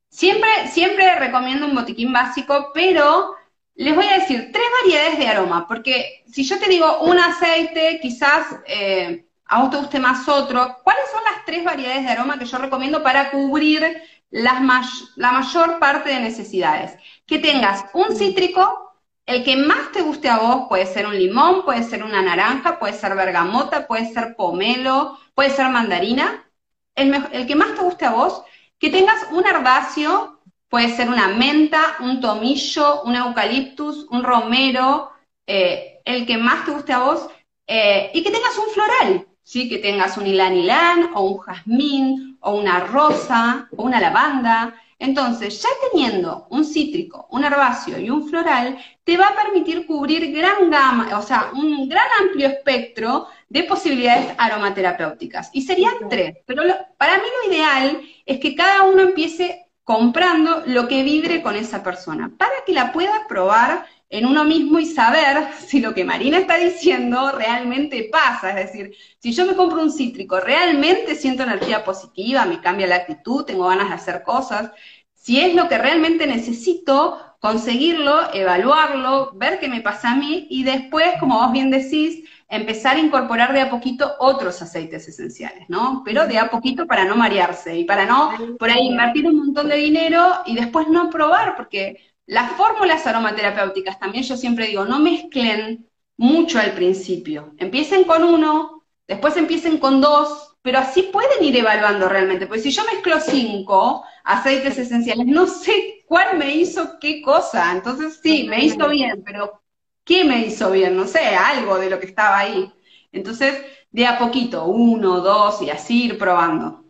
Siempre, 0.09 0.49
siempre 0.69 1.17
recomiendo 1.17 1.67
un 1.67 1.75
botiquín 1.75 2.13
básico, 2.13 2.71
pero 2.73 3.35
les 3.75 3.95
voy 3.95 4.07
a 4.07 4.19
decir 4.19 4.51
tres 4.53 4.65
variedades 4.83 5.19
de 5.19 5.27
aroma, 5.27 5.67
porque 5.67 6.23
si 6.33 6.45
yo 6.45 6.61
te 6.61 6.69
digo 6.69 7.01
un 7.01 7.19
aceite, 7.19 7.99
quizás 8.01 8.47
eh, 8.67 9.27
a 9.47 9.63
vos 9.63 9.71
te 9.71 9.79
guste 9.79 9.99
más 9.99 10.29
otro. 10.29 10.79
¿Cuáles 10.85 11.11
son 11.11 11.23
las 11.25 11.45
tres 11.45 11.65
variedades 11.65 12.05
de 12.05 12.11
aroma 12.11 12.39
que 12.39 12.45
yo 12.45 12.59
recomiendo 12.59 13.03
para 13.03 13.33
cubrir 13.33 14.01
la 14.31 14.61
mayor 14.61 15.79
parte 15.79 16.11
de 16.11 16.21
necesidades. 16.21 16.97
Que 17.27 17.39
tengas 17.39 17.85
un 17.95 18.15
cítrico, 18.15 18.88
el 19.29 19.45
que 19.45 19.57
más 19.57 19.93
te 19.93 20.01
guste 20.01 20.31
a 20.31 20.39
vos, 20.39 20.69
puede 20.71 20.87
ser 20.87 21.07
un 21.07 21.15
limón, 21.15 21.63
puede 21.63 21.83
ser 21.83 22.03
una 22.03 22.23
naranja, 22.23 22.79
puede 22.79 22.95
ser 22.95 23.15
bergamota, 23.15 23.87
puede 23.87 24.11
ser 24.11 24.35
pomelo, 24.35 25.19
puede 25.35 25.51
ser 25.51 25.69
mandarina. 25.69 26.51
El, 26.95 27.47
que 27.47 27.55
más 27.55 27.75
te 27.75 27.83
guste 27.83 28.07
a 28.07 28.11
vos, 28.13 28.43
que 28.79 28.89
tengas 28.89 29.27
un 29.31 29.47
herbáceo, 29.47 30.41
puede 30.71 30.97
ser 30.97 31.11
una 31.11 31.29
menta, 31.29 31.97
un 32.01 32.23
tomillo, 32.23 33.03
un 33.03 33.17
eucaliptus, 33.17 34.07
un 34.09 34.23
romero, 34.23 35.11
eh, 35.47 36.01
el 36.07 36.25
que 36.25 36.39
más 36.39 36.65
te 36.65 36.71
guste 36.71 36.95
a 36.95 37.01
vos, 37.01 37.29
eh, 37.67 38.11
y 38.15 38.23
que 38.23 38.31
tengas 38.31 38.57
un 38.57 38.73
floral, 38.73 39.27
¿sí? 39.43 39.69
que 39.69 39.77
tengas 39.77 40.17
un 40.17 40.27
ilán 40.27 40.57
ilán 40.57 41.11
o 41.13 41.21
un 41.21 41.39
jazmín 41.41 42.39
o 42.41 42.53
una 42.53 42.81
rosa 42.81 43.69
o 43.77 43.83
una 43.83 44.01
lavanda. 44.01 44.75
Entonces, 44.99 45.63
ya 45.63 45.69
teniendo 45.91 46.49
un 46.51 46.65
cítrico, 46.65 47.29
un 47.31 47.45
herbáceo 47.45 47.99
y 47.99 48.11
un 48.11 48.29
floral, 48.29 48.79
te 49.05 49.17
va 49.17 49.29
a 49.29 49.37
permitir 49.37 49.87
cubrir 49.87 50.33
gran 50.33 50.71
gama, 50.71 51.17
o 51.17 51.23
sea, 51.23 51.51
un 51.55 51.89
gran 51.89 52.07
amplio 52.21 52.49
espectro 52.49 53.29
de 53.49 53.63
posibilidades 53.63 54.35
aromaterapéuticas. 54.37 55.51
Y 55.53 55.63
serían 55.63 55.95
tres, 56.11 56.39
pero 56.47 56.63
para 56.97 57.17
mí 57.19 57.25
lo 57.43 57.53
ideal 57.53 58.03
es 58.27 58.41
que 58.41 58.57
cada 58.57 58.83
uno 58.83 59.03
empiece 59.03 59.67
comprando 59.85 60.65
lo 60.67 60.87
que 60.87 61.03
vibre 61.03 61.43
con 61.43 61.55
esa 61.55 61.83
persona, 61.83 62.31
para 62.37 62.53
que 62.67 62.75
la 62.75 62.93
pueda 62.93 63.27
probar 63.27 63.87
en 64.11 64.27
uno 64.27 64.45
mismo 64.45 64.79
y 64.79 64.87
saber 64.87 65.49
si 65.67 65.81
lo 65.81 65.95
que 65.95 66.05
Marina 66.05 66.39
está 66.39 66.57
diciendo 66.57 67.33
realmente 67.33 68.09
pasa. 68.11 68.51
Es 68.51 68.73
decir, 68.73 68.95
si 69.19 69.33
yo 69.33 69.45
me 69.45 69.55
compro 69.55 69.83
un 69.83 69.93
cítrico, 69.93 70.41
realmente 70.41 71.15
siento 71.15 71.43
energía 71.43 71.85
positiva, 71.85 72.45
me 72.47 72.61
cambia 72.61 72.87
la 72.87 72.97
actitud, 72.97 73.45
tengo 73.45 73.69
ganas 73.69 73.89
de 73.89 73.95
hacer 73.95 74.23
cosas. 74.23 74.71
Si 75.15 75.41
es 75.41 75.55
lo 75.55 75.69
que 75.69 75.79
realmente 75.79 76.27
necesito 76.27 77.19
conseguirlo, 77.41 78.33
evaluarlo, 78.35 79.33
ver 79.35 79.61
qué 79.61 79.69
me 79.69 79.81
pasa 79.81 80.13
a 80.13 80.17
mí 80.17 80.47
y 80.51 80.65
después, 80.65 81.15
como 81.21 81.39
vos 81.39 81.53
bien 81.53 81.71
decís, 81.71 82.25
empezar 82.49 82.97
a 82.97 83.01
incorporar 83.01 83.53
de 83.53 83.61
a 83.61 83.71
poquito 83.71 84.15
otros 84.19 84.61
aceites 84.63 85.07
esenciales, 85.07 85.69
¿no? 85.69 86.03
Pero 86.05 86.27
de 86.27 86.39
a 86.39 86.51
poquito 86.51 86.87
para 86.87 87.05
no 87.05 87.15
marearse 87.15 87.77
y 87.77 87.85
para 87.85 88.07
no 88.07 88.33
por 88.59 88.71
ahí 88.71 88.87
invertir 88.87 89.27
un 89.27 89.37
montón 89.39 89.69
de 89.69 89.77
dinero 89.77 90.33
y 90.47 90.55
después 90.55 90.89
no 90.89 91.11
probar, 91.11 91.57
porque 91.57 92.08
las 92.29 92.53
fórmulas 92.53 93.07
aromaterapéuticas 93.07 93.99
también 93.99 94.23
yo 94.23 94.37
siempre 94.37 94.69
digo, 94.69 94.85
no 94.85 95.01
mezclen 95.01 95.89
mucho 96.17 96.61
al 96.61 96.73
principio. 96.73 97.55
Empiecen 97.59 98.05
con 98.05 98.23
uno, 98.23 98.85
después 99.09 99.37
empiecen 99.37 99.79
con 99.79 100.01
dos, 100.01 100.57
pero 100.63 100.79
así 100.79 101.03
pueden 101.05 101.43
ir 101.43 101.57
evaluando 101.57 102.09
realmente. 102.09 102.47
Porque 102.47 102.63
si 102.63 102.71
yo 102.71 102.85
mezclo 102.85 103.21
cinco 103.21 104.05
aceites 104.25 104.79
esenciales, 104.79 105.27
no 105.27 105.47
sé 105.47 106.05
cuál 106.07 106.39
me 106.39 106.55
hizo 106.55 106.99
qué 107.01 107.23
cosa. 107.23 107.73
Entonces 107.73 108.21
sí, 108.23 108.45
me 108.49 108.65
hizo 108.65 108.89
bien, 108.89 109.25
pero 109.25 109.63
¿Qué 110.09 110.25
me 110.25 110.47
hizo 110.47 110.71
bien? 110.71 110.97
No 110.97 111.07
sé, 111.07 111.19
algo 111.37 111.79
de 111.79 111.91
lo 111.91 112.01
que 112.01 112.07
estaba 112.07 112.39
ahí. 112.39 112.73
Entonces, 113.13 113.63
de 113.91 114.07
a 114.07 114.19
poquito, 114.19 114.65
uno, 114.65 115.21
dos, 115.21 115.61
y 115.61 115.69
así 115.69 116.07
ir 116.07 116.19
probando. 116.19 116.83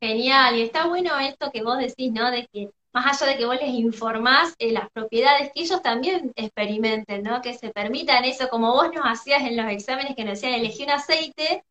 Genial, 0.00 0.56
y 0.56 0.62
está 0.62 0.86
bueno 0.86 1.18
esto 1.18 1.50
que 1.52 1.64
vos 1.64 1.78
decís, 1.78 2.12
¿no? 2.12 2.30
De 2.30 2.46
que 2.52 2.70
más 2.92 3.22
allá 3.22 3.32
de 3.32 3.38
que 3.38 3.46
vos 3.46 3.56
les 3.60 3.70
informás 3.70 4.54
eh, 4.58 4.72
las 4.72 4.90
propiedades, 4.90 5.50
que 5.54 5.62
ellos 5.62 5.82
también 5.82 6.32
experimenten, 6.36 7.22
¿no? 7.22 7.40
Que 7.40 7.54
se 7.54 7.70
permitan 7.70 8.24
eso, 8.24 8.48
como 8.48 8.72
vos 8.72 8.90
nos 8.92 9.04
hacías 9.04 9.42
en 9.42 9.56
los 9.56 9.70
exámenes 9.70 10.16
que 10.16 10.24
nos 10.24 10.40
decían, 10.40 10.54
elegí 10.54 10.82
un 10.84 10.90
aceite, 10.90 11.64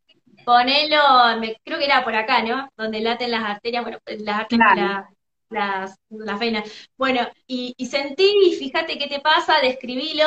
ponelo, 0.45 0.97
me, 1.39 1.57
creo 1.63 1.77
que 1.77 1.85
era 1.85 2.03
por 2.03 2.15
acá, 2.15 2.41
¿no? 2.43 2.69
Donde 2.77 3.01
laten 3.01 3.31
las 3.31 3.43
arterias, 3.43 3.83
bueno, 3.83 3.99
las 4.05 4.39
arterias, 4.39 5.05
las, 5.49 5.95
las 6.09 6.39
venas. 6.39 6.89
Bueno, 6.97 7.27
y, 7.47 7.73
y 7.77 7.85
sentí, 7.87 8.31
y 8.45 8.55
fíjate 8.55 8.97
qué 8.97 9.07
te 9.07 9.19
pasa, 9.19 9.59
describilo. 9.61 10.25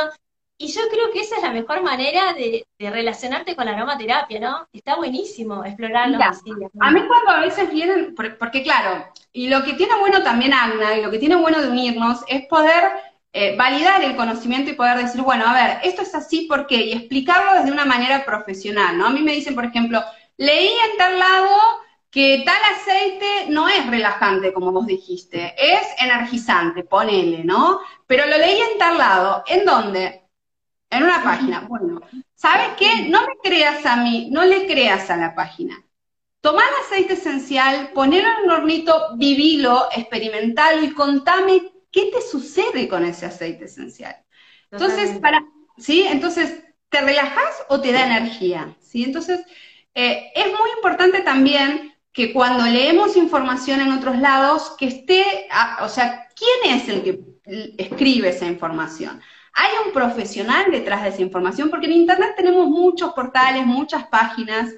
Y 0.62 0.68
yo 0.68 0.82
creo 0.88 1.10
que 1.10 1.18
esa 1.22 1.38
es 1.38 1.42
la 1.42 1.50
mejor 1.50 1.82
manera 1.82 2.34
de, 2.34 2.64
relacionarte 2.78 3.56
con 3.56 3.64
la 3.64 3.72
aromaterapia, 3.72 4.38
¿no? 4.38 4.68
Está 4.72 4.94
buenísimo 4.94 5.64
explorarlo 5.64 6.18
así. 6.22 6.52
A 6.78 6.90
mí 6.92 7.02
cuando 7.04 7.30
a 7.32 7.40
veces 7.40 7.68
vienen, 7.72 8.14
porque 8.14 8.62
claro, 8.62 9.04
y 9.32 9.48
lo 9.48 9.64
que 9.64 9.72
tiene 9.72 9.98
bueno 9.98 10.22
también 10.22 10.54
Agna, 10.54 10.96
y 10.96 11.02
lo 11.02 11.10
que 11.10 11.18
tiene 11.18 11.34
bueno 11.34 11.60
de 11.60 11.68
unirnos, 11.68 12.20
es 12.28 12.46
poder 12.46 12.92
eh, 13.32 13.56
validar 13.56 14.04
el 14.04 14.14
conocimiento 14.14 14.70
y 14.70 14.74
poder 14.74 14.98
decir, 14.98 15.20
bueno, 15.22 15.48
a 15.48 15.52
ver, 15.52 15.78
esto 15.82 16.02
es 16.02 16.14
así, 16.14 16.42
¿por 16.42 16.68
qué? 16.68 16.76
Y 16.76 16.92
explicarlo 16.92 17.54
desde 17.54 17.72
una 17.72 17.84
manera 17.84 18.24
profesional, 18.24 18.96
¿no? 18.96 19.06
A 19.06 19.10
mí 19.10 19.20
me 19.20 19.32
dicen, 19.32 19.56
por 19.56 19.64
ejemplo, 19.64 20.00
leí 20.36 20.68
en 20.68 20.96
tal 20.96 21.18
lado 21.18 21.58
que 22.08 22.44
tal 22.46 22.62
aceite 22.76 23.46
no 23.48 23.68
es 23.68 23.84
relajante, 23.88 24.52
como 24.52 24.70
vos 24.70 24.86
dijiste, 24.86 25.56
es 25.58 25.88
energizante, 25.98 26.84
ponele, 26.84 27.42
¿no? 27.42 27.80
Pero 28.06 28.26
lo 28.26 28.38
leí 28.38 28.60
en 28.60 28.78
tal 28.78 28.96
lado, 28.96 29.42
¿en 29.48 29.64
dónde? 29.64 30.21
En 30.92 31.04
una 31.04 31.22
página. 31.24 31.60
Bueno, 31.68 32.02
¿sabes 32.34 32.68
qué? 32.78 33.08
No 33.08 33.22
me 33.22 33.38
creas 33.42 33.84
a 33.86 33.96
mí, 33.96 34.28
no 34.30 34.44
le 34.44 34.66
creas 34.66 35.08
a 35.08 35.16
la 35.16 35.34
página. 35.34 35.82
Tomá 36.42 36.62
el 36.62 36.84
aceite 36.84 37.14
esencial, 37.14 37.92
ponelo 37.94 38.28
en 38.28 38.44
un 38.44 38.50
hornito, 38.50 39.16
vivilo, 39.16 39.88
experimentalo 39.96 40.84
y 40.84 40.92
contame 40.92 41.72
qué 41.90 42.10
te 42.12 42.20
sucede 42.20 42.88
con 42.88 43.06
ese 43.06 43.24
aceite 43.24 43.64
esencial. 43.64 44.16
Entonces, 44.70 45.18
para, 45.18 45.42
¿sí? 45.78 46.04
Entonces, 46.06 46.62
¿te 46.90 47.00
relajas 47.00 47.64
o 47.70 47.80
te 47.80 47.92
da 47.92 48.04
energía? 48.04 48.76
¿Sí? 48.80 49.04
Entonces, 49.04 49.40
eh, 49.94 50.30
es 50.34 50.46
muy 50.46 50.70
importante 50.76 51.20
también 51.20 51.94
que 52.12 52.34
cuando 52.34 52.66
leemos 52.66 53.16
información 53.16 53.80
en 53.80 53.92
otros 53.92 54.18
lados, 54.18 54.74
que 54.78 54.88
esté, 54.88 55.48
o 55.80 55.88
sea, 55.88 56.28
¿quién 56.36 56.76
es 56.76 56.88
el 56.90 57.02
que 57.02 57.20
escribe 57.78 58.28
esa 58.28 58.44
información? 58.44 59.22
Hay 59.54 59.70
un 59.86 59.92
profesional 59.92 60.70
detrás 60.70 61.02
de 61.02 61.10
esa 61.10 61.22
información, 61.22 61.70
porque 61.70 61.86
en 61.86 61.92
Internet 61.92 62.34
tenemos 62.36 62.68
muchos 62.68 63.12
portales, 63.12 63.66
muchas 63.66 64.06
páginas, 64.08 64.70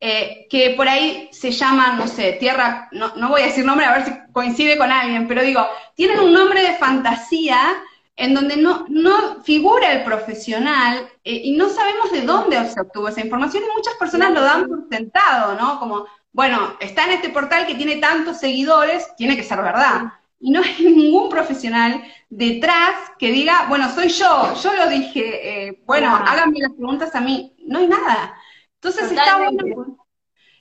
eh, 0.00 0.46
que 0.48 0.74
por 0.76 0.88
ahí 0.88 1.28
se 1.32 1.50
llaman, 1.50 1.98
no 1.98 2.06
sé, 2.06 2.34
tierra, 2.34 2.88
no, 2.92 3.16
no, 3.16 3.30
voy 3.30 3.42
a 3.42 3.46
decir 3.46 3.64
nombre 3.64 3.84
a 3.84 3.92
ver 3.92 4.04
si 4.04 4.12
coincide 4.32 4.78
con 4.78 4.92
alguien, 4.92 5.26
pero 5.26 5.42
digo, 5.42 5.66
tienen 5.96 6.20
un 6.20 6.32
nombre 6.32 6.62
de 6.62 6.76
fantasía 6.76 7.82
en 8.14 8.34
donde 8.34 8.56
no, 8.56 8.84
no 8.88 9.42
figura 9.42 9.92
el 9.92 10.04
profesional 10.04 11.08
eh, 11.24 11.40
y 11.44 11.56
no 11.56 11.68
sabemos 11.68 12.12
de 12.12 12.22
dónde 12.22 12.68
se 12.68 12.80
obtuvo 12.80 13.08
esa 13.08 13.20
información 13.22 13.64
y 13.64 13.76
muchas 13.76 13.94
personas 13.94 14.32
lo 14.32 14.42
dan 14.42 14.68
por 14.68 14.88
sentado, 14.88 15.54
¿no? 15.54 15.80
Como, 15.80 16.06
bueno, 16.32 16.76
está 16.80 17.04
en 17.04 17.12
este 17.12 17.30
portal 17.30 17.66
que 17.66 17.74
tiene 17.74 17.96
tantos 17.96 18.38
seguidores, 18.38 19.08
tiene 19.16 19.36
que 19.36 19.44
ser 19.44 19.62
verdad. 19.62 20.12
Y 20.40 20.50
no 20.50 20.62
hay 20.62 20.84
ningún 20.96 21.28
profesional 21.28 22.04
detrás 22.28 23.12
que 23.18 23.30
diga, 23.30 23.66
bueno, 23.68 23.92
soy 23.92 24.08
yo, 24.08 24.54
yo 24.62 24.74
lo 24.74 24.88
dije, 24.88 25.68
eh, 25.68 25.82
bueno, 25.86 26.14
háganme 26.14 26.60
las 26.60 26.72
preguntas 26.72 27.14
a 27.14 27.20
mí. 27.20 27.54
No 27.66 27.78
hay 27.78 27.86
nada. 27.86 28.34
Entonces 28.74 29.10
está 29.10 29.38
bueno, 29.38 29.98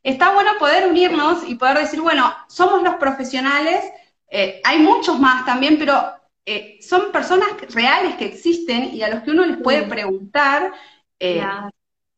está 0.04 0.34
bueno 0.34 0.52
poder 0.60 0.88
unirnos 0.88 1.48
y 1.48 1.56
poder 1.56 1.78
decir, 1.78 2.02
bueno, 2.02 2.34
somos 2.48 2.82
los 2.82 2.96
profesionales, 2.96 3.86
eh, 4.30 4.60
hay 4.64 4.80
muchos 4.80 5.20
más 5.20 5.46
también, 5.46 5.78
pero 5.78 6.14
eh, 6.46 6.80
son 6.82 7.12
personas 7.12 7.50
reales 7.74 8.16
que 8.16 8.26
existen 8.26 8.96
y 8.96 9.04
a 9.04 9.10
los 9.10 9.24
que 9.24 9.32
uno 9.32 9.46
les 9.46 9.58
puede 9.58 9.84
preguntar 9.84 10.74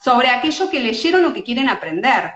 sobre 0.02 0.30
aquello 0.30 0.70
que 0.70 0.80
leyeron 0.80 1.26
o 1.26 1.34
que 1.34 1.44
quieren 1.44 1.70
aprender. 1.70 2.34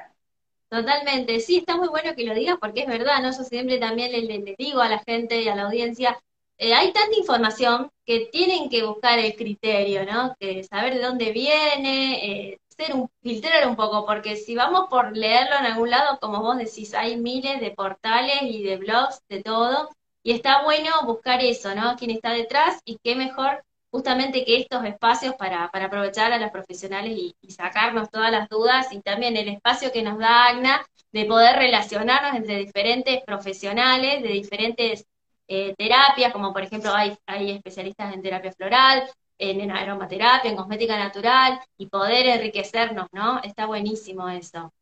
Totalmente, 0.74 1.40
sí, 1.40 1.58
está 1.58 1.78
muy 1.78 1.88
bueno 1.88 2.16
que 2.16 2.24
lo 2.24 2.34
digas 2.34 2.58
porque 2.60 2.82
es 2.82 2.88
verdad, 2.88 3.22
¿no? 3.22 3.30
Yo 3.32 3.44
siempre 3.44 3.78
también 3.78 4.12
le, 4.12 4.56
digo 4.58 4.82
a 4.82 4.90
la 4.90 4.98
gente 5.06 5.40
y 5.40 5.48
a 5.48 5.56
la 5.56 5.66
audiencia, 5.66 6.20
eh, 6.58 6.74
hay 6.74 6.92
tanta 6.92 7.16
información 7.16 7.92
que 8.04 8.28
tienen 8.32 8.70
que 8.70 8.84
buscar 8.84 9.20
el 9.20 9.36
criterio, 9.36 10.04
¿no? 10.04 10.36
Que 10.40 10.64
saber 10.64 10.96
de 10.96 11.02
dónde 11.02 11.32
viene, 11.32 12.54
eh, 12.54 12.60
ser 12.70 12.96
un, 12.96 13.08
filtrar 13.22 13.68
un 13.68 13.76
poco, 13.76 14.04
porque 14.08 14.36
si 14.36 14.56
vamos 14.56 14.88
por 14.90 15.16
leerlo 15.16 15.58
en 15.60 15.66
algún 15.68 15.92
lado, 15.92 16.18
como 16.20 16.42
vos 16.42 16.58
decís, 16.58 16.96
hay 16.96 17.18
miles 17.18 17.62
de 17.62 17.70
portales 17.70 18.42
y 18.42 18.64
de 18.64 18.78
blogs, 18.78 19.22
de 19.30 19.44
todo, 19.44 19.90
y 20.24 20.32
está 20.32 20.64
bueno 20.64 20.90
buscar 21.06 21.40
eso, 21.44 21.76
¿no? 21.76 21.96
Quién 21.98 22.10
está 22.10 22.32
detrás 22.32 22.82
y 22.84 22.98
qué 23.04 23.16
mejor 23.16 23.64
justamente 23.94 24.44
que 24.44 24.58
estos 24.58 24.84
espacios 24.86 25.36
para, 25.36 25.70
para 25.70 25.86
aprovechar 25.86 26.34
a 26.34 26.39
los 26.39 26.50
profesionales 26.50 27.14
y, 27.16 27.36
sacarnos 27.52 28.10
todas 28.10 28.32
las 28.32 28.50
dudas 28.50 28.91
y 28.91 29.00
también 29.02 29.38
el 29.38 29.48
espacio 29.48 29.91
que 29.91 30.02
nos 30.02 30.18
da 30.18 30.48
AGNA 30.48 30.84
de 31.12 31.26
poder 31.26 31.58
relacionarnos 31.58 32.34
entre 32.34 32.58
diferentes 32.58 33.22
profesionales 33.24 34.24
de 34.24 34.30
diferentes 34.30 35.06
eh, 35.48 35.76
terapias, 35.78 36.34
como 36.34 36.52
por 36.52 36.64
ejemplo 36.64 36.91
hay, 36.91 37.16
hay 37.28 37.52
especialistas 37.52 38.12
en 38.16 38.24
terapia 38.24 38.52
floral, 38.52 39.04
en, 39.38 39.70
aromaterapia, 39.70 40.50
en 40.50 40.58
cosmética 40.58 40.98
natural, 40.98 41.60
y 41.78 41.86
poder 41.86 42.26
enriquecernos, 42.26 43.08
¿no? 43.12 43.41
Está 43.44 43.68
buenísimo 43.68 44.28
eso. 44.28 44.74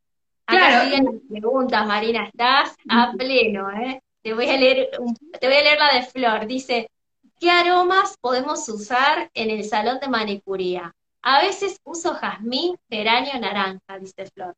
Acá 0.46 0.68
claro. 0.68 0.86
siguen 0.86 1.06
las 1.06 1.16
preguntas, 1.30 1.86
Marina, 1.86 2.26
estás 2.28 2.78
a 2.88 3.12
pleno, 3.12 3.72
¿eh? 3.72 4.02
Te 4.24 4.34
voy 4.34 4.50
a 4.50 4.56
leer, 4.56 4.90
te 5.38 5.48
voy 5.48 5.58
a 5.58 5.64
leer 5.64 5.80
la 5.80 5.96
de 5.96 6.04
Flor. 6.04 6.48
Dice, 6.48 6.90
¿Qué 7.42 7.50
aromas 7.50 8.18
podemos 8.22 8.70
usar 8.70 9.32
en 9.34 9.50
el 9.50 9.66
salón 9.66 10.00
de 10.00 10.08
manicuría? 10.08 10.94
A 11.24 11.42
veces 11.42 11.80
uso 11.84 12.14
jazmín, 12.14 12.78
geranio, 12.88 13.32
naranja, 13.40 13.98
dice 14.00 14.28
Flor. 14.28 14.54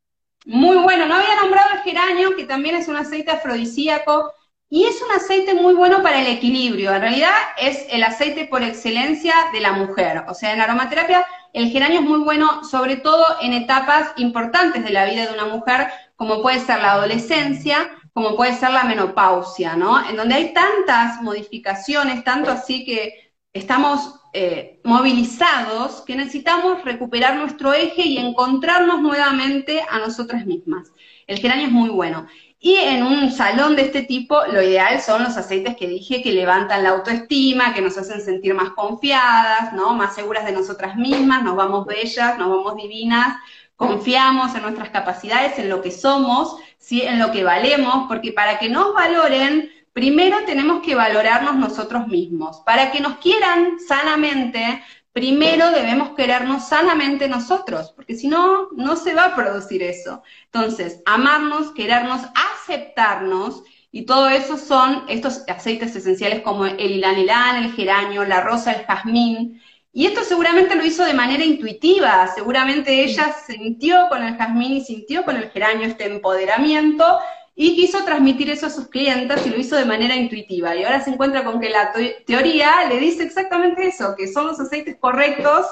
Muy 0.46 0.76
bueno, 0.76 1.06
no 1.06 1.16
había 1.16 1.38
nombrado 1.38 1.70
el 1.76 1.80
geranio, 1.80 2.36
que 2.36 2.44
también 2.44 2.76
es 2.76 2.90
un 2.90 2.98
aceite 2.98 3.32
afrodisíaco, 3.32 4.34
y 4.70 4.84
es 4.84 5.02
un 5.02 5.12
aceite 5.16 5.54
muy 5.54 5.76
bueno 5.76 6.04
para 6.04 6.20
el 6.20 6.28
equilibrio. 6.28 6.94
En 6.94 7.00
realidad 7.00 7.32
es 7.58 7.86
el 7.90 8.04
aceite 8.04 8.48
por 8.48 8.62
excelencia 8.64 9.34
de 9.54 9.62
la 9.62 9.72
mujer. 9.72 10.26
O 10.28 10.34
sea, 10.34 10.52
en 10.52 10.60
aromaterapia 10.60 11.26
el 11.54 11.70
geranio 11.70 12.02
es 12.02 12.06
muy 12.06 12.20
bueno, 12.20 12.66
sobre 12.66 12.98
todo 12.98 13.24
en 13.42 13.54
etapas 13.54 14.12
importantes 14.18 14.84
de 14.84 14.90
la 14.90 15.06
vida 15.06 15.26
de 15.26 15.34
una 15.34 15.46
mujer, 15.46 15.88
como 16.18 16.42
puede 16.42 16.60
ser 16.60 16.82
la 16.82 16.94
adolescencia, 16.94 17.90
como 18.14 18.36
puede 18.36 18.56
ser 18.56 18.72
la 18.72 18.84
menopausia, 18.84 19.76
¿no? 19.76 20.08
En 20.08 20.16
donde 20.16 20.36
hay 20.36 20.54
tantas 20.54 21.22
modificaciones, 21.22 22.24
tanto 22.24 22.52
así 22.52 22.86
que 22.86 23.34
estamos 23.54 24.20
eh, 24.34 24.82
movilizados, 24.84 26.02
que 26.02 26.16
necesitamos 26.16 26.84
recuperar 26.84 27.36
nuestro 27.36 27.74
eje 27.74 28.04
y 28.04 28.18
encontrarnos 28.18 29.02
nuevamente 29.02 29.84
a 29.90 30.00
nosotras 30.00 30.46
mismas. 30.46 30.92
El 31.28 31.40
geranio 31.40 31.68
es 31.68 31.72
muy 31.72 31.90
bueno. 31.90 32.28
Y 32.60 32.76
en 32.76 33.04
un 33.04 33.32
salón 33.32 33.76
de 33.76 33.82
este 33.82 34.04
tipo, 34.04 34.40
lo 34.46 34.62
ideal 34.62 35.02
son 35.02 35.24
los 35.24 35.36
aceites 35.36 35.76
que 35.76 35.88
dije 35.88 36.24
que 36.24 36.32
levantan 36.32 36.82
la 36.84 36.92
autoestima, 36.92 37.74
que 37.74 37.82
nos 37.82 37.98
hacen 37.98 38.22
sentir 38.22 38.54
más 38.54 38.70
confiadas, 38.70 39.74
¿no? 39.74 39.94
Más 39.94 40.16
seguras 40.16 40.46
de 40.46 40.54
nosotras 40.54 40.96
mismas, 40.96 41.44
nos 41.44 41.58
vamos 41.58 41.86
bellas, 41.86 42.38
nos 42.38 42.50
vamos 42.50 42.78
divinas, 42.78 43.38
confiamos 43.76 44.56
en 44.56 44.62
nuestras 44.62 44.90
capacidades, 44.92 45.60
en 45.60 45.68
lo 45.68 45.82
que 45.82 45.92
somos, 45.92 46.56
¿sí? 46.84 47.02
en 47.02 47.18
lo 47.18 47.32
que 47.32 47.44
valemos, 47.44 48.06
porque 48.08 48.34
para 48.34 48.60
que 48.60 48.70
nos 48.70 48.94
valoren, 48.94 49.72
primero 49.94 50.38
tenemos 50.46 50.82
que 50.84 50.96
valorarnos 50.96 51.56
nosotros 51.56 52.08
mismos. 52.08 52.62
Para 52.66 52.92
que 52.92 53.00
nos 53.00 53.18
quieran 53.18 53.80
sanamente, 53.80 54.84
primero 55.14 55.72
debemos 55.72 56.10
querernos 56.10 56.68
sanamente 56.68 57.30
nosotros, 57.30 57.94
porque 57.96 58.16
si 58.16 58.28
no, 58.28 58.70
no 58.76 58.98
se 58.98 59.14
va 59.14 59.28
a 59.28 59.36
producir 59.36 59.82
eso. 59.82 60.24
Entonces, 60.46 61.02
amarnos, 61.06 61.72
querernos, 61.72 62.22
aceptarnos 62.36 63.64
y 63.92 64.06
todo 64.06 64.28
eso 64.28 64.58
son 64.58 65.06
estos 65.08 65.44
aceites 65.48 65.96
esenciales 65.96 66.42
como 66.42 66.66
el 66.66 66.92
ilanilán, 66.92 67.64
el 67.64 67.72
geranio, 67.72 68.26
la 68.26 68.42
rosa, 68.42 68.74
el 68.74 68.86
jazmín. 68.86 69.62
Y 69.96 70.08
esto 70.08 70.24
seguramente 70.24 70.76
lo 70.76 70.84
hizo 70.84 71.06
de 71.06 71.14
manera 71.14 71.46
intuitiva, 71.46 72.28
seguramente 72.34 73.04
ella 73.04 73.32
sintió 73.46 74.08
con 74.10 74.24
el 74.24 74.36
jazmín 74.36 74.74
y 74.74 74.82
sintió 74.82 75.24
con 75.24 75.38
el 75.38 75.52
geranio 75.52 75.88
este 75.88 76.06
empoderamiento 76.06 77.20
y 77.56 77.76
quiso 77.76 78.04
transmitir 78.04 78.50
eso 78.50 78.66
a 78.66 78.72
sus 78.72 78.88
clientes 78.88 79.46
y 79.46 79.52
lo 79.52 79.58
hizo 79.58 79.76
de 79.76 79.86
manera 79.86 80.16
intuitiva. 80.16 80.76
Y 80.76 80.84
ahora 80.84 81.02
se 81.02 81.12
encuentra 81.12 81.44
con 81.44 81.62
que 81.62 81.70
la 81.70 81.94
teoría 82.26 82.86
le 82.90 83.00
dice 83.00 83.22
exactamente 83.22 83.86
eso, 83.86 84.16
que 84.18 84.28
son 84.28 84.48
los 84.48 84.60
aceites 84.60 84.98
correctos 85.00 85.68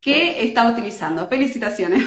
que 0.00 0.42
está 0.42 0.68
utilizando. 0.68 1.28
Felicitaciones. 1.28 2.02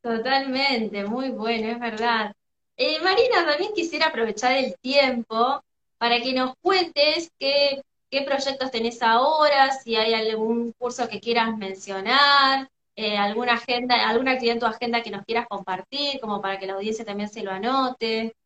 Totalmente, 0.00 1.04
muy 1.04 1.30
bueno, 1.30 1.72
es 1.72 1.80
verdad. 1.80 2.32
Eh, 2.76 3.00
Marina, 3.02 3.44
también 3.44 3.72
quisiera 3.74 4.06
aprovechar 4.06 4.52
el 4.52 4.76
tiempo 4.80 5.60
para 5.98 6.20
que 6.20 6.34
nos 6.34 6.54
cuentes 6.60 7.32
qué, 7.38 7.82
qué 8.14 8.22
proyectos 8.22 8.70
tenés 8.70 9.02
ahora, 9.02 9.72
si 9.72 9.96
hay 9.96 10.14
algún 10.14 10.72
curso 10.78 11.08
que 11.08 11.20
quieras 11.20 11.56
mencionar, 11.56 12.68
eh, 12.94 13.16
alguna 13.18 13.54
agenda, 13.54 14.08
alguna 14.08 14.32
actividad 14.32 14.54
en 14.54 14.60
tu 14.60 14.66
agenda 14.66 15.02
que 15.02 15.10
nos 15.10 15.24
quieras 15.24 15.46
compartir, 15.48 16.20
como 16.20 16.40
para 16.40 16.58
que 16.60 16.66
la 16.66 16.74
audiencia 16.74 17.04
también 17.04 17.28
se 17.28 17.42
lo 17.42 17.50
anote. 17.50 18.36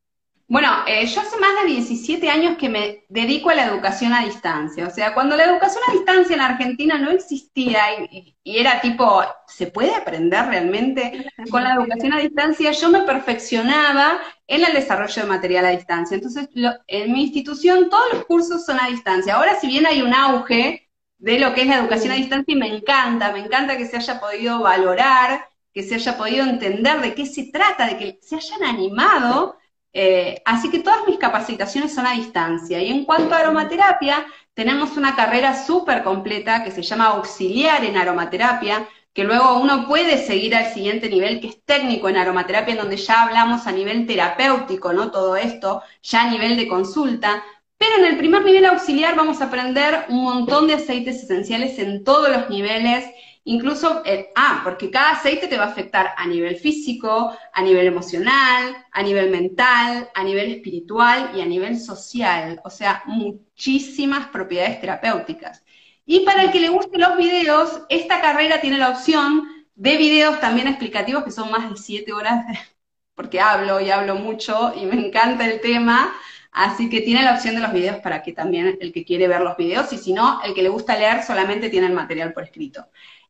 Bueno, 0.51 0.71
eh, 0.87 1.05
yo 1.05 1.21
hace 1.21 1.37
más 1.39 1.51
de 1.63 1.73
17 1.73 2.31
años 2.31 2.57
que 2.57 2.71
me 2.71 3.05
dedico 3.11 3.51
a 3.51 3.55
la 3.55 3.67
educación 3.67 4.15
a 4.15 4.25
distancia. 4.25 4.87
O 4.87 4.91
sea, 4.91 5.13
cuando 5.13 5.37
la 5.37 5.45
educación 5.45 5.83
a 5.87 5.93
distancia 5.93 6.35
en 6.35 6.41
Argentina 6.41 6.97
no 6.97 7.11
existía 7.11 7.83
y, 8.11 8.35
era 8.43 8.81
tipo, 8.81 9.23
¿se 9.47 9.67
puede 9.67 9.95
aprender 9.95 10.47
realmente 10.47 11.31
con 11.51 11.65
la 11.65 11.75
educación 11.75 12.15
a 12.15 12.21
distancia? 12.21 12.73
Yo 12.73 12.89
me 12.89 13.03
perfeccionaba 13.03 14.21
en 14.47 14.65
el 14.65 14.73
desarrollo 14.73 15.23
de 15.23 15.29
material 15.29 15.67
a 15.67 15.71
distancia. 15.71 16.15
Entonces, 16.15 16.49
en 16.87 17.13
mi 17.13 17.25
institución 17.25 17.91
todos 17.91 18.15
los 18.15 18.25
cursos 18.25 18.65
son 18.65 18.81
a 18.81 18.89
distancia. 18.89 19.35
Ahora, 19.35 19.61
si 19.61 19.67
bien 19.67 19.87
hay 19.87 20.01
un 20.01 20.15
auge 20.15 20.89
de 21.19 21.39
lo 21.41 21.53
que 21.53 21.63
es 21.63 21.67
la 21.67 21.77
educación 21.77 22.13
a 22.13 22.17
distancia, 22.17 22.55
y 22.55 22.57
me 22.57 22.75
encanta, 22.75 23.33
me 23.33 23.41
encanta 23.41 23.77
que 23.77 23.87
se 23.87 23.99
haya 23.99 24.19
podido 24.19 24.61
valorar, 24.61 25.47
que 25.75 25.83
se 25.83 25.97
haya 25.97 26.17
podido 26.17 26.47
entender 26.47 27.03
de 27.03 27.15
qué 27.15 27.27
se 27.27 27.51
trata, 27.53 27.87
de 27.87 27.99
que 27.99 28.19
se 28.23 28.37
hayan 28.37 28.65
animado 28.65 29.59
eh, 29.93 30.43
así 30.45 30.71
que 30.71 30.81
todas 30.81 31.07
mis 31.07 31.19
capacitaciones 31.19 31.95
son 31.95 32.07
a 32.07 32.13
distancia. 32.13 32.83
Y 32.83 32.91
en 32.91 33.05
cuanto 33.05 33.35
a 33.35 33.39
aromaterapia, 33.39 34.27
tenemos 34.55 34.97
una 34.97 35.17
carrera 35.17 35.55
súper 35.65 36.03
completa 36.03 36.65
que 36.65 36.71
se 36.71 36.83
llama 36.83 37.07
auxiliar 37.07 37.85
en 37.85 37.97
aromaterapia, 37.97 38.89
que 39.13 39.25
luego 39.25 39.59
uno 39.59 39.87
puede 39.89 40.19
seguir 40.25 40.55
al 40.55 40.73
siguiente 40.73 41.09
nivel, 41.09 41.41
que 41.41 41.49
es 41.49 41.65
técnico 41.65 42.09
en 42.09 42.17
aromaterapia, 42.17 42.73
en 42.73 42.81
donde 42.81 42.97
ya 42.97 43.23
hablamos 43.23 43.67
a 43.67 43.73
nivel 43.73 44.07
terapéutico, 44.07 44.93
¿no? 44.93 45.11
Todo 45.11 45.37
esto, 45.37 45.83
ya 46.03 46.23
a 46.23 46.31
nivel 46.31 46.57
de 46.57 46.69
consulta. 46.69 47.43
Pero 47.77 47.97
en 47.99 48.05
el 48.05 48.19
primer 48.19 48.45
nivel 48.45 48.67
auxiliar 48.67 49.15
vamos 49.17 49.41
a 49.41 49.47
aprender 49.47 50.07
un 50.09 50.25
montón 50.25 50.67
de 50.67 50.75
aceites 50.75 51.23
esenciales 51.23 51.79
en 51.79 52.05
todos 52.05 52.29
los 52.29 52.51
niveles 52.51 53.05
Incluso, 53.49 54.03
eh, 54.05 54.31
ah, 54.37 54.61
porque 54.63 54.91
cada 54.91 55.13
aceite 55.13 55.49
te 55.49 55.57
va 55.57 55.65
a 55.65 55.69
afectar 55.69 56.13
a 56.19 56.27
nivel 56.27 56.57
físico, 56.57 57.35
a 57.55 57.63
nivel 57.63 57.87
emocional, 57.87 58.77
a 58.93 59.03
nivel 59.03 59.31
mental, 59.31 60.11
a 60.15 60.23
nivel 60.23 60.51
espiritual 60.53 61.31
y 61.35 61.41
a 61.41 61.47
nivel 61.47 61.81
social. 61.81 62.61
O 62.65 62.69
sea, 62.69 63.03
muchísimas 63.07 64.27
propiedades 64.27 64.83
terapéuticas. 64.83 65.65
Y 66.05 66.21
para 66.27 66.43
el 66.43 66.51
que 66.53 66.61
le 66.61 66.69
gusten 66.69 67.01
los 67.01 67.17
videos, 67.17 67.85
esta 67.89 68.21
carrera 68.21 68.61
tiene 68.61 68.77
la 68.77 68.91
opción 68.91 69.49
de 69.75 69.97
videos 69.97 70.41
también 70.41 70.69
explicativos, 70.69 71.25
que 71.25 71.31
son 71.31 71.51
más 71.51 71.71
de 71.71 71.77
siete 71.79 72.13
horas, 72.13 72.45
porque 73.15 73.41
hablo 73.41 73.81
y 73.81 73.91
hablo 73.91 74.17
mucho 74.17 74.75
y 74.77 74.85
me 74.85 75.07
encanta 75.07 75.47
el 75.47 75.63
tema. 75.63 76.15
Así 76.53 76.91
que 76.91 77.01
tiene 77.01 77.23
la 77.23 77.35
opción 77.35 77.55
de 77.55 77.63
los 77.63 77.73
videos 77.73 77.97
para 77.99 78.23
que 78.23 78.33
también 78.33 78.77
el 78.81 78.93
que 78.93 79.05
quiere 79.05 79.27
ver 79.29 79.41
los 79.41 79.57
videos, 79.57 79.93
y 79.93 79.99
si 79.99 80.13
no, 80.13 80.43
el 80.43 80.55
que 80.55 80.63
le 80.63 80.69
gusta 80.69 80.99
leer 80.99 81.23
solamente 81.23 81.71
tiene 81.71 81.87
el 81.87 81.93
material 81.95 82.33
por 82.35 82.43
escrito. 82.43 82.87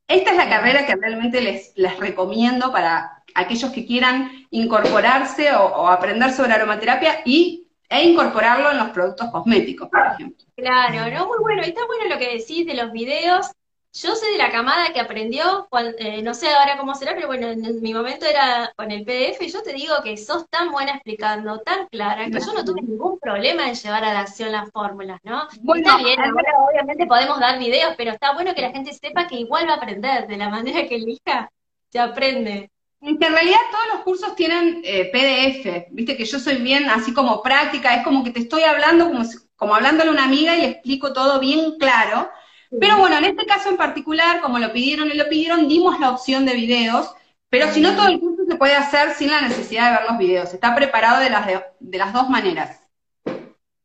Esta 0.09 0.31
es 0.31 0.37
la 0.39 0.49
carrera 0.49 0.87
que 0.87 0.97
realmente 0.97 1.43
les, 1.43 1.73
les 1.77 1.97
recomiendo 1.99 2.73
para 2.73 3.23
aquellos 3.35 3.71
que 3.71 3.85
quieran 3.85 4.47
incorporarse 4.51 5.55
o, 5.55 5.87
aprender 5.87 6.33
sobre 6.33 6.55
aromaterapia 6.55 7.21
y, 7.27 7.69
e 7.91 8.05
incorporarlo 8.05 8.71
en 8.71 8.79
los 8.79 8.89
productos 8.89 9.31
cosméticos, 9.31 9.89
por 9.91 10.07
ejemplo. 10.07 10.47
Claro, 10.57 11.11
no, 11.11 11.27
muy 11.27 11.39
bueno. 11.41 11.63
Y 11.63 11.69
está 11.69 11.85
bueno 11.87 12.07
lo 12.07 12.19
que 12.19 12.39
decís 12.39 12.67
de 12.67 12.75
los 12.75 12.91
videos. 12.91 13.51
Yo 13.95 14.15
soy 14.15 14.33
de 14.33 14.39
la 14.39 14.53
camada 14.53 14.93
que 14.93 15.01
aprendió, 15.01 15.67
eh, 15.99 16.21
no 16.23 16.35
sé 16.35 16.51
ahora 16.51 16.77
cómo 16.77 16.95
será, 16.95 17.15
pero 17.15 17.27
bueno, 17.27 17.49
en, 17.49 17.81
mi 17.81 17.95
momento 17.95 18.27
era 18.27 18.71
con 18.77 18.91
el 18.91 19.05
PDF 19.05 19.41
y 19.41 19.51
yo 19.51 19.63
te 19.63 19.73
digo 19.73 19.95
que 20.05 20.17
sos 20.19 20.49
tan 20.51 20.71
buena 20.71 20.93
explicando, 20.93 21.61
tan 21.61 21.87
clara, 21.89 22.27
que 22.27 22.39
yo 22.39 22.53
no 22.53 22.65
tuve 22.65 22.83
ningún 22.83 23.19
problema 23.19 23.67
en 23.67 23.75
llevar 23.75 24.05
a 24.05 24.13
la 24.13 24.21
acción 24.21 24.53
las 24.53 24.71
fórmulas, 24.71 25.21
¿no? 25.25 25.49
está 25.49 25.97
bien, 25.97 26.21
ahora 26.21 26.53
obviamente 26.71 27.07
podemos 27.07 27.41
dar 27.41 27.59
videos, 27.59 27.95
pero 27.97 28.13
está 28.13 28.35
bueno 28.35 28.55
que 28.55 28.63
la 28.63 28.73
gente 28.73 28.93
sepa 28.93 29.27
que 29.27 29.37
igual 29.37 29.67
va 29.67 29.73
a 29.73 29.77
aprender, 29.77 30.27
de 30.27 30.37
la 30.37 30.51
manera 30.51 30.87
que 30.87 30.97
elija, 30.97 31.51
se 31.91 31.99
aprende. 31.99 32.71
En 33.01 33.19
realidad 33.19 33.59
todos 33.71 33.85
los 33.95 34.03
cursos 34.03 34.35
tienen 34.37 34.83
eh, 34.85 35.11
PDF, 35.11 35.87
viste 35.93 36.17
que 36.17 36.27
yo 36.27 36.39
soy 36.39 36.57
bien 36.57 36.91
así 36.91 37.15
como 37.15 37.43
práctica, 37.43 37.95
es 37.95 38.05
como 38.05 38.23
que 38.23 38.33
te 38.33 38.41
estoy 38.41 38.65
hablando 38.65 39.07
como, 39.07 39.25
como 39.57 39.75
hablándole 39.75 40.11
a 40.11 40.13
una 40.13 40.25
amiga 40.25 40.55
y 40.57 40.61
le 40.61 40.69
explico 40.69 41.13
todo 41.13 41.41
bien 41.41 41.79
claro, 41.79 42.29
pero 42.71 42.99
bueno, 42.99 43.17
en 43.17 43.25
este 43.25 43.47
caso 43.47 43.71
en 43.71 43.77
particular, 43.77 44.41
como 44.41 44.59
lo 44.59 44.73
pidieron 44.73 45.11
y 45.11 45.15
lo 45.15 45.29
pidieron, 45.29 45.69
dimos 45.69 45.99
la 46.01 46.11
opción 46.11 46.45
de 46.45 46.55
videos, 46.55 47.11
pero 47.49 47.73
si 47.73 47.81
no, 47.81 47.97
todo 47.97 48.09
el 48.09 48.21
curso 48.21 48.43
se 48.47 48.57
puede 48.57 48.75
hacer 48.75 49.15
sin 49.15 49.31
la 49.31 49.41
necesidad 49.41 49.87
de 49.91 49.99
ver 49.99 50.11
los 50.11 50.19
videos. 50.19 50.53
Está 50.53 50.75
preparado 50.75 51.21
de 51.21 51.31
las, 51.31 51.47
de, 51.47 51.99
las 51.99 52.13
dos 52.13 52.29
maneras. 52.29 52.83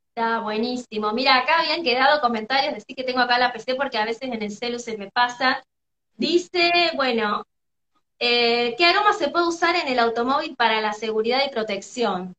Está 0.10 0.40
buenísimo. 0.42 1.14
Mira, 1.14 1.38
acá 1.38 1.62
habían 1.62 1.82
quedado 1.82 2.20
comentarios, 2.20 2.74
decir 2.74 2.96
que 2.96 3.04
tengo 3.04 3.22
acá 3.22 3.40
la 3.40 3.54
PC 3.54 3.76
porque 3.76 3.98
a 3.98 4.06
veces 4.06 4.24
en 4.24 4.44
el 4.44 4.52
celu 4.52 4.80
se 4.80 4.98
me 4.98 5.10
pasa. 5.10 5.64
Dice, 6.18 6.92
bueno, 6.96 7.46
eh, 8.20 8.76
¿qué 8.78 8.86
aroma 8.86 9.14
se 9.14 9.30
puede 9.30 9.48
usar 9.48 9.76
en 9.78 9.88
el 9.88 10.00
automóvil 10.00 10.56
para 10.58 10.82
la 10.82 10.92
seguridad 10.92 11.42
y 11.48 11.52
protección? 11.52 12.36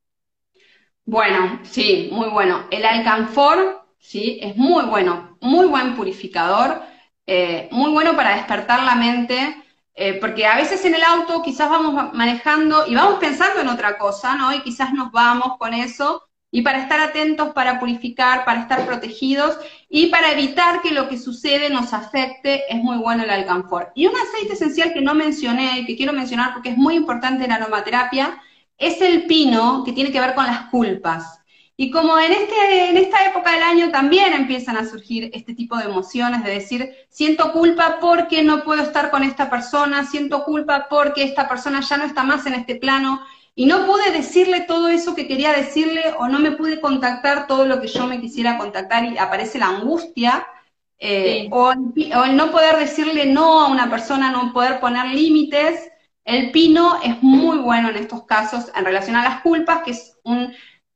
Bueno, 1.07 1.61
sí, 1.65 2.11
muy 2.13 2.29
bueno. 2.29 2.67
El 2.71 2.85
alcanfor 2.85 3.85
¿sí? 4.05 4.39
Es 4.43 4.57
muy 4.57 4.85
bueno, 4.85 5.34
muy 5.45 5.67
buen 5.67 5.95
purificador, 5.95 6.83
eh, 7.27 7.69
muy 7.71 7.91
bueno 7.91 8.17
para 8.17 8.37
despertar 8.37 8.83
la 8.83 8.95
mente, 8.95 9.63
eh, 9.95 10.15
porque 10.15 10.47
a 10.47 10.57
veces 10.57 10.85
en 10.85 10.95
el 10.95 11.05
auto 11.05 11.43
quizás 11.43 11.71
vamos 11.71 12.13
manejando 12.15 12.87
y 12.87 12.95
vamos 12.95 13.21
pensando 13.21 13.61
en 13.61 13.69
otra 13.69 13.97
cosa, 13.99 14.35
¿no? 14.35 14.53
Y 14.53 14.61
quizás 14.63 14.93
nos 14.93 15.13
vamos 15.13 15.57
con 15.59 15.75
eso, 15.75 16.23
y 16.51 16.63
para 16.63 16.79
estar 16.79 17.01
atentos, 17.01 17.53
para 17.53 17.81
purificar, 17.81 18.45
para 18.45 18.61
estar 18.61 18.87
protegidos 18.87 19.59
y 19.89 20.07
para 20.07 20.31
evitar 20.31 20.83
que 20.83 20.93
lo 20.93 21.09
que 21.09 21.19
sucede 21.19 21.69
nos 21.69 21.93
afecte, 21.93 22.63
es 22.73 22.81
muy 22.81 22.97
bueno 22.97 23.25
el 23.25 23.31
alcanfor. 23.31 23.91
Y 23.97 24.07
un 24.07 24.15
aceite 24.15 24.53
esencial 24.53 24.93
que 24.93 25.01
no 25.01 25.15
mencioné 25.15 25.81
y 25.81 25.85
que 25.85 25.97
quiero 25.97 26.13
mencionar 26.13 26.53
porque 26.53 26.71
es 26.71 26.77
muy 26.77 26.95
importante 26.95 27.45
en 27.45 27.51
aromaterapia, 27.51 28.41
es 28.79 29.01
el 29.01 29.27
pino, 29.27 29.83
que 29.85 29.93
tiene 29.93 30.13
que 30.13 30.21
ver 30.21 30.37
con 30.37 30.47
las 30.47 30.67
culpas. 30.67 31.44
Y 31.77 31.91
como 31.91 32.19
en, 32.19 32.31
este, 32.31 32.91
en 32.91 32.97
esta 32.97 33.27
época 33.27 33.51
del 33.53 33.63
año 33.63 33.91
también 33.91 34.33
empiezan 34.33 34.77
a 34.77 34.89
surgir 34.89 35.31
este 35.35 35.55
tipo 35.55 35.77
de 35.77 35.87
emociones 35.87 36.45
de 36.45 36.53
decir, 36.53 36.95
siento 37.09 37.51
culpa 37.53 37.99
porque 38.01 38.45
no 38.45 38.63
puedo 38.63 38.83
estar 38.83 39.11
con 39.11 39.25
esta 39.25 39.51
persona, 39.51 40.05
siento 40.05 40.45
culpa 40.45 40.87
porque 40.89 41.25
esta 41.25 41.49
persona 41.49 41.81
ya 41.81 41.97
no 41.97 42.05
está 42.05 42.23
más 42.23 42.47
en 42.47 42.55
este 42.55 42.77
plano 42.77 43.21
y 43.57 43.67
no 43.67 43.87
pude 43.87 44.13
decirle 44.13 44.61
todo 44.61 44.89
eso 44.89 45.17
que 45.17 45.27
quería 45.27 45.53
decirle 45.53 46.15
o 46.19 46.29
no 46.29 46.39
me 46.39 46.53
pude 46.53 46.81
contactar 46.81 47.49
todo 47.49 47.67
lo 47.67 47.81
que 47.81 47.89
yo 47.89 48.07
me 48.07 48.21
quisiera 48.21 48.57
contactar 48.57 49.05
y 49.05 49.19
aparece 49.19 49.59
la 49.59 49.69
angustia. 49.69 50.47
Eh, 50.99 51.49
o, 51.51 51.71
o 51.71 52.25
el 52.25 52.37
no 52.37 52.51
poder 52.53 52.79
decirle 52.79 53.27
no 53.27 53.61
a 53.61 53.69
una 53.69 53.91
persona, 53.91 54.31
no 54.31 54.53
poder 54.53 54.81
poner 54.81 55.07
límites, 55.07 55.91
el 56.25 56.51
pino 56.51 56.99
es 57.03 57.23
muy 57.23 57.59
bueno 57.59 57.91
en 57.91 57.97
estos 57.97 58.25
casos 58.25 58.71
en 58.75 58.85
relación 58.85 59.17
a 59.17 59.25
las 59.25 59.41
culpas, 59.43 59.83
que 59.83 59.91
es 59.91 60.17
un 60.25 60.55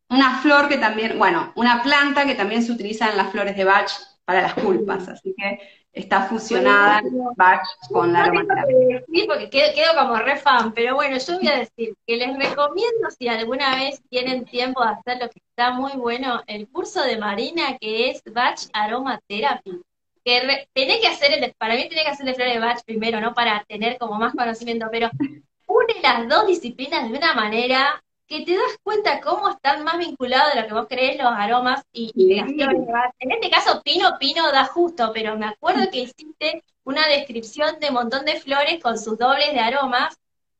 una 0.09 0.41
flor 0.41 0.69
que 0.69 0.79
también, 0.79 1.19
bueno, 1.19 1.53
una 1.57 1.83
planta 1.83 2.25
que 2.25 2.35
también 2.35 2.63
se 2.63 2.73
utiliza 2.73 3.11
en 3.11 3.17
las 3.17 3.31
flores 3.31 3.57
de 3.57 3.65
Bach 3.65 3.91
para 4.25 4.43
las 4.43 4.55
culpas, 4.55 5.09
así 5.09 5.35
que 5.37 5.59
está 5.93 6.23
fusionada 6.23 7.03
Bach 7.37 7.67
con 7.91 8.13
la 8.13 8.25
aromaterapia. 8.25 9.05
Sí, 9.13 9.27
porque 9.27 9.51
quedo, 9.51 9.95
como 9.99 10.17
re 10.17 10.37
fan, 10.37 10.73
pero 10.73 10.95
bueno, 10.95 11.19
yo 11.19 11.39
voy 11.39 11.49
a 11.49 11.59
decir 11.59 11.95
que 12.07 12.17
les 12.17 12.37
recomiendo 12.37 13.11
si 13.19 13.29
alguna 13.29 13.75
vez 13.75 14.01
tienen 14.09 14.45
tiempo 14.45 14.83
de 14.83 14.91
hacer 14.91 15.19
lo 15.21 15.31
que 15.31 15.41
está 15.41 15.73
muy 15.73 15.93
bueno, 15.93 16.43
el 16.47 16.69
curso 16.69 17.03
de 17.03 17.19
Marina 17.19 17.77
que 17.79 18.11
es 18.11 18.23
Bach 18.33 18.61
Aromatherapy. 18.73 19.83
Que 20.25 20.69
tenés 20.75 21.01
que 21.01 21.09
hacer 21.09 21.33
el, 21.33 21.55
para 21.55 21.75
mí 21.75 21.89
tenés 21.89 22.05
que 22.05 22.11
hacer 22.11 22.29
el 22.29 22.35
flor 22.35 22.49
de 22.49 22.59
Bach 22.59 22.83
primero, 22.85 23.21
¿no? 23.21 23.35
Para 23.35 23.65
tener 23.67 23.99
como 23.99 24.17
más 24.17 24.35
conocimiento, 24.35 24.87
pero 24.91 25.11
une 25.67 25.95
las 26.03 26.29
dos 26.29 26.47
disciplinas 26.47 27.11
de 27.11 27.17
una 27.17 27.35
manera 27.35 28.03
que 28.29 28.45
te 28.45 28.55
das 28.55 28.79
cuenta 28.83 29.21
cómo 29.21 29.49
están 29.49 29.83
más 29.85 29.99
vinculados 29.99 30.53
de 30.53 30.61
lo 30.61 30.67
que 30.69 30.75
vos 30.75 30.87
creés 30.87 31.17
los 31.17 31.33
aromas 31.33 31.83
y, 31.93 32.13
En 32.39 33.31
este 33.33 33.51
caso, 33.51 33.83
pino, 33.83 34.19
pino 34.21 34.53
da 34.53 34.67
justo, 34.67 35.11
pero 35.15 35.37
me 35.37 35.47
acuerdo 35.47 35.91
que 35.91 36.01
hiciste 36.01 36.63
una 36.85 37.07
descripción 37.09 37.81
de 37.81 37.89
un 37.89 37.95
montón 37.95 38.27
de 38.27 38.39
flores 38.39 38.83
con 38.83 38.99
sus 38.99 39.19
dobles 39.19 39.53
de 39.53 39.61
aromas, 39.61 40.15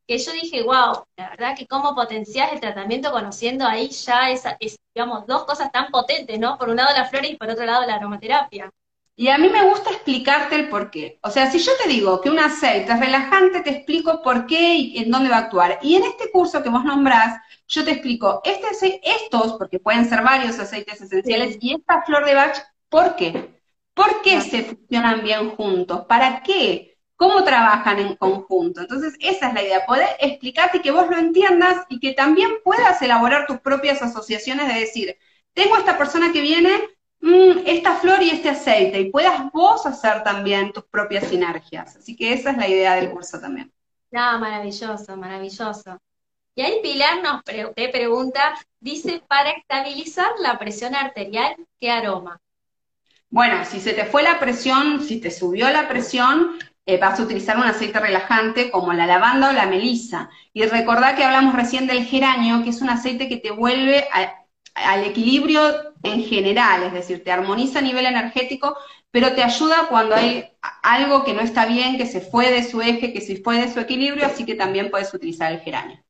que 0.07 0.17
yo 0.17 0.33
dije, 0.33 0.63
wow, 0.63 1.05
la 1.17 1.29
verdad 1.29 1.55
que 1.57 1.67
cómo 1.67 1.95
potenciar 1.95 2.55
el 2.55 2.61
tratamiento 2.61 3.13
conociendo 3.13 3.67
ahí 3.67 3.91
ya 3.91 4.31
esa, 4.31 4.57
es, 4.59 4.79
digamos, 4.95 5.27
dos 5.27 5.45
cosas 5.45 5.71
tan 5.71 5.91
potentes, 5.91 6.39
¿no? 6.39 6.57
Por 6.57 6.71
un 6.71 6.77
lado 6.77 6.97
la 6.97 7.05
flora 7.05 7.27
y 7.27 7.37
por 7.37 7.51
otro 7.51 7.67
lado 7.67 7.87
la 7.87 7.97
aromaterapia. 7.97 8.71
Y 9.15 9.29
a 9.29 9.37
mí 9.37 9.49
me 9.49 9.65
gusta 9.65 9.91
explicarte 9.91 10.55
el 10.55 10.69
por 10.69 10.91
qué. 10.91 11.19
O 11.23 11.31
sea, 11.31 11.51
si 11.51 11.59
yo 11.59 11.73
te 11.83 11.89
digo 11.89 12.21
que 12.21 12.31
un 12.31 12.39
aceite 12.39 12.93
es 12.93 13.01
relajante, 13.01 13.63
te 13.63 13.71
explico 13.71 14.23
por 14.23 14.47
qué 14.47 14.77
y 14.77 14.99
en 14.99 15.11
dónde 15.11 15.29
va 15.29 15.39
a 15.39 15.41
actuar. 15.41 15.79
Y 15.83 15.97
en 15.97 16.05
este 16.05 16.31
curso 16.31 16.63
que 16.63 16.69
vos 16.69 16.85
nombrás, 16.85 17.41
yo 17.69 17.85
te 17.85 17.93
explico 17.93 18.41
este 18.45 19.01
estos, 19.05 19.53
porque 19.55 19.79
pueden 19.79 20.09
ser 20.09 20.23
varios 20.23 20.59
aceites 20.59 21.01
esenciales, 21.01 21.59
y 21.61 21.75
esta 21.75 22.03
flor 22.03 22.25
de 22.25 22.35
Bach, 22.35 22.57
¿por 22.89 23.15
qué? 23.15 23.61
¿Por 23.95 24.23
qué 24.23 24.41
se 24.41 24.65
funcionan 24.65 25.23
bien 25.23 25.51
juntos? 25.51 26.07
¿Para 26.09 26.43
qué? 26.43 26.97
¿Cómo 27.17 27.45
trabajan 27.45 27.99
en 27.99 28.17
conjunto? 28.17 28.81
Entonces, 28.81 29.15
esa 29.21 29.49
es 29.49 29.55
la 29.55 29.63
idea, 29.63 29.87
poder 29.87 30.09
explicarte 30.21 30.81
que 30.81 30.93
vos 30.93 31.09
lo 31.11 31.19
entiendas 31.19 31.85
y 31.89 32.01
que 32.01 32.13
también 32.13 32.51
puedas 32.65 33.03
elaborar 33.03 33.47
tus 33.47 33.59
propias 33.59 34.01
asociaciones 34.01 34.69
de 34.69 34.81
decir, 34.81 35.19
tengo 35.53 35.77
esta 35.77 35.99
persona 35.99 36.33
que 36.33 36.41
viene, 36.41 36.71
mm, 37.21 37.67
esta 37.67 37.97
flor 37.97 38.23
y 38.23 38.31
este 38.31 38.51
aceite, 38.51 39.01
y 39.01 39.11
puedas 39.11 39.51
vos 39.53 39.85
hacer 39.85 40.23
también 40.23 40.73
tus 40.73 40.85
propias 40.85 41.25
sinergias. 41.25 41.97
Así 41.97 42.17
que 42.17 42.33
esa 42.33 42.53
es 42.53 42.57
la 42.57 42.69
idea 42.69 42.95
del 42.95 43.11
curso 43.11 43.41
también. 43.41 43.73
No, 44.11 44.39
maravilloso, 44.39 45.17
maravilloso. 45.17 45.99
Y 46.59 46.61
ahí 46.61 46.81
Pilar 46.83 47.23
nos 47.23 47.45
te 47.45 47.89
pregunta, 47.89 48.53
dice, 48.81 49.23
para 49.29 49.51
estabilizar 49.51 50.27
la 50.43 50.59
presión 50.59 50.97
arterial, 50.97 51.55
¿qué 51.79 51.89
aroma? 51.89 52.41
Bueno, 53.31 53.65
si 53.65 53.79
se 53.79 53.93
te 53.93 54.05
fue 54.05 54.25
la 54.25 54.41
presión, 54.41 55.01
si 55.05 55.21
te 55.21 55.31
subió 55.31 55.71
la 55.71 55.89
presión, 55.89 56.59
eh, 56.85 56.99
vas 56.99 57.21
a 57.21 57.23
utilizar 57.23 57.59
un 57.59 57.63
aceite 57.63 58.01
relajante 58.01 58.73
como 58.73 58.93
la 58.93 59.07
lavanda 59.07 59.51
o 59.51 59.53
la 59.53 59.67
melisa. 59.67 60.31
Y 60.53 60.65
recordá 60.65 61.15
que 61.15 61.23
hablamos 61.23 61.55
recién 61.55 61.87
del 61.87 62.05
geranio, 62.05 62.65
que 62.65 62.71
es 62.71 62.83
un 62.83 62.91
aceite 62.91 63.29
que 63.29 63.37
te 63.37 63.53
vuelve 63.53 64.09
al 64.75 65.05
equilibrio 65.05 65.95
en 66.03 66.25
general, 66.25 66.83
es 66.83 66.93
decir, 66.93 67.23
te 67.23 67.31
armoniza 67.31 67.79
a 67.79 67.83
nivel 67.83 68.05
energético, 68.05 68.77
pero 69.13 69.33
te 69.33 69.45
ayuda 69.45 69.87
cuando 69.89 70.17
hay 70.17 70.51
algo 70.83 71.23
que 71.23 71.35
no 71.35 71.41
está 71.41 71.67
bien, 71.67 71.97
que 71.97 72.07
se 72.07 72.21
fue 72.21 72.51
de 72.51 72.65
su 72.65 72.83
eje, 72.83 73.13
que 73.13 73.21
se 73.21 73.37
fue 73.37 73.61
de 73.61 73.73
su 73.73 73.79
equilibrio, 73.79 74.27
así 74.27 74.45
que 74.45 74.57
también 74.57 74.91
puedes 74.91 75.15
utilizar 75.15 75.53
el 75.53 75.61
geranio. 75.61 76.03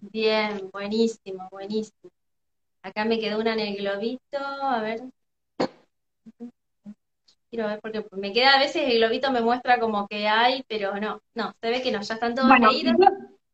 Bien, 0.00 0.70
buenísimo, 0.72 1.48
buenísimo. 1.50 2.10
Acá 2.82 3.04
me 3.04 3.18
quedó 3.18 3.38
una 3.38 3.52
en 3.52 3.60
el 3.60 3.76
globito, 3.76 4.38
a 4.38 4.80
ver. 4.80 5.02
Quiero 7.50 7.66
ver 7.66 7.80
porque 7.80 8.06
me 8.12 8.32
queda 8.32 8.54
a 8.54 8.58
veces 8.58 8.84
el 8.86 8.98
globito 8.98 9.30
me 9.30 9.40
muestra 9.40 9.78
como 9.78 10.06
que 10.06 10.28
hay, 10.28 10.64
pero 10.68 10.94
no, 10.98 11.20
no, 11.34 11.52
se 11.60 11.70
ve 11.70 11.82
que 11.82 11.90
no, 11.90 12.00
ya 12.00 12.14
están 12.14 12.34
todos 12.34 12.48
bueno, 12.48 12.70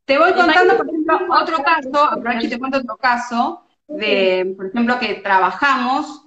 Te 0.04 0.18
voy 0.18 0.32
contando, 0.34 0.76
por 0.76 0.88
ejemplo, 0.88 1.18
otro 1.30 1.56
caso, 1.62 2.10
y 2.40 2.48
te 2.48 2.58
cuento 2.58 2.78
otro 2.78 2.96
caso, 2.98 3.66
de, 3.88 4.54
por 4.56 4.66
ejemplo, 4.66 4.98
que 5.00 5.14
trabajamos, 5.14 6.26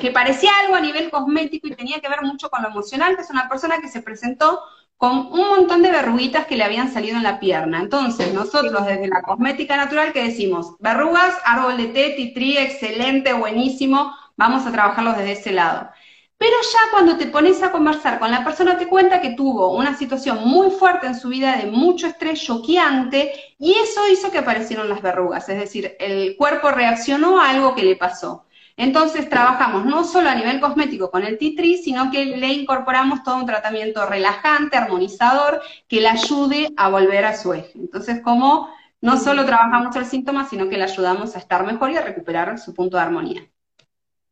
que 0.00 0.10
parecía 0.10 0.50
algo 0.64 0.74
a 0.74 0.80
nivel 0.80 1.10
cosmético 1.10 1.68
y 1.68 1.76
tenía 1.76 2.00
que 2.00 2.08
ver 2.08 2.22
mucho 2.22 2.50
con 2.50 2.62
lo 2.62 2.68
emocional, 2.68 3.14
que 3.14 3.22
es 3.22 3.30
una 3.30 3.48
persona 3.48 3.80
que 3.80 3.88
se 3.88 4.02
presentó 4.02 4.60
con 4.96 5.26
un 5.32 5.48
montón 5.48 5.82
de 5.82 5.90
verruguitas 5.90 6.46
que 6.46 6.56
le 6.56 6.64
habían 6.64 6.92
salido 6.92 7.16
en 7.16 7.22
la 7.22 7.38
pierna. 7.38 7.80
Entonces, 7.80 8.32
nosotros 8.32 8.86
desde 8.86 9.08
la 9.08 9.22
cosmética 9.22 9.76
natural, 9.76 10.12
que 10.12 10.24
decimos? 10.24 10.74
Verrugas, 10.78 11.34
árbol 11.44 11.76
de 11.76 11.88
té, 11.88 12.14
titrí, 12.16 12.56
excelente, 12.56 13.32
buenísimo, 13.34 14.14
vamos 14.36 14.66
a 14.66 14.72
trabajarlos 14.72 15.16
desde 15.16 15.32
ese 15.32 15.52
lado. 15.52 15.90
Pero 16.38 16.54
ya 16.62 16.90
cuando 16.90 17.16
te 17.16 17.26
pones 17.26 17.62
a 17.62 17.72
conversar 17.72 18.18
con 18.18 18.30
la 18.30 18.44
persona 18.44 18.76
te 18.76 18.88
cuenta 18.88 19.22
que 19.22 19.30
tuvo 19.30 19.74
una 19.74 19.96
situación 19.96 20.40
muy 20.46 20.70
fuerte 20.70 21.06
en 21.06 21.14
su 21.18 21.28
vida 21.28 21.56
de 21.56 21.66
mucho 21.66 22.06
estrés 22.06 22.42
choqueante 22.42 23.32
y 23.58 23.72
eso 23.72 24.06
hizo 24.08 24.30
que 24.30 24.38
aparecieron 24.38 24.88
las 24.90 25.00
verrugas, 25.00 25.48
es 25.48 25.58
decir, 25.58 25.96
el 25.98 26.36
cuerpo 26.36 26.70
reaccionó 26.70 27.40
a 27.40 27.50
algo 27.50 27.74
que 27.74 27.84
le 27.84 27.96
pasó. 27.96 28.45
Entonces 28.76 29.28
trabajamos 29.30 29.86
no 29.86 30.04
solo 30.04 30.28
a 30.28 30.34
nivel 30.34 30.60
cosmético 30.60 31.10
con 31.10 31.24
el 31.24 31.38
tea 31.38 31.76
sino 31.82 32.10
que 32.10 32.36
le 32.36 32.48
incorporamos 32.48 33.22
todo 33.22 33.36
un 33.36 33.46
tratamiento 33.46 34.04
relajante, 34.04 34.76
armonizador, 34.76 35.62
que 35.88 36.00
le 36.00 36.08
ayude 36.08 36.72
a 36.76 36.88
volver 36.90 37.24
a 37.24 37.36
su 37.36 37.54
eje. 37.54 37.72
Entonces, 37.74 38.20
como 38.22 38.68
no 39.00 39.18
solo 39.18 39.46
trabajamos 39.46 39.96
el 39.96 40.04
síntoma, 40.04 40.48
sino 40.48 40.68
que 40.68 40.76
le 40.76 40.84
ayudamos 40.84 41.36
a 41.36 41.38
estar 41.38 41.64
mejor 41.64 41.90
y 41.90 41.96
a 41.96 42.02
recuperar 42.02 42.58
su 42.58 42.74
punto 42.74 42.96
de 42.96 43.02
armonía. 43.02 43.46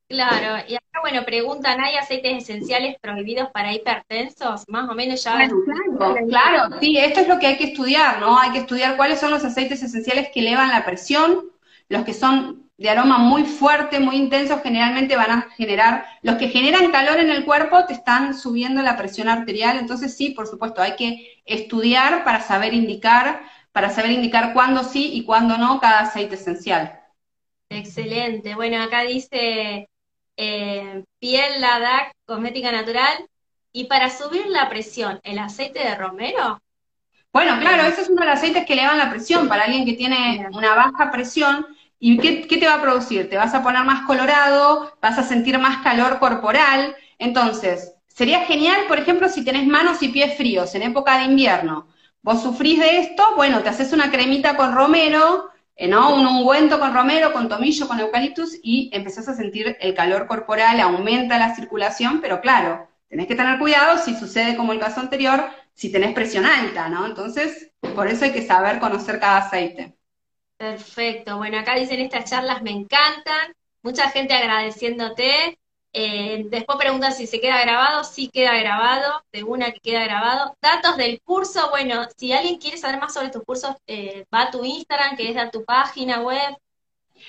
Claro, 0.06 0.62
y 0.68 0.74
acá, 0.74 1.00
bueno, 1.00 1.24
preguntan, 1.24 1.80
¿hay 1.80 1.96
aceites 1.96 2.42
esenciales 2.42 2.96
prohibidos 3.00 3.48
para 3.50 3.72
hipertensos? 3.72 4.64
Más 4.68 4.88
o 4.90 4.94
menos 4.94 5.24
ya... 5.24 5.36
claro, 5.36 6.26
claro, 6.28 6.76
sí, 6.80 6.98
esto 6.98 7.20
es 7.20 7.28
lo 7.28 7.38
que 7.38 7.46
hay 7.46 7.56
que 7.56 7.64
estudiar, 7.64 8.20
¿no? 8.20 8.38
Hay 8.38 8.50
que 8.50 8.58
estudiar 8.58 8.96
cuáles 8.96 9.18
son 9.18 9.30
los 9.30 9.44
aceites 9.44 9.82
esenciales 9.82 10.28
que 10.32 10.40
elevan 10.40 10.68
la 10.68 10.84
presión, 10.84 11.50
los 11.88 12.04
que 12.04 12.12
son 12.12 12.63
de 12.76 12.90
aroma 12.90 13.18
muy 13.18 13.44
fuerte, 13.44 14.00
muy 14.00 14.16
intenso, 14.16 14.60
generalmente 14.62 15.16
van 15.16 15.30
a 15.30 15.50
generar, 15.56 16.06
los 16.22 16.36
que 16.36 16.48
generan 16.48 16.90
calor 16.90 17.18
en 17.18 17.30
el 17.30 17.44
cuerpo 17.44 17.86
te 17.86 17.92
están 17.92 18.34
subiendo 18.36 18.82
la 18.82 18.96
presión 18.96 19.28
arterial, 19.28 19.78
entonces 19.78 20.16
sí, 20.16 20.30
por 20.30 20.46
supuesto, 20.46 20.82
hay 20.82 20.96
que 20.96 21.40
estudiar 21.44 22.24
para 22.24 22.40
saber 22.40 22.74
indicar, 22.74 23.42
para 23.72 23.90
saber 23.90 24.10
indicar 24.10 24.52
cuándo 24.52 24.82
sí 24.82 25.12
y 25.14 25.24
cuándo 25.24 25.56
no 25.56 25.80
cada 25.80 26.00
aceite 26.00 26.34
esencial. 26.34 27.00
Excelente. 27.68 28.54
Bueno, 28.54 28.82
acá 28.82 29.02
dice 29.02 29.88
eh, 30.36 31.04
piel 31.18 31.60
Ladac, 31.60 32.12
cosmética 32.24 32.72
natural. 32.72 33.28
Y 33.72 33.84
para 33.84 34.08
subir 34.08 34.46
la 34.46 34.68
presión, 34.68 35.20
¿el 35.24 35.38
aceite 35.38 35.80
de 35.80 35.96
romero? 35.96 36.60
Bueno, 37.32 37.58
claro, 37.58 37.82
ese 37.82 38.02
es 38.02 38.08
uno 38.08 38.20
de 38.20 38.28
los 38.28 38.36
aceites 38.36 38.64
que 38.64 38.74
elevan 38.74 38.98
la 38.98 39.10
presión 39.10 39.48
para 39.48 39.64
alguien 39.64 39.84
que 39.84 39.94
tiene 39.94 40.46
una 40.52 40.76
baja 40.76 41.10
presión. 41.10 41.66
¿Y 41.98 42.18
qué, 42.18 42.46
te 42.46 42.66
va 42.66 42.74
a 42.74 42.82
producir? 42.82 43.28
Te 43.30 43.36
vas 43.36 43.54
a 43.54 43.62
poner 43.62 43.84
más 43.84 44.06
colorado, 44.06 44.96
vas 45.00 45.18
a 45.18 45.22
sentir 45.22 45.58
más 45.58 45.82
calor 45.82 46.18
corporal. 46.18 46.94
Entonces, 47.18 47.94
sería 48.06 48.40
genial, 48.40 48.82
por 48.88 48.98
ejemplo, 48.98 49.28
si 49.28 49.44
tenés 49.44 49.66
manos 49.66 50.02
y 50.02 50.08
pies 50.08 50.36
fríos 50.36 50.74
en 50.74 50.82
época 50.82 51.18
de 51.18 51.24
invierno. 51.24 51.88
Vos 52.22 52.42
sufrís 52.42 52.78
de 52.80 52.98
esto, 53.00 53.22
bueno, 53.36 53.62
te 53.62 53.68
haces 53.68 53.92
una 53.92 54.10
cremita 54.10 54.56
con 54.56 54.74
romero, 54.74 55.50
eh, 55.76 55.88
¿no? 55.88 56.14
Un 56.14 56.26
ungüento 56.26 56.78
con 56.78 56.94
romero, 56.94 57.32
con 57.32 57.48
tomillo, 57.48 57.88
con 57.88 58.00
eucaliptus 58.00 58.58
y 58.62 58.90
empezás 58.92 59.28
a 59.28 59.34
sentir 59.34 59.76
el 59.80 59.94
calor 59.94 60.26
corporal, 60.26 60.80
aumenta 60.80 61.38
la 61.38 61.54
circulación, 61.54 62.20
pero 62.20 62.40
claro, 62.40 62.88
tenés 63.08 63.26
que 63.26 63.34
tener 63.34 63.58
cuidado 63.58 63.98
si 63.98 64.14
sucede 64.14 64.56
como 64.56 64.72
el 64.72 64.78
caso 64.78 65.00
anterior, 65.00 65.44
si 65.74 65.90
tenés 65.90 66.14
presión 66.14 66.46
alta, 66.46 66.88
¿no? 66.88 67.06
Entonces, 67.06 67.72
por 67.94 68.08
eso 68.08 68.24
hay 68.24 68.32
que 68.32 68.46
saber 68.46 68.78
conocer 68.78 69.18
cada 69.20 69.38
aceite. 69.38 69.93
Perfecto. 70.64 71.36
Bueno, 71.36 71.58
acá 71.58 71.74
dicen 71.74 72.00
estas 72.00 72.30
charlas 72.30 72.62
me 72.62 72.70
encantan. 72.70 73.54
Mucha 73.82 74.08
gente 74.08 74.32
agradeciéndote. 74.32 75.58
Eh, 75.92 76.46
después 76.48 76.78
preguntan 76.78 77.12
si 77.12 77.26
se 77.26 77.38
queda 77.38 77.60
grabado, 77.60 78.02
sí 78.02 78.30
queda 78.32 78.56
grabado, 78.58 79.22
de 79.30 79.44
una 79.44 79.72
que 79.72 79.80
queda 79.80 80.04
grabado. 80.04 80.56
Datos 80.62 80.96
del 80.96 81.20
curso, 81.20 81.68
bueno, 81.68 82.06
si 82.16 82.32
alguien 82.32 82.58
quiere 82.58 82.78
saber 82.78 82.98
más 82.98 83.12
sobre 83.12 83.28
tus 83.28 83.44
cursos, 83.44 83.76
eh, 83.86 84.24
va 84.34 84.44
a 84.44 84.50
tu 84.50 84.64
Instagram, 84.64 85.16
que 85.18 85.30
es 85.30 85.36
a 85.36 85.50
tu 85.50 85.66
página 85.66 86.22
web. 86.22 86.56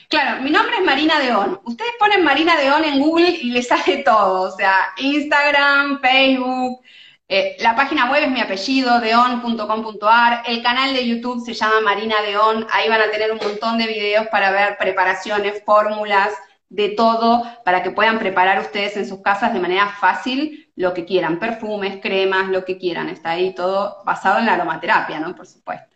Claro, 0.08 0.42
mi 0.42 0.50
nombre 0.50 0.78
es 0.78 0.86
Marina 0.86 1.20
Deón. 1.20 1.60
Ustedes 1.66 1.92
ponen 2.00 2.24
Marina 2.24 2.56
Deón 2.56 2.86
en 2.86 3.02
Google 3.02 3.32
y 3.32 3.52
les 3.52 3.68
sale 3.68 3.98
todo, 3.98 4.44
o 4.44 4.52
sea, 4.52 4.94
Instagram, 4.98 6.00
Facebook, 6.00 6.82
eh, 7.28 7.58
la 7.60 7.76
página 7.76 8.12
web 8.12 8.24
es 8.24 8.32
mi 8.32 8.42
apellido, 8.42 9.00
deon.com.ar, 9.00 10.44
el 10.46 10.62
canal 10.62 10.94
de 10.94 11.08
YouTube 11.08 11.44
se 11.44 11.54
llama 11.54 11.82
Marina 11.82 12.22
Deón, 12.22 12.68
ahí 12.72 12.88
van 12.88 13.02
a 13.02 13.10
tener 13.10 13.32
un 13.32 13.40
montón 13.40 13.78
de 13.78 13.88
videos 13.88 14.28
para 14.28 14.52
ver 14.52 14.78
preparaciones, 14.78 15.64
fórmulas, 15.66 16.32
de 16.70 16.90
todo 16.90 17.44
para 17.64 17.84
que 17.84 17.92
puedan 17.92 18.20
preparar 18.20 18.60
ustedes 18.60 18.98
en 18.98 19.08
sus 19.08 19.22
casas 19.22 19.54
de 19.54 19.60
manera 19.60 19.88
fácil 19.88 20.72
lo 20.76 20.94
que 20.94 21.06
quieran, 21.06 21.40
perfumes, 21.40 22.00
cremas, 22.02 22.50
lo 22.50 22.66
que 22.66 22.78
quieran. 22.78 23.10
Está 23.10 23.32
ahí 23.32 23.54
todo 23.56 24.04
basado 24.04 24.40
en 24.40 24.46
la 24.46 24.56
aromaterapia, 24.56 25.20
¿no? 25.20 25.36
Por 25.36 25.48
supuesto. 25.48 25.96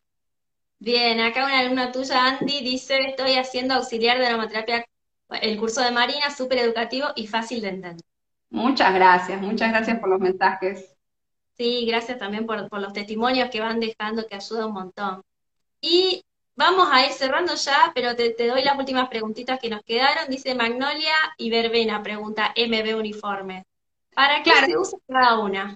Bien, 0.79 1.19
acá 1.19 1.45
una 1.45 1.59
alumna 1.59 1.91
tuya, 1.91 2.25
Andy, 2.25 2.61
dice, 2.61 3.09
estoy 3.09 3.35
haciendo 3.35 3.73
auxiliar 3.73 4.17
de 4.17 4.27
aromaterapia, 4.27 4.85
el 5.41 5.57
curso 5.57 5.81
de 5.81 5.91
Marina, 5.91 6.31
súper 6.35 6.59
educativo 6.59 7.07
y 7.15 7.27
fácil 7.27 7.61
de 7.61 7.69
entender. 7.69 8.05
Muchas 8.49 8.93
gracias, 8.93 9.41
muchas 9.41 9.71
gracias 9.71 9.99
por 9.99 10.09
los 10.09 10.21
mensajes. 10.21 10.88
Sí, 11.59 11.85
gracias 11.85 12.17
también 12.17 12.47
por, 12.47 12.67
por 12.69 12.79
los 12.79 12.93
testimonios 12.93 13.51
que 13.51 13.59
van 13.59 13.79
dejando, 13.79 14.25
que 14.25 14.35
ayuda 14.35 14.65
un 14.65 14.73
montón. 14.73 15.21
Y 15.81 16.23
Vamos 16.59 16.89
a 16.91 17.05
ir 17.05 17.13
cerrando 17.13 17.55
ya, 17.55 17.93
pero 17.95 18.17
te, 18.17 18.35
doy 18.45 18.61
las 18.65 18.77
últimas 18.77 19.07
preguntitas 19.07 19.57
que 19.61 19.69
nos 19.69 19.81
quedaron. 19.81 20.29
Dice 20.29 20.55
Magnolia 20.55 21.15
y 21.37 21.49
Verbena, 21.49 22.03
pregunta 22.03 22.53
MB 22.53 22.97
Uniforme. 22.97 23.63
¿Para 24.13 24.43
qué 24.43 24.51
se 24.65 24.77
usa 24.77 24.99
cada 25.07 25.39
una? 25.39 25.73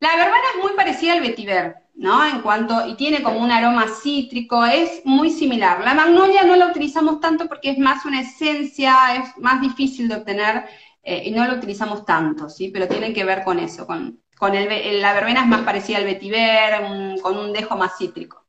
La 0.00 0.16
verbena 0.16 0.44
es 0.54 0.62
muy 0.62 0.72
parecida 0.76 1.14
al 1.14 1.22
vetiver, 1.22 1.76
¿no? 1.94 2.26
En 2.26 2.42
cuanto, 2.42 2.86
y 2.86 2.94
tiene 2.96 3.22
como 3.22 3.40
un 3.40 3.50
aroma 3.50 3.86
cítrico, 3.88 4.66
es 4.66 5.00
muy 5.06 5.30
similar. 5.30 5.82
La 5.82 5.94
magnolia 5.94 6.42
no 6.42 6.56
la 6.56 6.66
utilizamos 6.66 7.18
tanto 7.18 7.48
porque 7.48 7.70
es 7.70 7.78
más 7.78 8.04
una 8.04 8.20
esencia, 8.20 9.16
es 9.16 9.38
más 9.38 9.62
difícil 9.62 10.08
de 10.08 10.16
obtener 10.16 10.66
eh, 11.02 11.22
y 11.24 11.30
no 11.30 11.42
la 11.46 11.54
utilizamos 11.54 12.04
tanto, 12.04 12.50
¿sí? 12.50 12.68
Pero 12.68 12.86
tiene 12.86 13.14
que 13.14 13.24
ver 13.24 13.44
con 13.44 13.58
eso, 13.58 13.86
con, 13.86 14.21
con 14.42 14.56
el, 14.56 15.00
la 15.00 15.12
verbena 15.12 15.42
es 15.42 15.46
más 15.46 15.62
parecida 15.62 15.98
al 15.98 16.04
vetiver, 16.04 16.74
con 17.22 17.38
un 17.38 17.52
dejo 17.52 17.76
más 17.76 17.96
cítrico. 17.96 18.44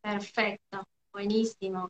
Perfecto, 0.00 0.82
buenísimo. 1.12 1.88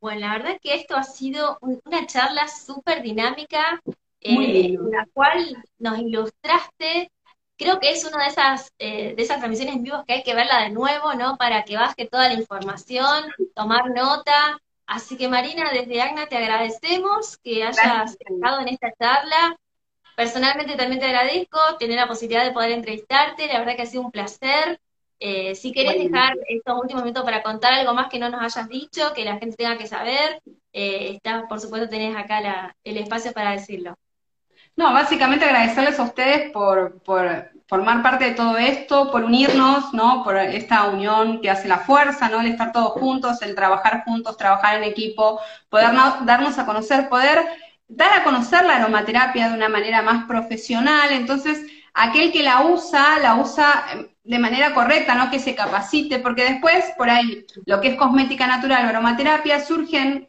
Bueno, 0.00 0.20
la 0.20 0.32
verdad 0.32 0.58
que 0.58 0.74
esto 0.74 0.96
ha 0.96 1.02
sido 1.02 1.58
una 1.60 2.06
charla 2.06 2.48
súper 2.48 3.02
dinámica, 3.02 3.82
eh, 4.22 4.76
en 4.76 4.90
la 4.90 5.06
cual 5.12 5.62
nos 5.78 5.98
ilustraste. 5.98 7.12
Creo 7.58 7.78
que 7.80 7.90
es 7.90 8.06
una 8.06 8.24
de 8.24 8.30
esas, 8.30 8.72
eh, 8.78 9.14
de 9.14 9.22
esas 9.22 9.40
transmisiones 9.40 9.76
en 9.76 9.82
vivo 9.82 10.04
que 10.06 10.14
hay 10.14 10.22
que 10.22 10.34
verla 10.34 10.62
de 10.62 10.70
nuevo, 10.70 11.12
¿no? 11.12 11.36
Para 11.36 11.64
que 11.64 11.76
baje 11.76 12.06
toda 12.06 12.28
la 12.28 12.34
información, 12.34 13.24
tomar 13.54 13.90
nota. 13.90 14.58
Así 14.86 15.18
que 15.18 15.28
Marina, 15.28 15.70
desde 15.70 16.00
AGNA 16.00 16.28
te 16.28 16.38
agradecemos 16.38 17.36
que 17.36 17.62
hayas 17.62 18.16
estado 18.18 18.62
en 18.62 18.68
esta 18.68 18.90
charla. 18.98 19.58
Personalmente 20.18 20.74
también 20.74 20.98
te 20.98 21.06
agradezco 21.06 21.60
tener 21.78 21.94
la 21.94 22.08
posibilidad 22.08 22.44
de 22.44 22.50
poder 22.50 22.72
entrevistarte, 22.72 23.46
la 23.46 23.60
verdad 23.60 23.76
que 23.76 23.82
ha 23.82 23.86
sido 23.86 24.02
un 24.02 24.10
placer. 24.10 24.80
Eh, 25.20 25.54
si 25.54 25.70
querés 25.70 25.96
dejar 25.96 26.32
estos 26.48 26.76
últimos 26.76 27.04
minutos 27.04 27.22
para 27.22 27.40
contar 27.40 27.72
algo 27.74 27.94
más 27.94 28.08
que 28.08 28.18
no 28.18 28.28
nos 28.28 28.42
hayas 28.42 28.68
dicho, 28.68 29.12
que 29.14 29.24
la 29.24 29.38
gente 29.38 29.54
tenga 29.54 29.78
que 29.78 29.86
saber, 29.86 30.42
eh, 30.72 31.12
está, 31.14 31.46
por 31.46 31.60
supuesto 31.60 31.88
tenés 31.88 32.16
acá 32.16 32.74
el 32.82 32.96
espacio 32.96 33.32
para 33.32 33.52
decirlo. 33.52 33.94
No, 34.74 34.92
básicamente 34.92 35.44
agradecerles 35.44 36.00
a 36.00 36.02
ustedes 36.02 36.50
por, 36.50 37.00
formar 37.68 38.02
parte 38.02 38.24
de 38.24 38.34
todo 38.34 38.58
esto, 38.58 39.12
por 39.12 39.22
unirnos, 39.22 39.94
¿no? 39.94 40.24
Por 40.24 40.36
esta 40.36 40.88
unión 40.88 41.40
que 41.40 41.50
hace 41.50 41.68
la 41.68 41.78
fuerza, 41.78 42.28
¿no? 42.28 42.40
El 42.40 42.48
estar 42.48 42.72
todos 42.72 42.90
juntos, 42.94 43.40
el 43.42 43.54
trabajar 43.54 44.02
juntos, 44.04 44.36
trabajar 44.36 44.78
en 44.78 44.82
equipo, 44.82 45.40
poder 45.68 45.92
darnos 46.24 46.58
a 46.58 46.66
conocer, 46.66 47.08
poder 47.08 47.46
dar 47.88 48.12
a 48.20 48.24
conocer 48.24 48.64
la 48.64 48.76
aromaterapia 48.76 49.48
de 49.48 49.54
una 49.54 49.68
manera 49.68 50.02
más 50.02 50.26
profesional. 50.26 51.10
Entonces, 51.12 51.66
aquel 51.94 52.32
que 52.32 52.42
la 52.42 52.62
usa, 52.62 53.18
la 53.18 53.36
usa 53.36 53.86
em, 53.92 54.08
de 54.24 54.38
manera 54.38 54.74
correcta, 54.74 55.14
no 55.14 55.30
que 55.30 55.40
se 55.40 55.54
capacite, 55.54 56.18
porque 56.18 56.44
después, 56.44 56.84
por 56.96 57.10
ahí, 57.10 57.46
lo 57.66 57.80
que 57.80 57.88
es 57.88 57.96
cosmética 57.96 58.46
natural 58.46 58.86
o 58.86 58.88
aromaterapia, 58.90 59.60
surgen 59.60 60.28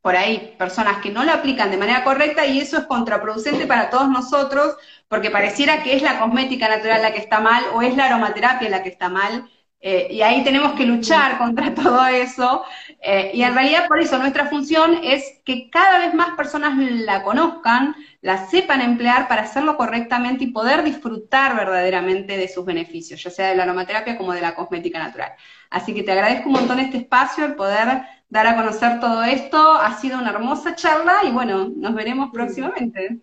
por 0.00 0.14
ahí 0.14 0.54
personas 0.56 0.98
que 0.98 1.10
no 1.10 1.24
la 1.24 1.34
aplican 1.34 1.72
de 1.72 1.78
manera 1.78 2.04
correcta 2.04 2.46
y 2.46 2.60
eso 2.60 2.78
es 2.78 2.84
contraproducente 2.84 3.66
para 3.66 3.90
todos 3.90 4.08
nosotros, 4.08 4.76
porque 5.08 5.32
pareciera 5.32 5.82
que 5.82 5.96
es 5.96 6.02
la 6.02 6.20
cosmética 6.20 6.68
natural 6.68 7.02
la 7.02 7.12
que 7.12 7.18
está 7.18 7.40
mal 7.40 7.64
o 7.74 7.82
es 7.82 7.96
la 7.96 8.04
aromaterapia 8.04 8.70
la 8.70 8.84
que 8.84 8.90
está 8.90 9.08
mal. 9.08 9.50
Eh, 9.80 10.08
y 10.10 10.22
ahí 10.22 10.42
tenemos 10.42 10.72
que 10.72 10.86
luchar 10.86 11.38
contra 11.38 11.74
todo 11.74 12.04
eso. 12.06 12.64
Eh, 13.00 13.30
y 13.34 13.42
en 13.42 13.54
realidad 13.54 13.86
por 13.86 14.00
eso 14.00 14.18
nuestra 14.18 14.46
función 14.46 14.98
es 15.02 15.40
que 15.44 15.70
cada 15.70 15.98
vez 15.98 16.14
más 16.14 16.36
personas 16.36 16.76
la 16.76 17.22
conozcan, 17.22 17.94
la 18.20 18.46
sepan 18.48 18.80
emplear 18.80 19.28
para 19.28 19.42
hacerlo 19.42 19.76
correctamente 19.76 20.44
y 20.44 20.52
poder 20.52 20.82
disfrutar 20.82 21.54
verdaderamente 21.54 22.36
de 22.36 22.48
sus 22.48 22.64
beneficios, 22.64 23.22
ya 23.22 23.30
sea 23.30 23.48
de 23.50 23.56
la 23.56 23.64
aromaterapia 23.64 24.16
como 24.16 24.32
de 24.32 24.40
la 24.40 24.54
cosmética 24.54 24.98
natural. 24.98 25.32
Así 25.70 25.94
que 25.94 26.02
te 26.02 26.12
agradezco 26.12 26.48
un 26.48 26.54
montón 26.54 26.80
este 26.80 26.98
espacio, 26.98 27.44
el 27.44 27.54
poder 27.54 28.02
dar 28.28 28.46
a 28.46 28.56
conocer 28.56 28.98
todo 29.00 29.22
esto. 29.24 29.74
Ha 29.74 29.98
sido 29.98 30.18
una 30.18 30.30
hermosa 30.30 30.74
charla 30.74 31.16
y 31.24 31.30
bueno, 31.30 31.68
nos 31.76 31.94
veremos 31.94 32.30
próximamente. 32.32 33.20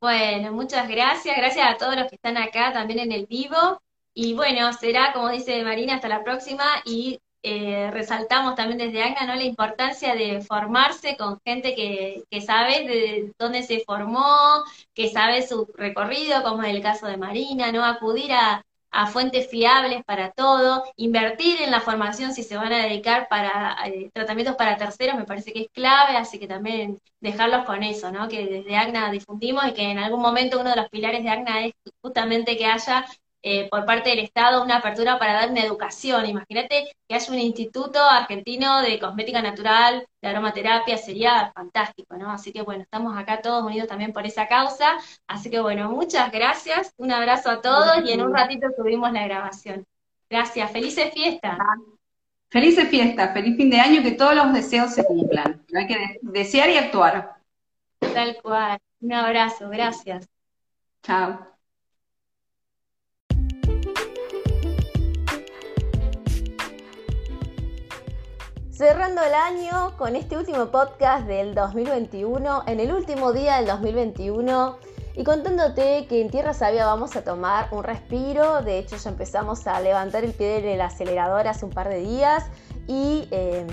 Bueno, 0.00 0.52
muchas 0.52 0.88
gracias. 0.88 1.36
Gracias 1.36 1.66
a 1.66 1.76
todos 1.76 1.96
los 1.96 2.08
que 2.08 2.16
están 2.16 2.36
acá 2.36 2.72
también 2.72 3.00
en 3.00 3.12
el 3.12 3.26
vivo. 3.26 3.80
Y 4.18 4.32
bueno, 4.32 4.72
será, 4.72 5.12
como 5.12 5.28
dice 5.28 5.62
Marina, 5.62 5.96
hasta 5.96 6.08
la 6.08 6.24
próxima 6.24 6.64
y 6.86 7.20
eh, 7.42 7.90
resaltamos 7.92 8.54
también 8.54 8.78
desde 8.78 9.02
ACNA 9.02 9.26
¿no? 9.26 9.34
la 9.34 9.44
importancia 9.44 10.14
de 10.14 10.40
formarse 10.40 11.18
con 11.18 11.38
gente 11.44 11.74
que, 11.74 12.24
que 12.30 12.40
sabe 12.40 12.86
de 12.88 13.34
dónde 13.38 13.62
se 13.62 13.80
formó, 13.80 14.24
que 14.94 15.10
sabe 15.10 15.46
su 15.46 15.66
recorrido, 15.74 16.42
como 16.42 16.62
es 16.62 16.74
el 16.74 16.82
caso 16.82 17.06
de 17.06 17.18
Marina, 17.18 17.70
¿no? 17.72 17.84
Acudir 17.84 18.32
a, 18.32 18.64
a 18.90 19.06
fuentes 19.06 19.50
fiables 19.50 20.02
para 20.06 20.30
todo, 20.32 20.84
invertir 20.96 21.60
en 21.60 21.70
la 21.70 21.80
formación 21.82 22.32
si 22.32 22.42
se 22.42 22.56
van 22.56 22.72
a 22.72 22.84
dedicar 22.84 23.28
para 23.28 23.76
eh, 23.86 24.10
tratamientos 24.14 24.56
para 24.56 24.78
terceros 24.78 25.16
me 25.16 25.24
parece 25.26 25.52
que 25.52 25.60
es 25.62 25.68
clave, 25.72 26.16
así 26.16 26.38
que 26.38 26.48
también 26.48 26.98
dejarlos 27.20 27.66
con 27.66 27.82
eso, 27.82 28.10
¿no? 28.10 28.28
Que 28.28 28.46
desde 28.46 28.76
ACNA 28.78 29.10
difundimos 29.10 29.66
y 29.68 29.74
que 29.74 29.82
en 29.90 29.98
algún 29.98 30.22
momento 30.22 30.58
uno 30.58 30.70
de 30.70 30.76
los 30.76 30.88
pilares 30.88 31.22
de 31.22 31.28
ACNA 31.30 31.66
es 31.66 31.74
justamente 32.00 32.56
que 32.56 32.64
haya 32.64 33.04
eh, 33.48 33.68
por 33.70 33.84
parte 33.84 34.10
del 34.10 34.18
Estado 34.18 34.60
una 34.60 34.78
apertura 34.78 35.20
para 35.20 35.34
dar 35.34 35.50
una 35.52 35.62
educación. 35.62 36.26
Imagínate 36.26 36.88
que 37.06 37.14
haya 37.14 37.32
un 37.32 37.38
instituto 37.38 38.00
argentino 38.02 38.82
de 38.82 38.98
cosmética 38.98 39.40
natural, 39.40 40.04
de 40.20 40.28
aromaterapia, 40.28 40.98
sería 40.98 41.52
fantástico, 41.54 42.16
¿no? 42.16 42.28
Así 42.32 42.52
que 42.52 42.62
bueno, 42.62 42.82
estamos 42.82 43.16
acá 43.16 43.40
todos 43.40 43.62
unidos 43.62 43.86
también 43.86 44.12
por 44.12 44.26
esa 44.26 44.48
causa. 44.48 44.96
Así 45.28 45.48
que 45.48 45.60
bueno, 45.60 45.88
muchas 45.92 46.32
gracias, 46.32 46.92
un 46.96 47.12
abrazo 47.12 47.50
a 47.50 47.62
todos 47.62 48.02
y 48.04 48.10
en 48.10 48.22
un 48.22 48.34
ratito 48.34 48.66
subimos 48.76 49.12
la 49.12 49.24
grabación. 49.28 49.86
Gracias, 50.28 50.72
felices 50.72 51.12
fiestas. 51.14 51.56
Felices 52.50 52.88
fiestas, 52.88 53.32
feliz 53.32 53.56
fin 53.56 53.70
de 53.70 53.78
año, 53.78 54.02
que 54.02 54.10
todos 54.10 54.34
los 54.34 54.52
deseos 54.52 54.92
se 54.92 55.04
cumplan. 55.04 55.64
Hay 55.72 55.86
que 55.86 56.18
desear 56.20 56.68
y 56.70 56.78
actuar. 56.78 57.36
Tal 58.00 58.36
cual. 58.42 58.76
Un 59.00 59.12
abrazo, 59.12 59.68
gracias. 59.68 60.28
Chao. 61.04 61.55
Cerrando 68.76 69.22
el 69.22 69.32
año 69.32 69.96
con 69.96 70.16
este 70.16 70.36
último 70.36 70.66
podcast 70.66 71.26
del 71.26 71.54
2021, 71.54 72.64
en 72.66 72.78
el 72.78 72.92
último 72.92 73.32
día 73.32 73.56
del 73.56 73.64
2021 73.68 74.76
y 75.14 75.24
contándote 75.24 76.06
que 76.06 76.20
en 76.20 76.28
Tierra 76.28 76.52
Sabia 76.52 76.84
vamos 76.84 77.16
a 77.16 77.24
tomar 77.24 77.68
un 77.70 77.82
respiro, 77.82 78.60
de 78.60 78.78
hecho 78.78 78.98
ya 78.98 79.08
empezamos 79.08 79.66
a 79.66 79.80
levantar 79.80 80.24
el 80.24 80.34
pie 80.34 80.60
del 80.60 80.82
acelerador 80.82 81.48
hace 81.48 81.64
un 81.64 81.70
par 81.70 81.88
de 81.88 82.00
días 82.00 82.44
y 82.86 83.26
em, 83.30 83.66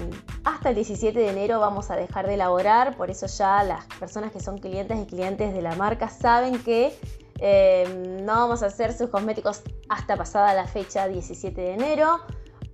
hasta 0.46 0.70
el 0.70 0.76
17 0.76 1.20
de 1.20 1.28
enero 1.28 1.60
vamos 1.60 1.92
a 1.92 1.98
dejar 1.98 2.26
de 2.26 2.36
elaborar, 2.36 2.96
por 2.96 3.12
eso 3.12 3.28
ya 3.28 3.62
las 3.64 3.84
personas 4.00 4.32
que 4.32 4.40
son 4.40 4.58
clientes 4.58 4.98
y 4.98 5.06
clientes 5.06 5.54
de 5.54 5.62
la 5.62 5.76
marca 5.76 6.08
saben 6.08 6.64
que 6.64 6.98
em, 7.40 8.24
no 8.24 8.36
vamos 8.36 8.64
a 8.64 8.68
hacer 8.68 8.94
sus 8.94 9.10
cosméticos 9.10 9.64
hasta 9.90 10.16
pasada 10.16 10.54
la 10.54 10.66
fecha 10.66 11.10
17 11.10 11.60
de 11.60 11.74
enero. 11.74 12.22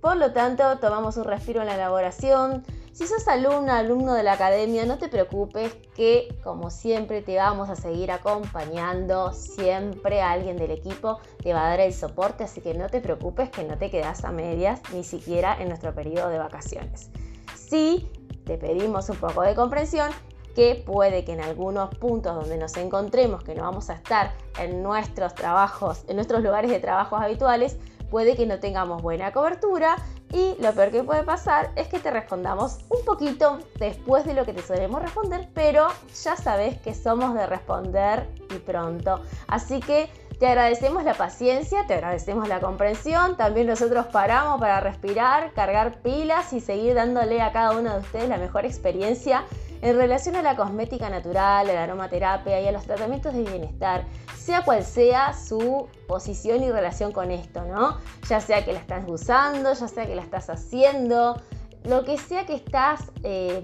Por 0.00 0.16
lo 0.16 0.32
tanto, 0.32 0.78
tomamos 0.78 1.16
un 1.16 1.24
respiro 1.24 1.60
en 1.60 1.66
la 1.66 1.74
elaboración. 1.74 2.64
Si 2.92 3.06
sos 3.06 3.28
alumna, 3.28 3.78
alumno 3.78 4.14
de 4.14 4.22
la 4.22 4.32
academia, 4.32 4.84
no 4.84 4.98
te 4.98 5.08
preocupes 5.08 5.74
que 5.94 6.34
como 6.42 6.70
siempre 6.70 7.22
te 7.22 7.36
vamos 7.36 7.68
a 7.68 7.76
seguir 7.76 8.10
acompañando. 8.10 9.32
Siempre 9.32 10.22
alguien 10.22 10.56
del 10.56 10.70
equipo 10.70 11.20
te 11.42 11.52
va 11.52 11.66
a 11.66 11.70
dar 11.70 11.80
el 11.80 11.92
soporte, 11.92 12.44
así 12.44 12.60
que 12.60 12.74
no 12.74 12.88
te 12.88 13.00
preocupes 13.00 13.50
que 13.50 13.64
no 13.64 13.78
te 13.78 13.90
quedas 13.90 14.24
a 14.24 14.32
medias 14.32 14.80
ni 14.92 15.04
siquiera 15.04 15.56
en 15.60 15.68
nuestro 15.68 15.94
periodo 15.94 16.28
de 16.28 16.38
vacaciones. 16.38 17.10
Sí, 17.54 18.10
te 18.44 18.58
pedimos 18.58 19.08
un 19.10 19.16
poco 19.16 19.42
de 19.42 19.54
comprensión 19.54 20.10
que 20.54 20.74
puede 20.74 21.24
que 21.24 21.32
en 21.32 21.40
algunos 21.40 21.94
puntos 21.96 22.34
donde 22.34 22.58
nos 22.58 22.76
encontremos, 22.76 23.44
que 23.44 23.54
no 23.54 23.62
vamos 23.62 23.90
a 23.90 23.94
estar 23.94 24.32
en 24.58 24.82
nuestros 24.82 25.34
trabajos, 25.34 26.04
en 26.08 26.16
nuestros 26.16 26.42
lugares 26.42 26.70
de 26.70 26.80
trabajo 26.80 27.16
habituales, 27.16 27.76
puede 28.10 28.36
que 28.36 28.46
no 28.46 28.58
tengamos 28.58 29.02
buena 29.02 29.32
cobertura 29.32 29.96
y 30.32 30.54
lo 30.60 30.72
peor 30.72 30.90
que 30.90 31.02
puede 31.02 31.22
pasar 31.22 31.70
es 31.76 31.88
que 31.88 31.98
te 31.98 32.10
respondamos 32.10 32.78
un 32.88 33.04
poquito 33.04 33.58
después 33.78 34.24
de 34.24 34.34
lo 34.34 34.44
que 34.44 34.52
te 34.52 34.62
solemos 34.62 35.02
responder, 35.02 35.48
pero 35.54 35.88
ya 36.22 36.36
sabes 36.36 36.78
que 36.80 36.94
somos 36.94 37.34
de 37.34 37.46
responder 37.46 38.28
y 38.54 38.58
pronto. 38.58 39.22
Así 39.48 39.80
que 39.80 40.08
te 40.38 40.46
agradecemos 40.46 41.04
la 41.04 41.14
paciencia, 41.14 41.86
te 41.86 41.94
agradecemos 41.94 42.48
la 42.48 42.60
comprensión, 42.60 43.36
también 43.36 43.66
nosotros 43.66 44.06
paramos 44.06 44.58
para 44.58 44.80
respirar, 44.80 45.52
cargar 45.52 46.00
pilas 46.00 46.52
y 46.52 46.60
seguir 46.60 46.94
dándole 46.94 47.42
a 47.42 47.52
cada 47.52 47.72
uno 47.78 47.92
de 47.92 48.00
ustedes 48.00 48.28
la 48.28 48.38
mejor 48.38 48.64
experiencia 48.64 49.44
en 49.82 49.96
relación 49.96 50.36
a 50.36 50.42
la 50.42 50.56
cosmética 50.56 51.08
natural, 51.08 51.70
a 51.70 51.72
la 51.72 51.84
aromaterapia 51.84 52.60
y 52.60 52.66
a 52.68 52.72
los 52.72 52.84
tratamientos 52.84 53.34
de 53.34 53.42
bienestar, 53.42 54.04
sea 54.36 54.62
cual 54.64 54.84
sea 54.84 55.32
su 55.32 55.88
posición 56.06 56.62
y 56.62 56.70
relación 56.70 57.12
con 57.12 57.30
esto, 57.30 57.64
¿no? 57.64 57.98
Ya 58.28 58.40
sea 58.40 58.64
que 58.64 58.72
la 58.72 58.80
estás 58.80 59.04
usando, 59.06 59.72
ya 59.72 59.88
sea 59.88 60.06
que 60.06 60.14
la 60.14 60.22
estás 60.22 60.50
haciendo, 60.50 61.40
lo 61.84 62.04
que 62.04 62.18
sea 62.18 62.46
que 62.46 62.54
estás, 62.54 63.00
eh, 63.22 63.62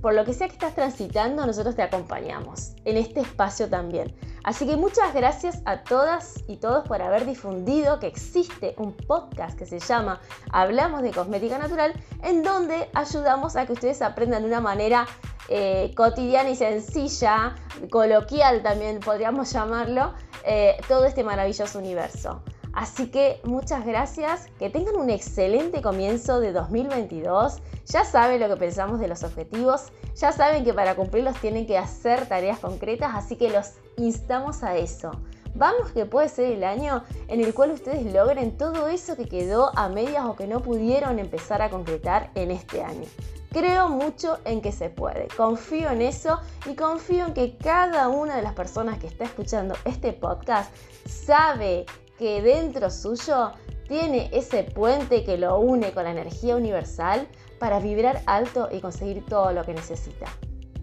por 0.00 0.14
lo 0.14 0.24
que 0.24 0.32
sea 0.32 0.48
que 0.48 0.54
estás 0.54 0.74
transitando, 0.74 1.46
nosotros 1.46 1.74
te 1.76 1.82
acompañamos 1.82 2.72
en 2.84 2.96
este 2.96 3.20
espacio 3.20 3.68
también. 3.68 4.14
Así 4.42 4.66
que 4.66 4.76
muchas 4.76 5.12
gracias 5.12 5.60
a 5.66 5.82
todas 5.82 6.42
y 6.48 6.56
todos 6.56 6.88
por 6.88 7.02
haber 7.02 7.26
difundido 7.26 7.98
que 8.00 8.06
existe 8.06 8.74
un 8.78 8.94
podcast 8.94 9.58
que 9.58 9.66
se 9.66 9.78
llama 9.78 10.20
Hablamos 10.50 11.02
de 11.02 11.10
Cosmética 11.10 11.58
Natural, 11.58 11.92
en 12.22 12.42
donde 12.42 12.88
ayudamos 12.94 13.56
a 13.56 13.66
que 13.66 13.72
ustedes 13.72 14.00
aprendan 14.00 14.42
de 14.42 14.48
una 14.48 14.60
manera 14.60 15.06
eh, 15.48 15.92
cotidiana 15.94 16.48
y 16.48 16.56
sencilla, 16.56 17.56
coloquial 17.90 18.62
también 18.62 19.00
podríamos 19.00 19.52
llamarlo, 19.52 20.14
eh, 20.44 20.80
todo 20.88 21.04
este 21.04 21.22
maravilloso 21.22 21.78
universo. 21.78 22.42
Así 22.72 23.10
que 23.10 23.40
muchas 23.44 23.84
gracias, 23.84 24.46
que 24.58 24.70
tengan 24.70 24.96
un 24.96 25.10
excelente 25.10 25.82
comienzo 25.82 26.40
de 26.40 26.52
2022. 26.52 27.58
Ya 27.86 28.04
saben 28.04 28.40
lo 28.40 28.48
que 28.48 28.56
pensamos 28.56 29.00
de 29.00 29.08
los 29.08 29.24
objetivos, 29.24 29.92
ya 30.14 30.32
saben 30.32 30.64
que 30.64 30.72
para 30.72 30.94
cumplirlos 30.94 31.36
tienen 31.40 31.66
que 31.66 31.78
hacer 31.78 32.26
tareas 32.26 32.60
concretas, 32.60 33.12
así 33.14 33.36
que 33.36 33.50
los 33.50 33.72
instamos 33.96 34.62
a 34.62 34.76
eso. 34.76 35.10
Vamos 35.54 35.90
que 35.90 36.06
puede 36.06 36.28
ser 36.28 36.52
el 36.52 36.62
año 36.62 37.02
en 37.26 37.40
el 37.40 37.52
cual 37.54 37.72
ustedes 37.72 38.12
logren 38.12 38.56
todo 38.56 38.88
eso 38.88 39.16
que 39.16 39.26
quedó 39.26 39.76
a 39.76 39.88
medias 39.88 40.24
o 40.26 40.36
que 40.36 40.46
no 40.46 40.60
pudieron 40.60 41.18
empezar 41.18 41.60
a 41.60 41.70
concretar 41.70 42.30
en 42.36 42.52
este 42.52 42.84
año. 42.84 43.06
Creo 43.50 43.88
mucho 43.88 44.38
en 44.44 44.60
que 44.60 44.70
se 44.70 44.90
puede, 44.90 45.26
confío 45.36 45.90
en 45.90 46.02
eso 46.02 46.38
y 46.66 46.74
confío 46.74 47.26
en 47.26 47.34
que 47.34 47.56
cada 47.56 48.08
una 48.08 48.36
de 48.36 48.42
las 48.42 48.54
personas 48.54 49.00
que 49.00 49.08
está 49.08 49.24
escuchando 49.24 49.74
este 49.84 50.12
podcast 50.12 50.72
sabe 51.04 51.84
que 52.20 52.42
dentro 52.42 52.90
suyo 52.90 53.52
tiene 53.88 54.28
ese 54.34 54.62
puente 54.62 55.24
que 55.24 55.38
lo 55.38 55.58
une 55.58 55.90
con 55.92 56.04
la 56.04 56.10
energía 56.10 56.54
universal 56.54 57.26
para 57.58 57.80
vibrar 57.80 58.20
alto 58.26 58.68
y 58.70 58.80
conseguir 58.80 59.24
todo 59.24 59.52
lo 59.52 59.64
que 59.64 59.72
necesita. 59.72 60.26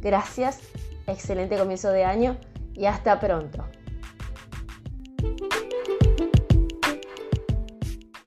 Gracias, 0.02 0.60
excelente 1.06 1.56
comienzo 1.56 1.92
de 1.92 2.06
año 2.06 2.38
y 2.74 2.86
hasta 2.86 3.20
pronto. 3.20 3.64